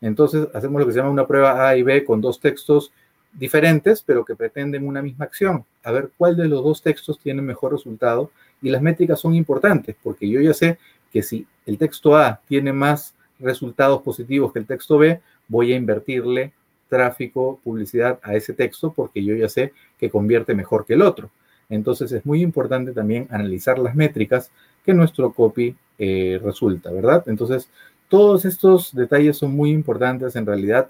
Entonces 0.02 0.48
hacemos 0.54 0.80
lo 0.80 0.88
que 0.88 0.94
se 0.94 1.00
llama 1.00 1.12
una 1.12 1.28
prueba 1.28 1.68
A 1.68 1.78
y 1.78 1.84
B 1.84 2.04
con 2.04 2.22
dos 2.22 2.40
textos 2.40 2.92
diferentes, 3.34 4.02
pero 4.02 4.26
que 4.26 4.36
pretenden 4.36 4.88
una 4.88 5.02
misma 5.02 5.26
acción. 5.26 5.66
A 5.84 5.92
ver 5.92 6.10
cuál 6.18 6.36
de 6.36 6.48
los 6.48 6.64
dos 6.64 6.82
textos 6.82 7.20
tiene 7.20 7.42
mejor 7.42 7.72
resultado. 7.72 8.32
Y 8.62 8.70
las 8.70 8.82
métricas 8.82 9.20
son 9.20 9.36
importantes, 9.36 9.96
porque 10.02 10.28
yo 10.28 10.40
ya 10.42 10.54
sé 10.54 10.80
que 11.12 11.22
si 11.22 11.46
el 11.66 11.78
texto 11.78 12.16
A 12.16 12.42
tiene 12.48 12.74
más 12.74 13.14
resultados 13.40 14.02
positivos 14.02 14.52
que 14.54 14.60
el 14.60 14.66
texto 14.66 14.98
B, 14.98 15.22
voy 15.48 15.74
a 15.74 15.76
invertirle 15.76 16.54
tráfico, 16.90 17.60
publicidad 17.64 18.20
a 18.24 18.36
ese 18.36 18.54
texto 18.54 18.94
porque 18.94 19.24
yo 19.24 19.36
ya 19.36 19.50
sé 19.50 19.74
que 20.00 20.10
convierte 20.10 20.54
mejor 20.54 20.86
que 20.86 20.94
el 20.94 21.02
otro. 21.02 21.30
Entonces 21.70 22.12
es 22.12 22.26
muy 22.26 22.42
importante 22.42 22.92
también 22.92 23.28
analizar 23.32 23.80
las 23.80 23.96
métricas 23.96 24.52
que 24.86 24.94
nuestro 24.94 25.32
copy 25.34 25.76
eh, 25.98 26.40
resulta, 26.44 26.92
¿verdad? 26.92 27.24
Entonces, 27.28 27.70
todos 28.10 28.46
estos 28.46 28.94
detalles 28.94 29.38
son 29.38 29.56
muy 29.56 29.72
importantes. 29.72 30.36
En 30.36 30.46
realidad, 30.46 30.90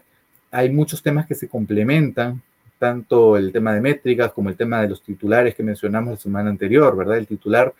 hay 0.52 0.70
muchos 0.70 1.02
temas 1.02 1.26
que 1.26 1.36
se 1.36 1.48
complementan, 1.48 2.42
tanto 2.80 3.38
el 3.38 3.52
tema 3.52 3.74
de 3.74 3.82
métricas 3.82 4.34
como 4.34 4.50
el 4.50 4.58
tema 4.58 4.82
de 4.82 4.90
los 4.90 5.02
titulares 5.02 5.56
que 5.56 5.64
mencionamos 5.64 6.12
la 6.12 6.18
semana 6.18 6.50
anterior, 6.50 6.96
¿verdad? 6.96 7.18
El 7.18 7.28
titular 7.28 7.74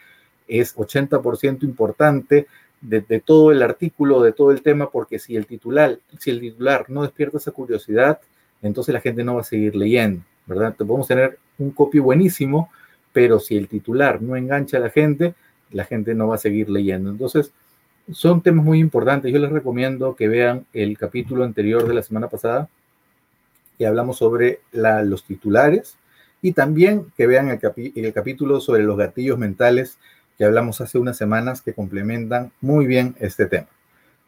es 0.48 0.76
80% 0.76 1.64
importante 1.64 2.48
de, 2.82 3.02
todo 3.20 3.52
el 3.52 3.64
artículo, 3.64 4.22
de 4.22 4.32
todo 4.32 4.52
el 4.52 4.62
tema, 4.62 4.90
porque 4.90 5.20
si 5.20 5.36
el 5.36 5.46
titular, 5.48 5.98
si 6.20 6.30
el 6.30 6.40
titular 6.40 6.86
no 6.90 7.02
despierta 7.02 7.38
esa 7.38 7.52
curiosidad, 7.52 8.20
entonces 8.62 8.94
la 8.94 9.02
gente 9.02 9.24
no 9.24 9.36
va 9.36 9.42
a 9.42 9.46
seguir 9.46 9.76
leyendo, 9.76 10.22
¿verdad? 10.46 10.76
Podemos 10.76 11.08
tener 11.08 11.40
un 11.58 11.72
copy 11.72 12.00
buenísimo, 12.00 12.70
pero 13.12 13.40
si 13.40 13.58
el 13.58 13.68
titular 13.68 14.22
no 14.22 14.36
engancha 14.36 14.78
a 14.78 14.82
la 14.82 14.90
gente, 14.90 15.34
la 15.72 15.86
gente 15.86 16.16
no 16.16 16.28
va 16.28 16.36
a 16.36 16.40
seguir 16.40 16.70
leyendo. 16.70 17.10
Entonces, 17.10 17.52
son 18.12 18.42
temas 18.42 18.66
muy 18.66 18.80
importantes. 18.80 19.32
Yo 19.32 19.40
les 19.40 19.52
recomiendo 19.52 20.16
que 20.16 20.28
vean 20.28 20.66
el 20.74 20.98
capítulo 20.98 21.44
anterior 21.44 21.88
de 21.88 21.94
la 21.94 22.04
semana 22.04 22.28
pasada, 22.28 22.70
que 23.78 23.88
hablamos 23.88 24.18
sobre 24.18 24.60
los 24.72 25.24
titulares, 25.26 25.98
y 26.42 26.54
también 26.54 27.12
que 27.18 27.28
vean 27.28 27.50
el, 27.50 27.60
el 27.96 28.14
capítulo 28.14 28.62
sobre 28.62 28.84
los 28.84 28.98
gatillos 28.98 29.38
mentales 29.38 29.98
que 30.38 30.46
hablamos 30.46 30.82
hace 30.82 30.98
unas 30.98 31.18
semanas 31.18 31.62
que 31.62 31.74
complementan 31.74 32.52
muy 32.62 32.86
bien 32.86 33.16
este 33.20 33.46
tema. 33.48 33.68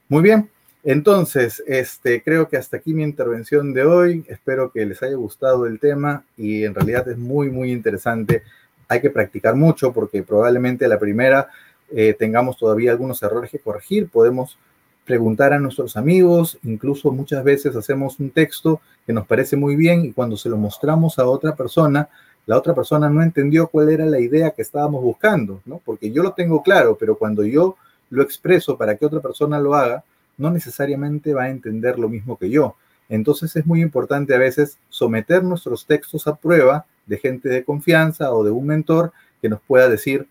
Muy 0.09 0.23
bien, 0.23 0.49
entonces, 0.83 1.61
este, 1.67 2.23
creo 2.23 2.47
que 2.47 2.55
hasta 2.55 2.77
aquí 2.77 2.93
mi 2.93 3.03
intervención 3.03 3.73
de 3.73 3.83
hoy. 3.83 4.23
Espero 4.29 4.71
que 4.71 4.85
les 4.85 5.03
haya 5.03 5.17
gustado 5.17 5.65
el 5.65 5.81
tema 5.81 6.23
y 6.37 6.63
en 6.63 6.73
realidad 6.73 7.09
es 7.09 7.17
muy, 7.17 7.49
muy 7.49 7.73
interesante. 7.73 8.43
Hay 8.87 9.01
que 9.01 9.09
practicar 9.09 9.55
mucho 9.55 9.91
porque 9.91 10.23
probablemente 10.23 10.87
la 10.87 10.99
primera 10.99 11.49
eh, 11.89 12.15
tengamos 12.17 12.57
todavía 12.57 12.91
algunos 12.91 13.21
errores 13.23 13.51
que 13.51 13.59
corregir. 13.59 14.09
Podemos 14.09 14.57
preguntar 15.05 15.53
a 15.53 15.59
nuestros 15.59 15.95
amigos, 15.95 16.59
incluso 16.63 17.11
muchas 17.11 17.43
veces 17.43 17.75
hacemos 17.75 18.19
un 18.19 18.29
texto 18.29 18.81
que 19.05 19.13
nos 19.13 19.25
parece 19.25 19.55
muy 19.55 19.77
bien 19.77 20.03
y 20.03 20.11
cuando 20.11 20.35
se 20.35 20.49
lo 20.49 20.57
mostramos 20.57 21.17
a 21.17 21.25
otra 21.25 21.55
persona, 21.55 22.09
la 22.45 22.57
otra 22.57 22.75
persona 22.75 23.09
no 23.09 23.23
entendió 23.23 23.67
cuál 23.67 23.89
era 23.89 24.05
la 24.05 24.19
idea 24.19 24.51
que 24.51 24.61
estábamos 24.61 25.01
buscando, 25.01 25.61
¿no? 25.65 25.81
Porque 25.83 26.11
yo 26.11 26.23
lo 26.23 26.33
tengo 26.33 26.61
claro, 26.61 26.97
pero 26.99 27.17
cuando 27.17 27.45
yo 27.45 27.77
lo 28.09 28.21
expreso 28.21 28.77
para 28.77 28.95
que 28.95 29.05
otra 29.05 29.21
persona 29.21 29.59
lo 29.59 29.75
haga, 29.75 30.03
no 30.37 30.49
necesariamente 30.51 31.33
va 31.33 31.43
a 31.43 31.49
entender 31.49 31.97
lo 31.97 32.09
mismo 32.09 32.37
que 32.37 32.49
yo. 32.49 32.75
Entonces 33.09 33.55
es 33.55 33.65
muy 33.65 33.81
importante 33.81 34.35
a 34.35 34.37
veces 34.37 34.77
someter 34.89 35.43
nuestros 35.43 35.85
textos 35.85 36.27
a 36.27 36.35
prueba 36.35 36.85
de 37.07 37.17
gente 37.17 37.49
de 37.49 37.63
confianza 37.63 38.31
o 38.33 38.43
de 38.43 38.51
un 38.51 38.67
mentor 38.67 39.11
que 39.41 39.49
nos 39.49 39.61
pueda 39.61 39.89
decir 39.89 40.27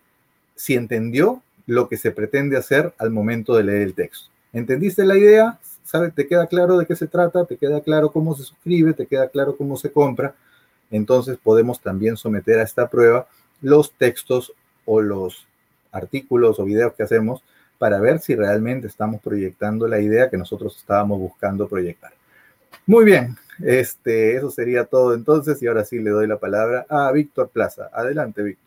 si 0.55 0.75
entendió 0.75 1.43
lo 1.67 1.89
que 1.89 1.97
se 1.97 2.13
pretende 2.13 2.57
hacer 2.57 2.95
al 2.99 3.11
momento 3.11 3.57
de 3.57 3.65
leer 3.65 3.83
el 3.83 3.95
texto. 3.95 4.31
¿Entendiste 4.53 5.05
la 5.05 5.17
idea? 5.17 5.59
¿Sabe? 5.85 6.11
¿Te 6.11 6.27
queda 6.27 6.47
claro 6.47 6.79
de 6.79 6.87
qué 6.87 6.97
se 6.97 7.07
trata? 7.07 7.45
¿Te 7.45 7.57
queda 7.57 7.81
claro 7.81 8.11
cómo 8.11 8.35
se 8.35 8.45
suscribe? 8.45 8.93
¿Te 8.93 9.07
queda 9.07 9.29
claro 9.29 9.57
cómo 9.57 9.77
se 9.77 9.91
compra? 9.91 10.35
Entonces 10.91 11.39
podemos 11.43 11.81
también 11.81 12.17
someter 12.17 12.59
a 12.59 12.63
esta 12.63 12.89
prueba 12.89 13.27
los 13.61 13.93
textos 13.93 14.53
o 14.85 15.01
los 15.01 15.47
artículos 15.93 16.59
o 16.59 16.65
videos 16.65 16.95
que 16.95 17.03
hacemos 17.03 17.43
para 17.79 18.01
ver 18.01 18.21
si 18.21 18.35
realmente 18.35 18.87
estamos 18.87 19.21
proyectando 19.21 19.87
la 19.89 20.01
idea 20.01 20.31
que 20.31 20.39
nosotros 20.39 20.77
estábamos 20.77 21.19
buscando 21.19 21.69
proyectar. 21.69 22.16
Muy 22.85 23.05
bien, 23.05 23.37
este, 23.65 24.37
eso 24.37 24.51
sería 24.51 24.85
todo 24.85 25.15
entonces 25.15 25.63
y 25.63 25.67
ahora 25.67 25.85
sí 25.85 25.99
le 25.99 26.11
doy 26.11 26.27
la 26.27 26.39
palabra 26.39 26.87
a 26.89 27.11
Víctor 27.13 27.51
Plaza. 27.51 27.91
Adelante, 27.93 28.43
Víctor. 28.43 28.67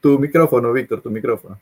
Tu 0.00 0.18
micrófono, 0.18 0.72
Víctor, 0.72 1.00
tu 1.00 1.10
micrófono. 1.10 1.58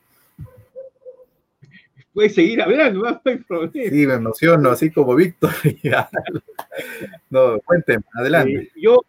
Puedes 2.12 2.34
seguir 2.34 2.60
hablando, 2.60 3.00
no 3.00 3.20
hay 3.24 3.36
problema. 3.38 3.72
Sí, 3.72 4.06
me 4.06 4.14
emociono, 4.14 4.70
así 4.70 4.90
como 4.90 5.14
Víctor. 5.14 5.50
no, 7.30 7.58
cuénteme, 7.60 8.04
adelante. 8.14 8.52
Eh, 8.52 8.72
yo, 8.76 9.00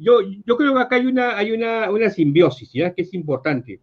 yo, 0.00 0.20
yo, 0.44 0.56
creo 0.56 0.74
que 0.74 0.80
acá 0.80 0.96
hay 0.96 1.06
una, 1.06 1.36
hay 1.36 1.52
una, 1.52 1.90
una 1.90 2.10
simbiosis, 2.10 2.72
¿ya? 2.72 2.92
Que 2.92 3.02
es 3.02 3.14
importante. 3.14 3.80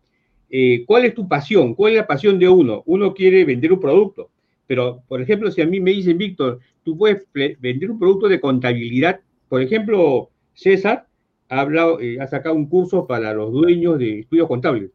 Eh, 0.53 0.83
¿Cuál 0.85 1.05
es 1.05 1.13
tu 1.13 1.29
pasión? 1.29 1.73
¿Cuál 1.73 1.93
es 1.93 1.99
la 1.99 2.07
pasión 2.07 2.37
de 2.37 2.49
uno? 2.49 2.83
Uno 2.85 3.13
quiere 3.13 3.45
vender 3.45 3.71
un 3.71 3.79
producto, 3.79 4.29
pero, 4.67 5.01
por 5.07 5.21
ejemplo, 5.21 5.49
si 5.49 5.61
a 5.61 5.65
mí 5.65 5.79
me 5.79 5.91
dicen, 5.91 6.17
Víctor, 6.17 6.59
tú 6.83 6.97
puedes 6.97 7.25
vender 7.33 7.89
un 7.89 7.97
producto 7.97 8.27
de 8.27 8.41
contabilidad, 8.41 9.21
por 9.47 9.61
ejemplo, 9.61 10.29
César 10.53 11.07
ha, 11.47 11.61
hablado, 11.61 12.01
eh, 12.01 12.19
ha 12.19 12.27
sacado 12.27 12.55
un 12.55 12.67
curso 12.67 13.07
para 13.07 13.33
los 13.33 13.51
dueños 13.53 13.97
de 13.97 14.19
estudios 14.19 14.47
contables. 14.49 14.91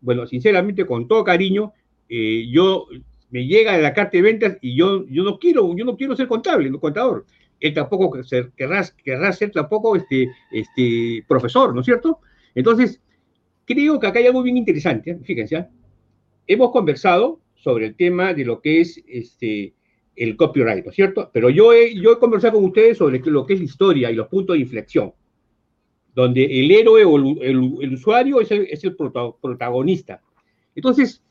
Bueno, 0.00 0.26
sinceramente, 0.26 0.86
con 0.86 1.06
todo 1.06 1.22
cariño, 1.22 1.72
eh, 2.08 2.46
yo 2.50 2.86
me 3.30 3.46
llega 3.46 3.76
la 3.78 3.92
carta 3.92 4.16
de 4.16 4.22
ventas 4.22 4.58
y 4.62 4.74
yo, 4.74 5.06
yo 5.06 5.22
no 5.22 5.38
quiero, 5.38 5.76
yo 5.76 5.84
no 5.84 5.96
quiero 5.96 6.16
ser 6.16 6.28
contable, 6.28 6.70
no 6.70 6.80
contador. 6.80 7.26
Él 7.60 7.74
tampoco 7.74 8.10
querrá, 8.56 8.84
querrá 9.02 9.32
ser 9.32 9.50
tampoco 9.50 9.96
este, 9.96 10.30
este 10.50 11.24
profesor, 11.28 11.74
¿no 11.74 11.80
es 11.80 11.86
cierto? 11.86 12.20
Entonces, 12.54 13.00
creo 13.64 13.98
que 13.98 14.06
acá 14.06 14.18
hay 14.18 14.26
algo 14.26 14.42
bien 14.42 14.56
interesante, 14.56 15.12
¿eh? 15.12 15.18
fíjense, 15.22 15.56
¿eh? 15.56 15.66
hemos 16.46 16.70
conversado 16.70 17.40
sobre 17.54 17.86
el 17.86 17.96
tema 17.96 18.34
de 18.34 18.44
lo 18.44 18.60
que 18.60 18.80
es 18.80 19.02
este, 19.06 19.74
el 20.16 20.36
copyright, 20.36 20.84
¿no 20.84 20.90
es 20.90 20.96
cierto? 20.96 21.30
Pero 21.32 21.50
yo 21.50 21.72
he, 21.72 21.94
yo 21.94 22.12
he 22.12 22.18
conversado 22.18 22.54
con 22.54 22.64
ustedes 22.64 22.98
sobre 22.98 23.18
lo 23.18 23.46
que 23.46 23.54
es 23.54 23.60
la 23.60 23.64
historia 23.64 24.10
y 24.10 24.14
los 24.14 24.28
puntos 24.28 24.54
de 24.54 24.60
inflexión, 24.60 25.12
donde 26.14 26.44
el 26.44 26.70
héroe 26.70 27.04
o 27.04 27.16
el, 27.16 27.92
usuario 27.92 28.40
es 28.40 28.50
el, 28.50 28.66
es 28.70 28.84
el 28.84 28.94
protagonista. 28.94 30.20
Entonces, 30.74 31.24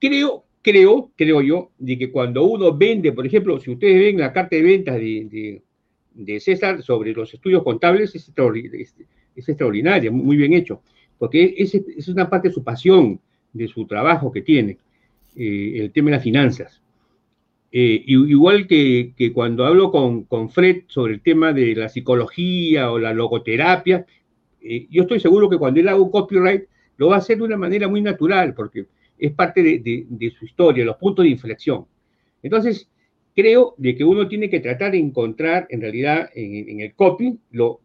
Creo, 0.00 0.44
creo, 0.62 1.10
creo 1.16 1.40
yo, 1.42 1.70
de 1.78 1.98
que 1.98 2.12
cuando 2.12 2.44
uno 2.44 2.76
vende, 2.76 3.12
por 3.12 3.26
ejemplo, 3.26 3.58
si 3.58 3.72
ustedes 3.72 3.98
ven 3.98 4.18
la 4.18 4.32
carta 4.32 4.54
de 4.54 4.62
ventas 4.62 4.96
de, 4.96 6.40
César 6.40 6.82
sobre 6.82 7.12
los 7.12 7.32
estudios 7.34 7.62
contables, 7.62 8.14
es, 8.14 8.32
extraordinaria, 9.36 10.10
muy 10.10 10.36
bien 10.36 10.52
hecho, 10.52 10.82
porque 11.18 11.54
es, 11.58 11.74
es, 11.74 12.08
una 12.08 12.28
parte 12.30 12.48
de 12.48 12.54
su 12.54 12.62
pasión, 12.62 13.20
de 13.52 13.68
su 13.68 13.86
trabajo 13.86 14.30
que 14.30 14.42
tiene, 14.42 14.78
eh, 15.36 15.72
el 15.76 15.92
tema 15.92 16.10
de 16.10 16.16
las 16.16 16.24
finanzas. 16.24 16.80
Eh, 17.70 18.02
igual 18.06 18.66
que, 18.66 19.12
cuando 19.34 19.66
hablo 19.66 19.90
con, 19.90 20.24
con, 20.24 20.48
Fred 20.48 20.84
sobre 20.86 21.14
el 21.14 21.20
tema 21.20 21.52
de 21.52 21.74
la 21.74 21.88
psicología 21.88 22.90
o 22.90 22.98
la 22.98 23.12
logoterapia, 23.12 24.06
eh, 24.62 24.86
yo 24.90 25.02
estoy 25.02 25.20
seguro 25.20 25.50
que 25.50 25.58
cuando 25.58 25.80
él 25.80 25.88
haga 25.88 26.00
un 26.00 26.10
copyright 26.10 26.64
lo 26.96 27.08
va 27.08 27.16
a 27.16 27.18
hacer 27.18 27.38
de 27.38 27.44
una 27.44 27.56
manera 27.56 27.88
muy 27.88 28.00
natural, 28.00 28.54
porque 28.54 28.86
es 29.18 29.32
parte 29.32 29.62
de, 29.62 30.34
su 30.38 30.44
historia, 30.44 30.84
los 30.84 30.96
puntos 30.96 31.24
de 31.24 31.30
inflexión. 31.30 31.86
Entonces, 32.42 32.88
creo 33.34 33.74
de 33.76 33.94
que 33.96 34.04
uno 34.04 34.26
tiene 34.28 34.48
que 34.48 34.60
tratar 34.60 34.92
de 34.92 34.98
encontrar, 34.98 35.66
en 35.70 35.80
realidad, 35.80 36.30
en, 36.34 36.80
el 36.80 36.94
copy, 36.94 37.38
lo, 37.52 37.80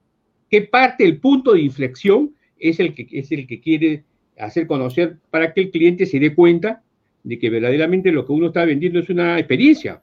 qué 0.50 0.62
parte, 0.62 1.04
el 1.04 1.20
punto 1.20 1.54
de 1.54 1.62
inflexión 1.62 2.34
es 2.70 2.80
el, 2.80 2.93
que, 2.93 3.07
es 3.11 3.32
el 3.32 3.47
que 3.47 3.59
quiere 3.59 4.03
hacer 4.38 4.68
conocer 4.68 5.18
para 5.30 5.53
que 5.53 5.61
el 5.61 5.72
cliente 5.72 6.05
se 6.05 6.20
dé 6.20 6.34
cuenta 6.34 6.84
de 7.24 7.39
que 7.39 7.49
verdaderamente 7.49 8.11
lo 8.11 8.26
que 8.26 8.34
uno 8.34 8.47
está 8.47 8.66
vendiendo 8.66 8.99
es 8.99 9.09
una 9.09 9.38
experiencia 9.39 10.01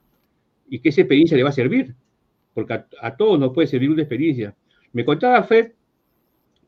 y 0.69 0.79
que 0.79 0.89
esa 0.89 1.01
experiencia 1.01 1.37
le 1.37 1.43
va 1.43 1.49
a 1.49 1.53
servir, 1.53 1.93
porque 2.53 2.73
a, 2.73 2.87
a 3.01 3.15
todos 3.15 3.39
nos 3.39 3.53
puede 3.53 3.67
servir 3.67 3.89
una 3.89 4.01
experiencia. 4.01 4.55
Me 4.93 5.05
contaba 5.05 5.43
Fred 5.43 5.71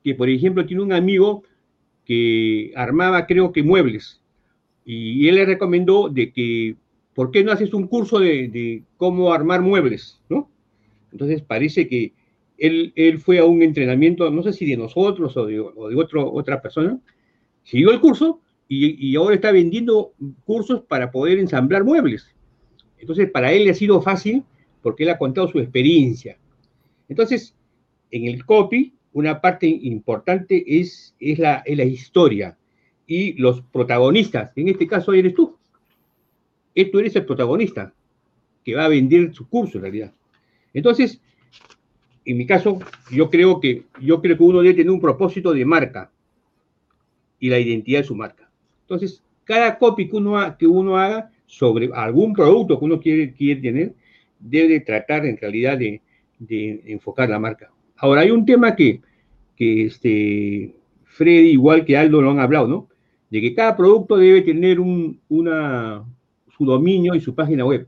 que, 0.04 0.16
por 0.16 0.30
ejemplo, 0.30 0.66
tiene 0.66 0.84
un 0.84 0.94
amigo 0.94 1.44
que 2.06 2.74
armaba, 2.76 3.26
creo 3.26 3.52
que, 3.54 3.64
muebles, 3.64 4.22
y 4.86 5.28
él 5.28 5.36
le 5.36 5.46
recomendó 5.46 6.10
de 6.10 6.32
que, 6.32 6.76
¿por 7.14 7.32
qué 7.32 7.44
no 7.44 7.52
haces 7.52 7.74
un 7.74 7.88
curso 7.88 8.20
de, 8.20 8.84
cómo 8.98 9.32
armar 9.32 9.62
muebles? 9.62 10.20
¿no? 10.30 10.50
Entonces 11.12 11.42
parece 11.42 11.88
que 11.88 12.14
él, 12.58 13.20
fue 13.20 13.40
a 13.40 13.46
un 13.46 13.62
entrenamiento, 13.62 14.30
no 14.30 14.44
sé 14.44 14.54
si 14.54 14.66
de 14.66 14.78
nosotros 14.78 15.36
o 15.38 15.46
de, 15.46 15.60
otro, 15.60 16.32
otra 16.32 16.62
persona, 16.62 17.00
siguió 17.64 17.92
el 17.92 18.00
curso 18.00 18.42
y, 18.68 19.16
ahora 19.16 19.36
está 19.36 19.52
vendiendo 19.52 20.14
cursos 20.46 20.82
para 20.82 21.12
poder 21.12 21.40
ensamblar 21.40 21.84
muebles. 21.84 22.34
Entonces 22.98 23.30
para 23.30 23.52
él 23.52 23.66
le 23.66 23.72
ha 23.72 23.76
sido 23.76 24.02
fácil 24.02 24.44
porque 24.82 25.04
él 25.04 25.10
ha 25.10 25.18
contado 25.18 25.48
su 25.48 25.60
experiencia. 25.60 26.38
Entonces, 27.10 27.56
en 28.12 28.26
el 28.26 28.46
copy, 28.46 28.94
una 29.12 29.42
parte 29.42 29.68
importante 29.68 30.64
es, 30.66 31.16
es, 31.20 31.40
la, 31.40 31.64
es 31.66 31.78
la 31.78 31.84
historia 31.84 32.58
y 33.06 33.34
los 33.34 33.62
protagonistas, 33.62 34.52
en 34.56 34.70
este 34.70 34.88
caso 34.88 35.14
eres 35.14 35.34
tú. 35.34 35.58
Tú 36.92 37.00
eres 37.00 37.16
el 37.16 37.26
protagonista 37.26 37.94
que 38.64 38.76
va 38.76 38.86
a 38.86 38.90
vender 38.90 39.34
su 39.34 39.48
curso 39.48 39.78
en 39.78 39.84
realidad. 39.84 40.14
Entonces, 40.74 41.22
en 42.26 42.38
mi 42.38 42.46
caso, 42.46 42.80
yo 43.12 43.30
creo 43.30 43.60
que, 43.60 43.84
yo 44.02 44.22
creo 44.22 44.38
que 44.38 44.44
uno 44.44 44.62
debe 44.62 44.76
tener 44.76 44.92
un 44.92 45.02
propósito 45.02 45.54
de 45.54 45.66
marca 45.66 46.12
y 47.40 47.50
la 47.50 47.60
identidad 47.60 48.00
de 48.00 48.06
su 48.06 48.16
marca. 48.16 48.50
Entonces, 48.82 49.24
cada 49.44 49.78
copy 49.78 50.08
que 50.08 50.16
uno, 50.16 50.58
que 50.58 50.68
uno 50.68 50.98
haga 50.98 51.32
sobre 51.46 51.90
algún 51.94 52.34
producto 52.34 52.80
que 52.80 52.86
uno 52.86 53.00
quiere, 53.00 53.34
quiere 53.34 53.62
tener, 53.62 53.94
debe 54.40 54.80
tratar 54.80 55.26
en 55.26 55.38
realidad 55.38 55.78
de, 55.78 56.02
de, 56.40 56.82
enfocar 56.86 57.30
la 57.30 57.40
marca. 57.40 57.72
Ahora, 57.98 58.22
hay 58.22 58.32
un 58.32 58.46
tema 58.46 58.76
que, 58.76 59.02
que 59.56 59.86
este, 59.86 60.76
Freddy, 61.06 61.52
igual 61.52 61.86
que 61.86 61.98
Aldo, 61.98 62.22
lo 62.22 62.32
han 62.32 62.40
hablado, 62.40 62.68
¿no? 62.68 62.90
de 63.34 63.42
que 63.42 63.56
cada 63.56 63.76
producto 63.76 64.16
debe 64.16 64.44
tener 64.44 64.80
un, 64.80 65.20
una, 65.28 66.06
su 66.56 66.66
dominio 66.66 67.16
y 67.16 67.20
su 67.20 67.34
página 67.34 67.66
web. 67.66 67.88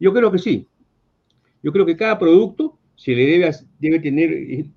Yo 0.00 0.12
creo 0.12 0.32
que 0.32 0.38
sí. 0.38 0.66
Yo 1.62 1.70
creo 1.70 1.86
que 1.86 1.96
cada 1.96 2.18
producto 2.18 2.76
se 3.00 3.14
le 3.14 3.26
debe, 3.26 3.50
debe 3.78 3.98
tener 3.98 4.30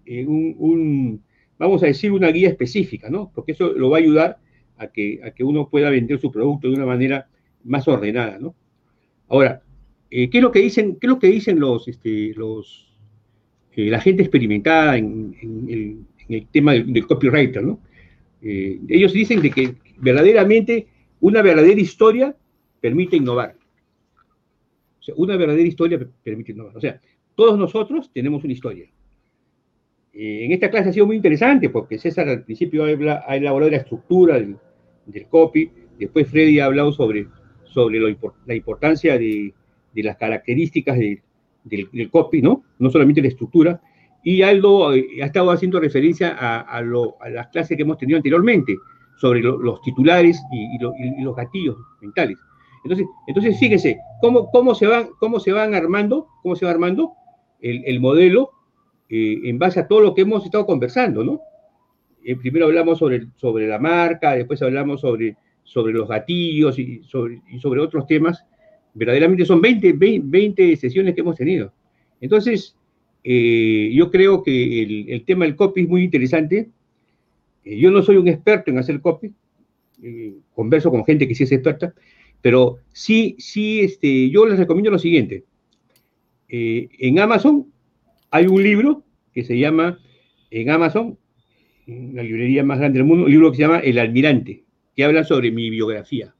eh, 0.05 0.25
un, 0.25 1.21
vamos 1.59 1.83
a 1.83 1.87
decir, 1.87 2.09
una 2.13 2.29
guía 2.29 2.47
específica, 2.47 3.09
¿no? 3.09 3.29
Porque 3.35 3.51
eso 3.51 3.73
lo 3.73 3.89
va 3.89 3.97
a 3.97 3.99
ayudar 3.99 4.37
a 4.77 4.87
que, 4.87 5.19
a 5.25 5.31
que 5.31 5.43
uno 5.43 5.67
pueda 5.67 5.89
vender 5.89 6.21
su 6.21 6.31
producto 6.31 6.69
de 6.69 6.75
una 6.75 6.85
manera 6.85 7.27
más 7.65 7.85
ordenada, 7.85 8.39
¿no? 8.39 8.55
Ahora, 9.27 9.61
eh, 10.09 10.29
¿qué 10.29 10.37
es 10.37 10.41
lo 10.41 10.53
que 10.53 10.59
dicen, 10.59 10.95
qué 11.01 11.07
es 11.07 11.09
lo 11.09 11.19
que 11.19 11.27
dicen 11.27 11.59
los, 11.59 11.85
este, 11.89 12.33
los, 12.35 12.95
eh, 13.75 13.89
la 13.89 13.99
gente 13.99 14.23
experimentada 14.23 14.97
en, 14.97 15.35
el, 16.29 16.47
tema 16.49 16.71
del, 16.71 17.05
copywriter, 17.05 17.61
¿no? 17.61 17.81
ellos 18.41 19.11
dicen 19.11 19.41
de 19.41 19.51
que 19.51 19.75
verdaderamente, 19.97 20.87
una 21.19 21.41
verdadera 21.41 21.79
historia 21.79 22.35
permite 22.79 23.17
innovar. 23.17 23.55
O 24.99 25.03
sea, 25.03 25.15
una 25.17 25.35
verdadera 25.35 25.67
historia 25.67 25.99
permite 26.23 26.53
innovar. 26.53 26.77
O 26.77 26.79
sea, 26.79 27.01
todos 27.35 27.57
nosotros 27.57 28.11
tenemos 28.13 28.43
una 28.43 28.53
historia. 28.53 28.85
Eh, 30.13 30.45
en 30.45 30.51
esta 30.51 30.69
clase 30.69 30.89
ha 30.89 30.93
sido 30.93 31.07
muy 31.07 31.15
interesante 31.15 31.69
porque 31.69 31.97
César 31.97 32.29
al 32.29 32.43
principio 32.43 32.83
ha, 32.83 33.35
elaborado 33.35 33.71
la 33.71 33.77
estructura 33.77 34.35
del, 34.35 34.57
copy, 35.29 35.71
después 35.97 36.27
Freddy 36.27 36.59
ha 36.59 36.65
hablado 36.65 36.91
sobre, 36.91 37.27
sobre 37.63 37.99
la 37.99 38.55
importancia 38.55 39.17
de, 39.17 39.53
las 39.95 40.17
características 40.17 40.97
del, 40.97 42.09
copy, 42.11 42.41
¿no? 42.41 42.63
No 42.79 42.89
solamente 42.89 43.21
la 43.21 43.27
estructura. 43.29 43.81
Y 44.23 44.41
Aldo 44.41 44.93
eh, 44.93 45.05
ha 45.21 45.25
estado 45.25 45.51
haciendo 45.51 45.79
referencia 45.79 46.35
a, 46.39 46.59
a 46.61 46.81
las 47.29 47.47
clases 47.47 47.75
que 47.75 47.83
hemos 47.83 47.97
tenido 47.97 48.17
anteriormente, 48.17 48.77
sobre 49.17 49.41
los 49.41 49.81
titulares 49.81 50.41
y, 50.51 51.23
los 51.23 51.35
gatillos 51.35 51.77
mentales. 52.01 52.37
Entonces, 52.83 53.07
entonces 53.27 53.57
fíjense, 53.59 53.97
cómo, 54.21 54.49
cómo, 54.51 54.75
se 54.75 54.87
van, 54.87 55.07
cómo 55.19 55.39
se 55.39 55.53
van 55.53 55.73
armando, 55.73 56.27
cómo 56.41 56.55
se 56.55 56.65
va 56.65 56.71
armando 56.71 57.13
el, 57.63 57.99
modelo 57.99 58.51
eh, 59.09 59.39
en 59.45 59.57
base 59.57 59.79
a 59.79 59.87
todo 59.87 60.01
lo 60.01 60.13
que 60.13 60.21
hemos 60.21 60.45
estado 60.45 60.65
conversando, 60.65 61.23
¿no? 61.23 61.41
Eh, 62.23 62.37
primero 62.37 62.65
hablamos 62.65 62.99
sobre, 62.99 63.27
sobre 63.35 63.67
la 63.67 63.79
marca, 63.79 64.35
después 64.35 64.61
hablamos 64.61 65.01
sobre, 65.01 65.35
sobre 65.63 65.93
los 65.93 66.07
gatillos 66.07 66.79
y 66.79 67.01
sobre, 67.03 67.81
otros 67.81 68.07
temas. 68.07 68.45
Verdaderamente 68.93 69.45
son 69.45 69.59
20, 69.59 69.93
20, 70.23 70.77
sesiones 70.77 71.15
que 71.15 71.21
hemos 71.21 71.35
tenido. 71.35 71.73
Entonces, 72.21 72.77
eh, 73.23 73.91
yo 73.93 74.09
creo 74.09 74.43
que 74.43 75.05
el, 75.09 75.25
tema 75.25 75.45
del 75.45 75.55
copy 75.55 75.81
es 75.81 75.89
muy 75.89 76.03
interesante. 76.03 76.69
Eh, 77.65 77.77
yo 77.77 77.91
no 77.91 78.01
soy 78.03 78.17
un 78.17 78.27
experto 78.27 78.71
en 78.71 78.77
hacer 78.77 79.01
copy, 79.01 79.33
converso 80.53 80.91
con 80.91 81.05
gente 81.05 81.27
que 81.27 81.35
sí 81.35 81.43
es 81.43 81.51
experta, 81.51 81.93
pero 82.41 82.79
sí, 82.91 83.35
sí, 83.39 83.79
este, 83.81 84.29
yo 84.29 84.45
les 84.45 84.59
recomiendo 84.59 84.91
lo 84.91 84.99
siguiente. 84.99 85.43
En 86.53 87.19
Amazon 87.19 87.73
hay 88.29 88.45
un 88.45 88.61
libro 88.61 89.03
que 89.33 89.43
se 89.43 89.57
llama, 89.57 89.99
en 90.51 90.69
Amazon, 90.69 91.17
la 91.87 92.21
librería 92.21 92.63
más 92.63 92.77
grande 92.77 92.99
del 92.99 93.07
mundo, 93.07 93.25
un 93.25 93.31
libro 93.31 93.49
que 93.49 93.57
se 93.57 93.63
llama 93.63 93.79
El 93.79 93.97
Almirante, 93.97 94.63
que 94.95 95.03
habla 95.03 95.23
sobre 95.23 95.51
mi 95.51 95.71
biografía. 95.71 96.35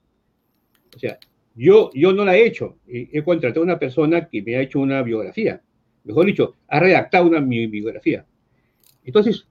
O 0.96 1.00
sea, 1.00 1.18
yo, 1.56 1.90
yo 1.96 2.14
no 2.14 2.26
la 2.26 2.38
he 2.38 2.46
hecho. 2.46 2.78
He, 2.88 3.24
contratado 3.24 3.62
a 3.62 3.66
una 3.66 3.80
persona 3.80 4.30
que 4.30 4.44
me 4.44 4.56
ha 4.56 4.62
hecho 4.62 4.80
una 4.80 5.02
biografía. 5.02 5.62
Mejor 6.04 6.28
dicho, 6.28 6.56
ha 6.68 6.80
redactado 6.80 7.28
una 7.28 7.42
mi 7.42 7.66
biografía. 7.66 8.26
Entonces, 9.04 9.48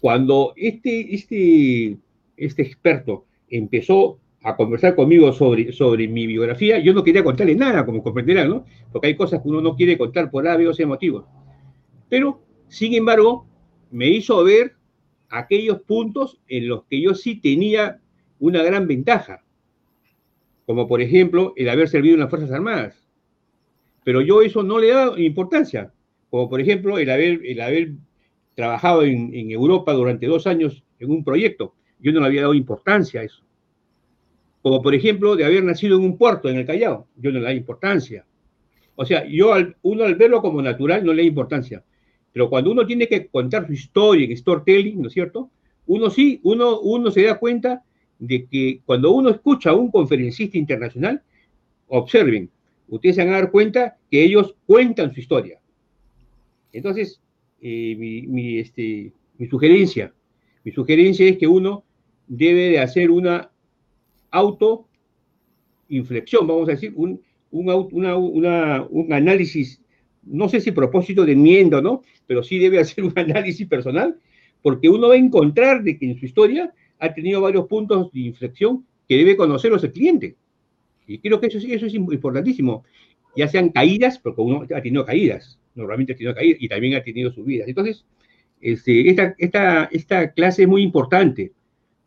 cuando 0.00 0.52
este, 0.56 1.14
este, 1.14 1.96
este 2.36 2.62
experto 2.62 3.26
empezó 3.48 4.20
a 4.48 4.56
conversar 4.56 4.94
conmigo 4.94 5.30
sobre, 5.32 5.72
sobre 5.72 6.08
mi 6.08 6.26
biografía, 6.26 6.78
yo 6.78 6.94
no 6.94 7.04
quería 7.04 7.22
contarle 7.22 7.54
nada, 7.54 7.84
como 7.84 8.02
comprenderán, 8.02 8.48
¿no? 8.48 8.64
Porque 8.90 9.08
hay 9.08 9.16
cosas 9.16 9.42
que 9.42 9.48
uno 9.48 9.60
no 9.60 9.76
quiere 9.76 9.98
contar 9.98 10.30
por 10.30 10.48
A, 10.48 10.56
B 10.56 10.66
o 10.68 10.72
C. 10.72 10.86
Pero, 12.08 12.40
sin 12.68 12.94
embargo, 12.94 13.46
me 13.90 14.08
hizo 14.08 14.42
ver 14.42 14.74
aquellos 15.28 15.82
puntos 15.82 16.40
en 16.48 16.66
los 16.66 16.84
que 16.84 17.00
yo 17.00 17.14
sí 17.14 17.40
tenía 17.40 18.00
una 18.38 18.62
gran 18.62 18.86
ventaja, 18.86 19.44
como 20.64 20.88
por 20.88 21.02
ejemplo 21.02 21.52
el 21.56 21.68
haber 21.68 21.88
servido 21.88 22.14
en 22.14 22.20
las 22.20 22.30
Fuerzas 22.30 22.50
Armadas. 22.50 23.06
Pero 24.02 24.22
yo 24.22 24.40
eso 24.40 24.62
no 24.62 24.78
le 24.78 24.92
dado 24.92 25.18
importancia, 25.18 25.92
como 26.30 26.48
por 26.48 26.60
ejemplo 26.62 26.98
el 26.98 27.10
haber, 27.10 27.40
el 27.44 27.60
haber 27.60 27.92
trabajado 28.54 29.02
en, 29.02 29.50
Europa 29.50 29.92
durante 29.92 30.26
dos 30.26 30.46
años 30.46 30.82
en 30.98 31.10
un 31.10 31.22
proyecto. 31.22 31.74
Yo 32.00 32.12
no 32.12 32.20
le 32.20 32.26
había 32.26 32.42
dado 32.42 32.54
importancia 32.54 33.20
a 33.20 33.24
eso. 33.24 33.47
Como 34.68 34.82
por 34.82 34.94
ejemplo 34.94 35.34
de 35.34 35.46
haber 35.46 35.64
nacido 35.64 35.96
en 35.96 36.04
un 36.04 36.18
puerto 36.18 36.46
en 36.50 36.58
el 36.58 36.66
Callao. 36.66 37.06
Yo 37.16 37.32
no 37.32 37.38
le 37.38 37.44
da 37.46 37.54
importancia. 37.54 38.26
O 38.96 39.06
sea, 39.06 39.26
yo 39.26 39.54
uno 39.80 40.04
al 40.04 40.14
verlo 40.14 40.42
como 40.42 40.60
natural 40.60 41.02
no 41.06 41.14
le 41.14 41.22
da 41.22 41.28
importancia. 41.28 41.82
Pero 42.34 42.50
cuando 42.50 42.72
uno 42.72 42.84
tiene 42.84 43.08
que 43.08 43.28
contar 43.28 43.66
su 43.66 43.72
historia 43.72 44.26
en 44.26 44.36
storytelling, 44.36 45.00
¿no 45.00 45.08
es 45.08 45.14
cierto? 45.14 45.50
Uno 45.86 46.10
sí, 46.10 46.40
uno, 46.42 46.80
uno 46.80 47.10
se 47.10 47.22
da 47.22 47.38
cuenta 47.38 47.82
de 48.18 48.44
que 48.44 48.82
cuando 48.84 49.10
uno 49.12 49.30
escucha 49.30 49.70
a 49.70 49.74
un 49.74 49.90
conferencista 49.90 50.58
internacional, 50.58 51.22
observen, 51.86 52.50
ustedes 52.88 53.16
se 53.16 53.24
van 53.24 53.32
a 53.32 53.38
dar 53.38 53.50
cuenta 53.50 53.96
que 54.10 54.22
ellos 54.22 54.54
cuentan 54.66 55.14
su 55.14 55.20
historia. 55.20 55.58
Entonces, 56.74 57.22
eh, 57.62 57.96
mi, 57.96 58.58
este, 58.58 59.12
mi 59.38 59.46
sugerencia, 59.46 60.12
mi 60.62 60.72
sugerencia 60.72 61.26
es 61.26 61.38
que 61.38 61.46
uno 61.46 61.84
debe 62.26 62.68
de 62.68 62.80
hacer 62.80 63.10
una 63.10 63.50
autoinflexión, 64.30 66.46
vamos 66.46 66.68
a 66.68 66.72
decir, 66.72 66.92
un, 66.96 67.20
un 67.50 69.12
análisis, 69.12 69.80
no 70.22 70.48
sé 70.48 70.60
si 70.60 70.72
propósito 70.72 71.24
de 71.24 71.32
enmienda, 71.32 71.80
¿no? 71.80 72.02
Pero 72.26 72.42
sí 72.42 72.58
debe 72.58 72.78
hacer 72.80 73.04
un 73.04 73.12
análisis 73.16 73.66
personal, 73.66 74.18
porque 74.62 74.88
uno 74.88 75.08
va 75.08 75.14
a 75.14 75.18
encontrar 75.18 75.82
de 75.82 75.98
que 75.98 76.06
en 76.06 76.18
su 76.18 76.26
historia 76.26 76.72
ha 76.98 77.14
tenido 77.14 77.40
varios 77.40 77.66
puntos 77.66 78.12
de 78.12 78.20
inflexión 78.20 78.84
que 79.08 79.16
debe 79.16 79.36
conocerlos 79.36 79.82
el 79.84 79.92
cliente. 79.92 80.36
Y 81.06 81.18
creo 81.18 81.40
que 81.40 81.46
eso, 81.46 81.58
eso 81.58 81.86
es 81.86 81.94
importantísimo. 81.94 82.84
Ya 83.36 83.48
sean 83.48 83.70
caídas, 83.70 84.18
porque 84.18 84.42
uno 84.42 84.66
ha 84.74 84.82
tenido 84.82 85.04
caídas, 85.04 85.58
normalmente 85.74 86.12
ha 86.12 86.16
tenido 86.16 86.34
caídas 86.34 86.60
y 86.60 86.68
también 86.68 86.94
ha 86.94 87.02
tenido 87.02 87.32
subidas. 87.32 87.68
Entonces, 87.68 88.04
este, 88.60 89.08
esta, 89.08 89.34
esta, 89.38 89.84
esta 89.92 90.32
clase 90.32 90.62
es 90.62 90.68
muy 90.68 90.82
importante, 90.82 91.52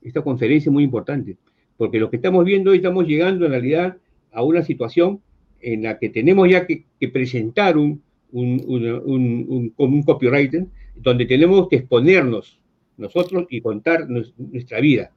esta 0.02 0.22
conferencia 0.22 0.70
es 0.70 0.74
muy 0.74 0.84
importante, 0.84 1.38
porque 1.82 2.00
lo 2.00 2.12
que 2.12 2.18
estamos 2.18 2.46
viendo, 2.46 2.74
estamos 2.74 3.08
llegando 3.08 3.44
en 3.44 3.54
realidad 3.54 3.98
a 4.32 4.44
una 4.44 4.62
situación 4.62 5.20
en 5.62 5.82
la 5.82 5.98
que 5.98 6.10
tenemos 6.10 6.48
ya 6.48 6.68
que, 6.68 6.86
presentar 7.12 7.76
un, 7.76 8.04
un, 8.32 8.62
un, 9.04 9.74
un, 9.76 10.04
copywriter, 10.04 10.68
donde 10.96 11.26
tenemos 11.26 11.68
que 11.70 11.78
exponernos 11.78 12.60
nosotros 12.98 13.48
y 13.50 13.62
contar 13.62 14.08
nuestra 14.08 14.80
vida. 14.80 15.12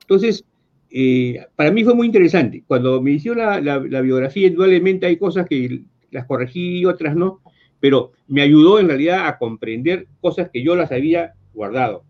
Entonces, 0.00 0.44
eh, 0.90 1.46
para 1.54 1.70
mí 1.70 1.84
fue 1.84 1.94
muy 1.94 2.08
interesante. 2.08 2.64
Cuando 2.66 3.00
me 3.00 3.12
hicieron 3.12 3.64
la, 3.64 4.00
biografía, 4.00 4.48
indudablemente 4.48 5.06
hay 5.06 5.16
cosas 5.16 5.46
que 5.48 5.82
las 6.10 6.26
corregí 6.26 6.80
y 6.80 6.86
otras 6.86 7.14
no, 7.14 7.40
pero 7.78 8.10
me 8.26 8.42
ayudó 8.42 8.80
en 8.80 8.88
realidad 8.88 9.28
a 9.28 9.38
comprender 9.38 10.08
cosas 10.20 10.50
que 10.52 10.64
yo 10.64 10.74
las 10.74 10.90
había 10.90 11.34
guardado. 11.52 12.02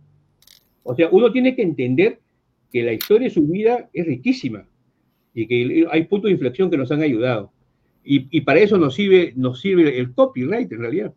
O 0.85 0.95
sea, 0.95 1.11
uno 1.13 1.31
tiene 1.31 1.55
que 1.55 1.61
entender 1.61 2.24
que 2.75 2.83
la 2.83 2.93
historia 2.93 3.29
de 3.29 3.35
su 3.35 3.47
vida 3.47 3.89
es 3.93 4.05
riquísima 4.05 4.67
y 5.33 5.47
que 5.47 5.87
hay 5.89 6.05
puntos 6.07 6.29
de 6.29 6.33
inflexión 6.33 6.69
que 6.69 6.77
nos 6.77 6.91
han 6.91 7.03
ayudado. 7.03 7.53
Y, 8.03 8.41
para 8.41 8.59
eso 8.59 8.77
nos 8.79 8.97
sirve, 8.97 9.33
nos 9.37 9.61
sirve 9.61 9.97
el 9.97 10.13
copyright 10.13 10.71
en 10.73 10.81
realidad. 10.81 11.15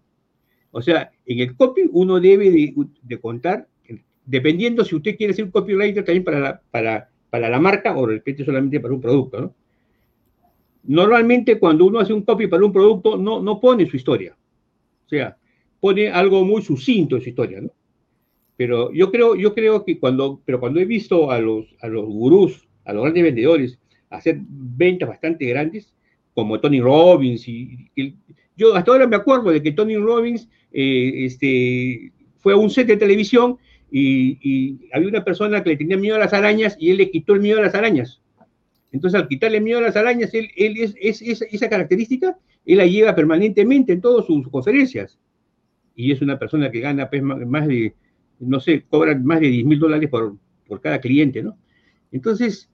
O 0.70 0.84
sea, 0.84 1.10
en 1.26 1.40
el 1.40 1.56
copy 1.56 1.90
uno 1.92 2.20
debe 2.20 2.52
de 3.02 3.20
contar 3.20 3.68
dependiendo 4.28 4.86
si 4.86 4.96
usted 4.96 5.18
quiere 5.18 5.34
ser 5.34 5.46
un 5.46 5.52
copywriter 5.52 6.04
también 6.04 6.24
para 6.24 6.40
la, 6.40 6.62
para, 6.70 7.10
para 7.32 7.50
la 7.50 7.60
marca 7.60 7.98
o 7.98 8.06
de 8.06 8.16
repente 8.16 8.46
solamente 8.46 8.80
para 8.80 8.94
un 8.94 9.02
producto, 9.02 9.42
¿no? 9.42 9.56
Normalmente 10.84 11.58
cuando 11.58 11.86
uno 11.86 12.00
hace 12.00 12.14
un 12.14 12.22
copy 12.22 12.48
para 12.48 12.64
un 12.64 12.72
producto 12.72 13.18
no, 13.18 13.42
no 13.42 13.60
pone 13.60 13.88
su 13.88 13.98
historia. 13.98 14.38
O 15.06 15.10
sea, 15.10 15.36
pone 15.80 16.10
algo 16.10 16.46
muy 16.46 16.62
sucinto 16.62 17.16
en 17.16 17.22
su 17.24 17.30
historia, 17.30 17.62
¿no? 17.62 17.72
Pero 18.58 18.92
yo 18.92 19.12
creo, 19.12 19.36
yo 19.36 19.54
creo 19.54 19.86
que 19.86 20.00
cuando, 20.00 20.42
pero 20.44 20.60
cuando 20.60 20.80
he 20.80 20.86
visto 20.86 21.32
a 21.32 21.40
los, 21.40 21.68
a 21.80 21.88
los 21.88 22.06
gurús, 22.06 22.68
a 22.86 22.92
los 22.92 23.04
grandes 23.04 23.24
vendedores, 23.24 23.80
hacer 24.10 24.40
ventas 24.42 25.08
bastante 25.08 25.46
grandes, 25.46 25.94
como 26.34 26.60
Tony 26.60 26.82
Robbins, 26.82 27.48
y, 27.48 27.90
yo 28.56 28.76
hasta 28.76 28.92
ahora 28.92 29.08
me 29.08 29.16
acuerdo 29.16 29.52
de 29.52 29.62
que 29.62 29.72
Tony 29.72 29.98
Robbins 29.98 30.50
eh, 30.74 31.26
este, 31.26 32.12
fue 32.40 32.54
a 32.54 32.58
un 32.58 32.72
set 32.72 32.88
de 32.88 32.98
televisión 32.98 33.58
y, 33.92 34.80
había 34.92 35.08
una 35.08 35.24
persona 35.24 35.64
que 35.64 35.70
le 35.72 35.78
tenía 35.78 35.98
miedo 35.98 36.16
a 36.16 36.20
las 36.20 36.34
arañas 36.34 36.76
y 36.80 36.90
él 36.90 36.98
le 36.98 37.12
quitó 37.12 37.34
el 37.34 37.42
miedo 37.42 37.60
a 37.60 37.62
las 37.62 37.76
arañas. 37.76 38.22
Entonces, 38.92 39.20
al 39.20 39.28
quitarle 39.28 39.62
miedo 39.62 39.78
a 39.78 39.84
las 39.84 39.96
arañas, 39.96 40.34
él, 40.34 40.50
es, 40.56 40.96
esa 41.22 41.70
característica, 41.70 42.38
él 42.66 42.78
la 42.78 42.88
lleva 42.88 43.14
permanentemente 43.14 43.94
en 43.94 44.02
todas 44.02 44.26
sus 44.26 44.48
conferencias. 44.50 45.20
Y 45.96 46.12
es 46.12 46.22
una 46.22 46.40
persona 46.40 46.72
que 46.72 46.80
gana 46.80 47.10
pues, 47.10 47.22
más 47.22 47.68
de, 47.68 47.94
no 48.40 48.60
sé, 48.60 48.84
cobra 48.90 49.18
más 49.18 49.40
de 49.40 49.48
10 49.50 49.66
mil 49.66 49.80
dólares 49.80 50.10
por, 50.10 50.36
por, 50.68 50.82
cada 50.82 51.00
cliente, 51.00 51.42
¿no? 51.44 51.58
Entonces, 52.12 52.70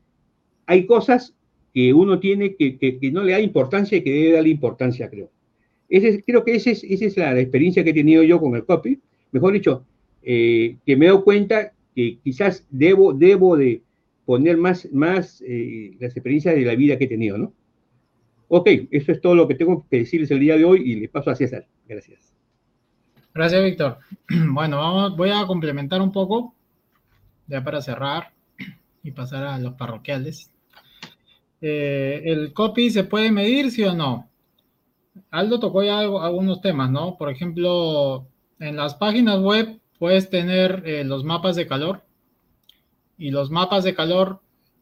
hay 0.65 0.85
cosas 0.85 1.35
que 1.73 1.93
uno 1.93 2.19
tiene 2.19 2.55
que, 2.55 2.77
que, 2.77 3.11
no 3.11 3.23
le 3.23 3.31
da 3.31 3.39
importancia 3.39 3.97
y 3.97 4.03
que 4.03 4.11
debe 4.11 4.31
darle 4.33 4.49
importancia, 4.49 5.09
creo. 5.09 5.31
Ese, 5.89 6.23
creo 6.23 6.43
que 6.43 6.55
esa 6.55 6.71
es, 6.71 6.83
esa 6.83 7.05
es 7.05 7.17
la 7.17 7.39
experiencia 7.39 7.83
que 7.83 7.91
he 7.91 7.93
tenido 7.93 8.23
yo 8.23 8.39
con 8.39 8.55
el 8.55 8.65
copy. 8.65 8.99
Mejor 9.31 9.53
dicho, 9.53 9.85
eh, 10.21 10.77
que 10.85 10.95
me 10.95 11.05
he 11.05 11.09
dado 11.09 11.23
cuenta 11.23 11.73
que 11.95 12.19
quizás 12.23 12.65
debo, 12.69 13.13
debo 13.13 13.57
de 13.57 13.81
poner 14.25 14.57
más, 14.57 14.91
más 14.91 15.43
eh, 15.45 15.95
las 15.99 16.15
experiencias 16.15 16.55
de 16.55 16.61
la 16.61 16.75
vida 16.75 16.97
que 16.97 17.05
he 17.05 17.09
tenido, 17.09 17.37
¿no? 17.37 17.53
Ok, 18.47 18.69
eso 18.91 19.11
es 19.11 19.19
todo 19.19 19.35
lo 19.35 19.47
que 19.47 19.55
tengo 19.55 19.85
que 19.89 19.97
decirles 19.97 20.29
el 20.31 20.39
día 20.39 20.57
de 20.57 20.65
hoy 20.65 20.81
y 20.85 20.95
le 20.95 21.09
paso 21.09 21.31
a 21.31 21.35
César. 21.35 21.67
Gracias. 21.87 22.32
Gracias, 23.33 23.63
Víctor. 23.63 23.97
Bueno, 24.53 24.77
vamos, 24.77 25.17
voy 25.17 25.31
a 25.31 25.45
complementar 25.47 26.01
un 26.01 26.11
poco, 26.11 26.53
ya 27.47 27.63
para 27.63 27.81
cerrar 27.81 28.31
y 29.03 29.11
pasar 29.11 29.43
a 29.45 29.59
los 29.59 29.73
parroquiales. 29.73 30.51
Eh, 31.61 32.21
¿El 32.25 32.53
copy 32.53 32.89
se 32.89 33.03
puede 33.03 33.31
medir, 33.31 33.71
sí 33.71 33.83
o 33.83 33.93
no? 33.93 34.29
Aldo 35.31 35.59
tocó 35.59 35.83
ya 35.83 35.99
algunos 35.99 36.61
temas, 36.61 36.89
¿no? 36.91 37.17
Por 37.17 37.29
ejemplo, 37.29 38.27
en 38.59 38.75
las 38.75 38.95
páginas 38.95 39.39
web 39.39 39.79
puedes 39.99 40.29
tener 40.29 40.83
eh, 40.85 41.03
los 41.03 41.23
mapas 41.23 41.55
de 41.55 41.67
calor 41.67 42.03
y 43.17 43.31
los 43.31 43.49
mapas 43.49 43.83
de 43.83 43.95
calor, 43.95 44.41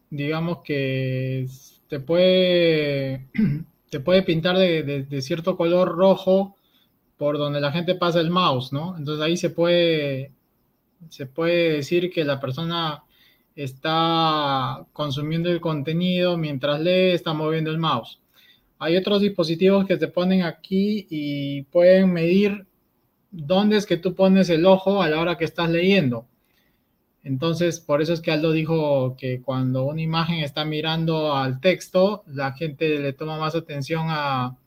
digamos 0.09 0.59
que 0.63 1.47
te 1.87 1.99
puede, 1.99 3.27
te 3.89 3.99
puede 3.99 4.23
pintar 4.23 4.57
de, 4.57 5.21
cierto 5.21 5.57
color 5.57 5.95
rojo 5.95 6.55
por 7.21 7.37
donde 7.37 7.61
la 7.61 7.71
gente 7.71 7.93
pasa 7.93 8.19
el 8.19 8.31
mouse, 8.31 8.73
¿no? 8.73 8.97
Entonces 8.97 9.23
ahí 9.23 9.37
se 9.37 9.51
puede, 9.51 10.31
se 11.09 11.27
puede 11.27 11.73
decir 11.73 12.09
que 12.09 12.25
la 12.25 12.39
persona 12.39 13.03
está 13.55 14.87
consumiendo 14.91 15.51
el 15.51 15.61
contenido 15.61 16.35
mientras 16.35 16.81
lee, 16.81 17.11
está 17.11 17.33
moviendo 17.33 17.69
el 17.69 17.77
mouse. 17.77 18.19
Hay 18.79 18.97
otros 18.97 19.21
dispositivos 19.21 19.85
que 19.85 19.97
te 19.97 20.07
ponen 20.07 20.41
aquí 20.41 21.05
y 21.11 21.61
pueden 21.61 22.11
medir 22.11 22.65
dónde 23.29 23.77
es 23.77 23.85
que 23.85 23.97
tú 23.97 24.15
pones 24.15 24.49
el 24.49 24.65
ojo 24.65 25.03
a 25.03 25.07
la 25.07 25.21
hora 25.21 25.37
que 25.37 25.45
estás 25.45 25.69
leyendo. 25.69 26.25
Entonces, 27.23 27.79
por 27.79 28.01
eso 28.01 28.13
es 28.13 28.21
que 28.21 28.31
Aldo 28.31 28.51
dijo 28.51 29.15
que 29.15 29.43
cuando 29.43 29.83
una 29.83 30.01
imagen 30.01 30.39
está 30.39 30.65
mirando 30.65 31.35
al 31.35 31.59
texto, 31.59 32.23
la 32.25 32.53
gente 32.53 32.97
le 32.97 33.13
toma 33.13 33.37
más 33.37 33.53
atención 33.53 34.07
a, 34.09 34.57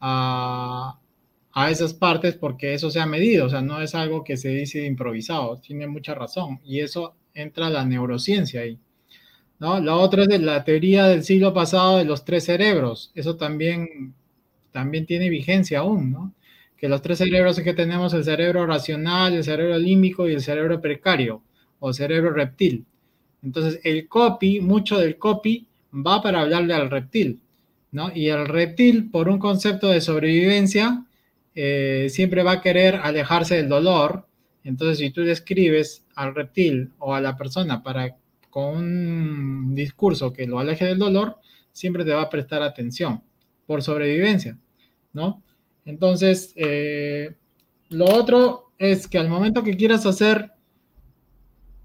a 0.00 0.98
esas 1.70 1.94
partes 1.94 2.34
porque 2.34 2.74
eso 2.74 2.90
se 2.90 3.00
ha 3.00 3.06
medido, 3.06 3.46
o 3.46 3.48
sea, 3.48 3.62
no 3.62 3.80
es 3.80 3.94
algo 3.94 4.24
que 4.24 4.36
se 4.36 4.48
dice 4.48 4.84
improvisado, 4.84 5.58
tiene 5.58 5.86
mucha 5.86 6.14
razón 6.14 6.60
y 6.64 6.80
eso 6.80 7.14
entra 7.32 7.70
la 7.70 7.84
neurociencia 7.84 8.62
ahí. 8.62 8.78
¿no? 9.60 9.80
La 9.80 9.94
otra 9.96 10.24
es 10.24 10.40
la 10.40 10.64
teoría 10.64 11.06
del 11.06 11.22
siglo 11.22 11.54
pasado 11.54 11.98
de 11.98 12.04
los 12.04 12.24
tres 12.24 12.44
cerebros, 12.44 13.12
eso 13.14 13.36
también, 13.36 14.14
también 14.72 15.06
tiene 15.06 15.28
vigencia 15.30 15.80
aún, 15.80 16.10
¿no? 16.10 16.34
Que 16.76 16.88
los 16.88 17.00
tres 17.02 17.18
cerebros 17.18 17.56
es 17.56 17.64
que 17.64 17.72
tenemos 17.72 18.12
el 18.14 18.24
cerebro 18.24 18.66
racional, 18.66 19.32
el 19.32 19.44
cerebro 19.44 19.78
límbico 19.78 20.28
y 20.28 20.34
el 20.34 20.42
cerebro 20.42 20.80
precario 20.80 21.40
o 21.78 21.92
cerebro 21.92 22.32
reptil. 22.32 22.84
Entonces, 23.42 23.80
el 23.84 24.08
copy, 24.08 24.60
mucho 24.60 24.98
del 24.98 25.16
copy 25.16 25.66
va 25.94 26.20
para 26.20 26.40
hablarle 26.40 26.74
al 26.74 26.90
reptil, 26.90 27.40
¿no? 27.92 28.10
Y 28.14 28.28
el 28.28 28.46
reptil, 28.48 29.10
por 29.10 29.28
un 29.28 29.38
concepto 29.38 29.88
de 29.88 30.00
sobrevivencia, 30.00 31.04
eh, 31.54 32.08
siempre 32.10 32.42
va 32.42 32.52
a 32.52 32.60
querer 32.60 32.96
alejarse 32.96 33.56
del 33.56 33.68
dolor. 33.68 34.26
Entonces, 34.64 34.98
si 34.98 35.10
tú 35.10 35.22
describes 35.22 36.04
al 36.14 36.34
reptil 36.34 36.92
o 36.98 37.14
a 37.14 37.20
la 37.20 37.36
persona 37.36 37.82
para 37.82 38.16
con 38.50 38.76
un 38.76 39.74
discurso 39.74 40.32
que 40.32 40.46
lo 40.46 40.58
aleje 40.58 40.84
del 40.84 40.98
dolor, 40.98 41.38
siempre 41.72 42.04
te 42.04 42.12
va 42.12 42.22
a 42.22 42.30
prestar 42.30 42.62
atención 42.62 43.22
por 43.66 43.82
sobrevivencia, 43.82 44.58
¿no? 45.12 45.42
Entonces, 45.84 46.52
eh, 46.56 47.34
lo 47.90 48.06
otro 48.06 48.72
es 48.78 49.08
que 49.08 49.18
al 49.18 49.28
momento 49.28 49.64
que 49.64 49.76
quieras 49.76 50.06
hacer 50.06 50.52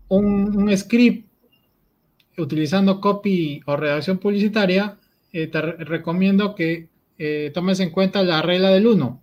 un, 0.09 0.75
script 0.77 1.27
utilizando 2.37 3.01
copy 3.01 3.61
o 3.65 3.75
redacción 3.75 4.19
publicitaria, 4.19 4.97
eh, 5.33 5.47
te 5.47 5.61
recomiendo 5.61 6.55
que 6.55 6.87
tomes 7.53 7.81
en 7.81 7.89
cuenta 7.89 8.23
la 8.23 8.41
regla 8.41 8.69
del 8.69 8.87
1 8.87 9.21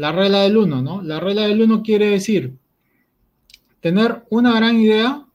la 0.00 0.12
regla 0.12 0.44
del 0.44 0.56
1, 0.56 0.80
¿no? 0.80 1.02
La 1.02 1.20
regla 1.20 1.42
del 1.42 1.60
1 1.60 1.82
quiere 1.82 2.06
decir 2.06 2.56
tener 3.80 4.24
una 4.30 4.54
gran 4.54 4.80
idea, 4.80 5.26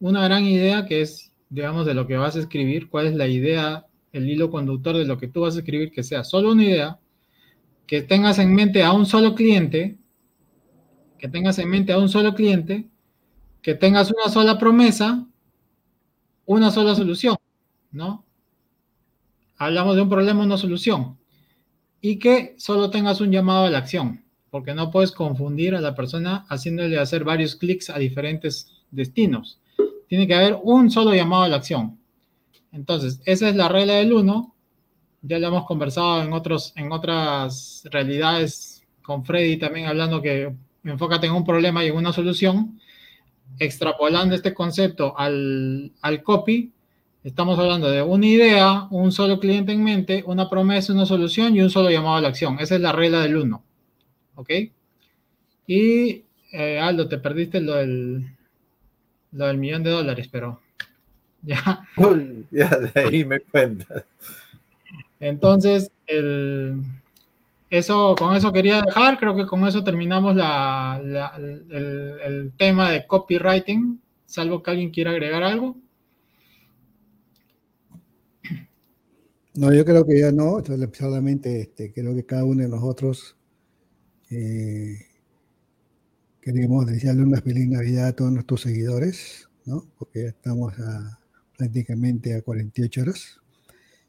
una 0.00 0.24
gran 0.24 0.44
idea 0.44 0.86
que 0.86 1.02
es, 1.02 1.32
digamos, 1.50 1.86
de 1.86 1.94
lo 1.94 2.08
que 2.08 2.16
vas 2.16 2.34
a 2.34 2.40
escribir, 2.40 2.88
cuál 2.88 3.06
es 3.06 3.14
la 3.14 3.28
idea, 3.28 3.86
el 4.10 4.28
hilo 4.28 4.50
conductor 4.50 4.96
de 4.96 5.04
lo 5.04 5.18
que 5.18 5.28
tú 5.28 5.42
vas 5.42 5.54
a 5.54 5.60
escribir, 5.60 5.92
que 5.92 6.02
sea 6.02 6.24
solo 6.24 6.50
una 6.50 6.64
idea, 6.64 6.98
que 7.86 8.02
tengas 8.02 8.40
en 8.40 8.52
mente 8.52 8.82
a 8.82 8.92
un 8.92 9.06
solo 9.06 9.36
cliente, 9.36 9.96
que 11.16 11.28
tengas 11.28 11.60
en 11.60 11.70
mente 11.70 11.92
a 11.92 11.98
un 11.98 12.08
solo 12.08 12.34
cliente, 12.34 12.88
que 13.62 13.76
tengas 13.76 14.10
una 14.10 14.32
sola 14.32 14.58
promesa, 14.58 15.24
una 16.44 16.72
sola 16.72 16.96
solución, 16.96 17.36
¿no? 17.92 18.24
Hablamos 19.58 19.94
de 19.94 20.02
un 20.02 20.08
problema, 20.08 20.42
una 20.42 20.58
solución 20.58 21.21
y 22.04 22.18
que 22.18 22.56
solo 22.58 22.90
tengas 22.90 23.20
un 23.20 23.30
llamado 23.30 23.64
a 23.64 23.70
la 23.70 23.78
acción, 23.78 24.24
porque 24.50 24.74
no 24.74 24.90
puedes 24.90 25.12
confundir 25.12 25.76
a 25.76 25.80
la 25.80 25.94
persona 25.94 26.44
haciéndole 26.48 26.98
hacer 26.98 27.22
varios 27.22 27.54
clics 27.54 27.88
a 27.88 27.98
diferentes 27.98 28.70
destinos. 28.90 29.60
Tiene 30.08 30.26
que 30.26 30.34
haber 30.34 30.58
un 30.62 30.90
solo 30.90 31.14
llamado 31.14 31.44
a 31.44 31.48
la 31.48 31.56
acción. 31.56 31.98
Entonces, 32.72 33.22
esa 33.24 33.48
es 33.48 33.54
la 33.54 33.68
regla 33.68 33.94
del 33.94 34.12
1. 34.12 34.54
Ya 35.22 35.38
lo 35.38 35.46
hemos 35.46 35.64
conversado 35.64 36.22
en, 36.22 36.32
otros, 36.32 36.72
en 36.76 36.90
otras 36.90 37.84
realidades 37.84 38.82
con 39.00 39.24
Freddy 39.24 39.56
también 39.56 39.86
hablando 39.86 40.20
que 40.20 40.52
enfócate 40.84 41.26
en 41.26 41.32
un 41.32 41.44
problema 41.44 41.84
y 41.84 41.88
en 41.88 41.96
una 41.96 42.12
solución. 42.12 42.80
Extrapolando 43.60 44.34
este 44.34 44.52
concepto 44.52 45.16
al, 45.16 45.92
al 46.00 46.22
copy, 46.24 46.72
Estamos 47.24 47.56
hablando 47.56 47.88
de 47.88 48.02
una 48.02 48.26
idea, 48.26 48.88
un 48.90 49.12
solo 49.12 49.38
cliente 49.38 49.70
en 49.70 49.84
mente, 49.84 50.24
una 50.26 50.50
promesa, 50.50 50.92
una 50.92 51.06
solución 51.06 51.54
y 51.54 51.60
un 51.60 51.70
solo 51.70 51.88
llamado 51.88 52.16
a 52.16 52.20
la 52.20 52.28
acción. 52.28 52.58
Esa 52.58 52.74
es 52.74 52.80
la 52.80 52.90
regla 52.90 53.20
del 53.20 53.36
uno. 53.36 53.62
¿Ok? 54.34 54.50
Y 55.68 56.24
eh, 56.52 56.80
Aldo, 56.80 57.08
te 57.08 57.18
perdiste 57.18 57.60
lo 57.60 57.74
del, 57.74 58.26
lo 59.30 59.46
del 59.46 59.56
millón 59.56 59.84
de 59.84 59.90
dólares, 59.90 60.28
pero 60.32 60.60
ya. 61.42 61.86
ya 62.50 62.68
de 62.68 63.00
ahí 63.00 63.24
me 63.24 63.38
cuentas. 63.38 64.04
Entonces, 65.20 65.92
el, 66.08 66.82
eso, 67.70 68.16
con 68.18 68.34
eso 68.34 68.52
quería 68.52 68.82
dejar. 68.82 69.16
Creo 69.20 69.36
que 69.36 69.46
con 69.46 69.64
eso 69.64 69.84
terminamos 69.84 70.34
la, 70.34 71.00
el, 71.36 72.20
el 72.20 72.52
tema 72.56 72.90
de 72.90 73.06
copywriting, 73.06 74.00
salvo 74.26 74.60
que 74.60 74.72
alguien 74.72 74.90
quiera 74.90 75.12
agregar 75.12 75.44
algo. 75.44 75.76
No, 79.54 79.72
yo 79.72 79.84
creo 79.84 80.06
que 80.06 80.18
ya 80.18 80.32
no, 80.32 80.62
solamente 80.94 81.60
este, 81.60 81.92
creo 81.92 82.14
que 82.14 82.24
cada 82.24 82.44
uno 82.44 82.62
de 82.62 82.68
nosotros 82.70 83.36
eh, 84.30 84.96
queremos 86.40 86.86
desearle 86.86 87.22
una 87.22 87.40
feliz 87.42 87.68
Navidad 87.68 88.08
a 88.08 88.12
todos 88.14 88.32
nuestros 88.32 88.62
seguidores, 88.62 89.50
¿no? 89.66 89.86
Porque 89.98 90.22
ya 90.22 90.28
estamos 90.30 90.72
a, 90.78 91.18
prácticamente 91.58 92.34
a 92.34 92.40
48 92.40 93.02
horas. 93.02 93.40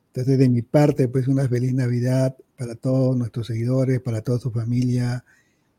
Entonces, 0.07 0.37
de 0.39 0.47
mi 0.47 0.61
parte, 0.61 1.09
pues 1.09 1.27
una 1.27 1.47
feliz 1.49 1.73
Navidad 1.73 2.37
para 2.57 2.75
todos 2.75 3.17
nuestros 3.17 3.47
seguidores, 3.47 3.99
para 3.99 4.21
toda 4.21 4.39
su 4.39 4.49
familia 4.49 5.25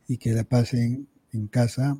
y 0.06 0.18
que 0.18 0.32
la 0.32 0.44
pasen 0.44 1.08
en 1.32 1.46
casa 1.48 1.96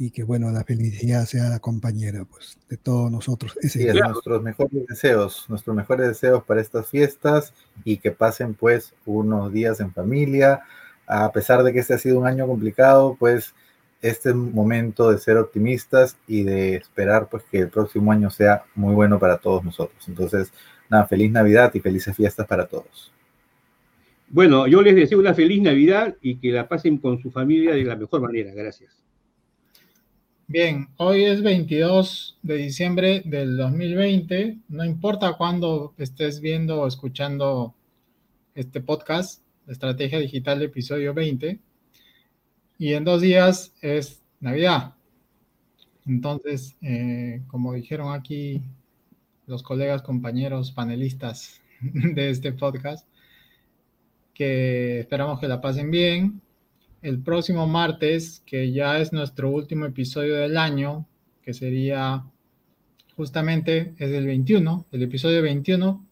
y 0.00 0.10
que 0.12 0.22
bueno, 0.22 0.50
la 0.52 0.62
felicidad 0.62 1.24
sea 1.24 1.48
la 1.48 1.58
compañera 1.58 2.24
pues, 2.24 2.56
de 2.68 2.76
todos 2.76 3.10
nosotros. 3.10 3.58
Ese 3.60 3.92
nuestros 3.92 4.42
mejores 4.42 4.86
deseos, 4.86 5.44
nuestros 5.48 5.74
mejores 5.74 6.06
deseos 6.06 6.44
para 6.44 6.60
estas 6.60 6.88
fiestas 6.88 7.52
y 7.84 7.96
que 7.96 8.12
pasen 8.12 8.54
pues 8.54 8.94
unos 9.04 9.52
días 9.52 9.80
en 9.80 9.92
familia. 9.92 10.62
A 11.08 11.32
pesar 11.32 11.64
de 11.64 11.72
que 11.72 11.80
este 11.80 11.94
ha 11.94 11.98
sido 11.98 12.20
un 12.20 12.28
año 12.28 12.46
complicado, 12.46 13.16
pues 13.18 13.54
este 14.00 14.28
es 14.28 14.34
un 14.36 14.54
momento 14.54 15.10
de 15.10 15.18
ser 15.18 15.36
optimistas 15.36 16.16
y 16.28 16.44
de 16.44 16.76
esperar 16.76 17.28
pues 17.28 17.42
que 17.50 17.58
el 17.58 17.68
próximo 17.68 18.12
año 18.12 18.30
sea 18.30 18.62
muy 18.76 18.94
bueno 18.94 19.18
para 19.18 19.38
todos 19.38 19.64
nosotros. 19.64 20.06
Entonces, 20.06 20.52
nada, 20.88 21.08
feliz 21.08 21.32
Navidad 21.32 21.72
y 21.74 21.80
felices 21.80 22.14
fiestas 22.14 22.46
para 22.46 22.66
todos. 22.66 23.12
Bueno, 24.28 24.68
yo 24.68 24.80
les 24.80 24.94
deseo 24.94 25.18
una 25.18 25.34
feliz 25.34 25.60
Navidad 25.60 26.14
y 26.22 26.36
que 26.36 26.52
la 26.52 26.68
pasen 26.68 26.98
con 26.98 27.20
su 27.20 27.32
familia 27.32 27.74
de 27.74 27.82
la 27.82 27.96
mejor 27.96 28.20
manera. 28.20 28.52
Gracias. 28.54 29.07
Bien, 30.50 30.88
hoy 30.96 31.24
es 31.26 31.42
22 31.42 32.38
de 32.40 32.56
diciembre 32.56 33.20
del 33.26 33.58
2020. 33.58 34.56
No 34.70 34.82
importa 34.82 35.34
cuándo 35.34 35.92
estés 35.98 36.40
viendo 36.40 36.80
o 36.80 36.86
escuchando 36.86 37.74
este 38.54 38.80
podcast, 38.80 39.42
Estrategia 39.66 40.18
Digital 40.18 40.62
episodio 40.62 41.12
20. 41.12 41.60
Y 42.78 42.94
en 42.94 43.04
dos 43.04 43.20
días 43.20 43.74
es 43.82 44.22
Navidad. 44.40 44.94
Entonces, 46.06 46.76
eh, 46.80 47.42
como 47.48 47.74
dijeron 47.74 48.14
aquí 48.14 48.62
los 49.46 49.62
colegas, 49.62 50.00
compañeros, 50.00 50.72
panelistas 50.72 51.60
de 51.82 52.30
este 52.30 52.52
podcast, 52.52 53.06
que 54.32 55.00
esperamos 55.00 55.40
que 55.40 55.48
la 55.48 55.60
pasen 55.60 55.90
bien, 55.90 56.40
el 57.02 57.22
próximo 57.22 57.66
martes, 57.66 58.42
que 58.44 58.72
ya 58.72 58.98
es 58.98 59.12
nuestro 59.12 59.50
último 59.50 59.86
episodio 59.86 60.36
del 60.36 60.56
año, 60.56 61.06
que 61.42 61.54
sería 61.54 62.24
justamente 63.16 63.94
es 63.98 64.10
el 64.10 64.26
21, 64.26 64.86
el 64.92 65.02
episodio 65.02 65.42
21, 65.42 66.04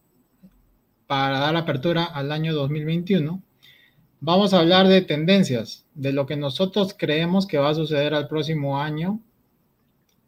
para 1.07 1.39
dar 1.39 1.55
apertura 1.55 2.03
al 2.03 2.31
año 2.31 2.53
2021, 2.53 3.41
vamos 4.19 4.53
a 4.53 4.59
hablar 4.59 4.87
de 4.87 5.01
tendencias, 5.01 5.85
de 5.93 6.11
lo 6.11 6.25
que 6.25 6.35
nosotros 6.35 6.95
creemos 6.97 7.47
que 7.47 7.57
va 7.57 7.69
a 7.69 7.75
suceder 7.75 8.13
al 8.13 8.27
próximo 8.27 8.79
año 8.79 9.21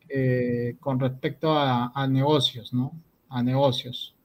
eh, 0.07 0.75
con 0.79 0.99
respecto 0.99 1.51
a, 1.51 1.91
a 1.93 2.07
negocios, 2.07 2.73
¿no? 2.73 2.93
A 3.29 3.43
negocios. 3.43 4.15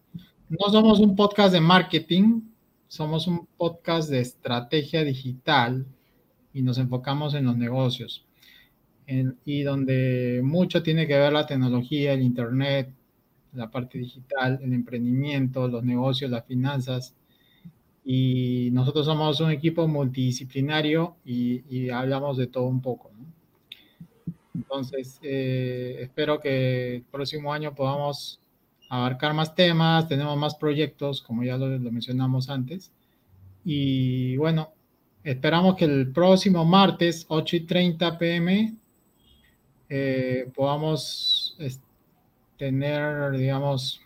No 0.48 0.70
somos 0.70 1.00
un 1.00 1.16
podcast 1.16 1.52
de 1.52 1.60
marketing, 1.60 2.42
somos 2.88 3.26
un 3.26 3.46
podcast 3.56 4.08
de 4.10 4.20
estrategia 4.20 5.02
digital 5.02 5.86
y 6.54 6.62
nos 6.62 6.78
enfocamos 6.78 7.34
en 7.34 7.44
los 7.44 7.56
negocios. 7.58 8.24
y 9.44 9.62
donde 9.62 10.40
mucho 10.42 10.82
tiene 10.82 11.06
que 11.06 11.18
ver 11.18 11.32
la 11.32 11.46
tecnología, 11.46 12.14
el 12.14 12.22
Internet, 12.22 12.90
la 13.52 13.70
parte 13.70 13.98
digital, 13.98 14.58
el 14.62 14.72
emprendimiento, 14.72 15.68
los 15.68 15.84
negocios, 15.84 16.30
las 16.30 16.46
finanzas. 16.46 17.14
Y 18.04 18.70
nosotros 18.72 19.06
somos 19.06 19.40
un 19.40 19.50
equipo 19.50 19.86
multidisciplinario 19.88 21.16
y, 21.24 21.90
hablamos 21.90 22.38
de 22.38 22.46
todo 22.46 22.64
un 22.64 22.80
poco. 22.80 23.10
Entonces, 24.54 25.18
eh, 25.22 25.98
espero 26.00 26.40
que 26.40 26.96
el 26.96 27.02
próximo 27.02 27.52
año 27.52 27.74
podamos 27.74 28.40
abarcar 28.88 29.34
más 29.34 29.54
temas, 29.54 30.08
tenemos 30.08 30.36
más 30.38 30.54
proyectos, 30.54 31.20
como 31.22 31.44
ya 31.44 31.58
lo 31.58 31.66
mencionamos 31.90 32.48
antes. 32.48 32.92
Y 33.64 34.36
bueno, 34.36 34.73
Esperamos 35.24 35.76
que 35.76 35.86
el 35.86 36.12
próximo 36.12 36.64
martes, 36.64 37.24
8 37.28 37.56
y 37.56 37.60
30 37.60 38.18
pm, 38.18 38.74
eh, 39.88 40.50
podamos 40.54 41.56
tener, 42.58 43.32
digamos, 43.32 44.00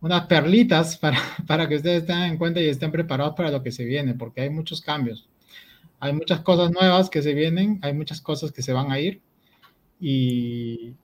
unas 0.00 0.26
perlitas 0.26 0.96
para, 0.98 1.18
para 1.46 1.68
que 1.68 1.76
ustedes 1.76 2.06
tengan 2.06 2.30
en 2.30 2.38
cuenta 2.38 2.60
y 2.60 2.68
estén 2.68 2.92
preparados 2.92 3.34
para 3.34 3.50
lo 3.50 3.62
que 3.62 3.72
se 3.72 3.84
viene, 3.84 4.14
porque 4.14 4.42
hay 4.42 4.50
muchos 4.50 4.80
cambios. 4.80 5.28
Hay 5.98 6.12
muchas 6.14 6.40
cosas 6.40 6.70
nuevas 6.70 7.10
que 7.10 7.20
se 7.20 7.34
vienen, 7.34 7.78
hay 7.82 7.92
muchas 7.92 8.20
cosas 8.20 8.52
que 8.52 8.62
se 8.62 8.72
van 8.72 8.90
a 8.90 8.98
ir 8.98 9.20
y, 10.00 10.94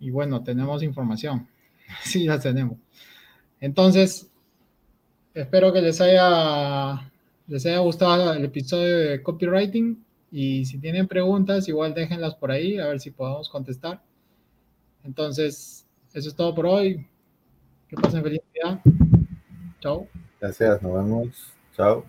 y 0.00 0.10
bueno, 0.10 0.42
tenemos 0.42 0.82
información. 0.82 1.48
Sí, 2.04 2.24
las 2.24 2.42
tenemos. 2.42 2.78
Entonces, 3.60 4.26
espero 5.34 5.72
que 5.74 5.82
les 5.82 6.00
haya, 6.00 7.11
les 7.46 7.66
haya 7.66 7.78
gustado 7.78 8.32
el 8.32 8.44
episodio 8.44 8.98
de 8.98 9.22
copywriting 9.22 10.04
y 10.30 10.64
si 10.64 10.78
tienen 10.78 11.06
preguntas, 11.06 11.68
igual 11.68 11.94
déjenlas 11.94 12.34
por 12.34 12.50
ahí, 12.50 12.78
a 12.78 12.88
ver 12.88 13.00
si 13.00 13.10
podemos 13.10 13.48
contestar. 13.48 14.02
Entonces, 15.04 15.86
eso 16.14 16.28
es 16.28 16.34
todo 16.34 16.54
por 16.54 16.66
hoy. 16.66 17.06
Que 17.88 17.96
pasen 17.96 18.22
feliz 18.22 18.40
día. 18.54 18.80
Chao. 19.80 20.08
Gracias, 20.40 20.80
nos 20.80 20.94
vemos. 20.94 21.52
Chao. 21.76 22.04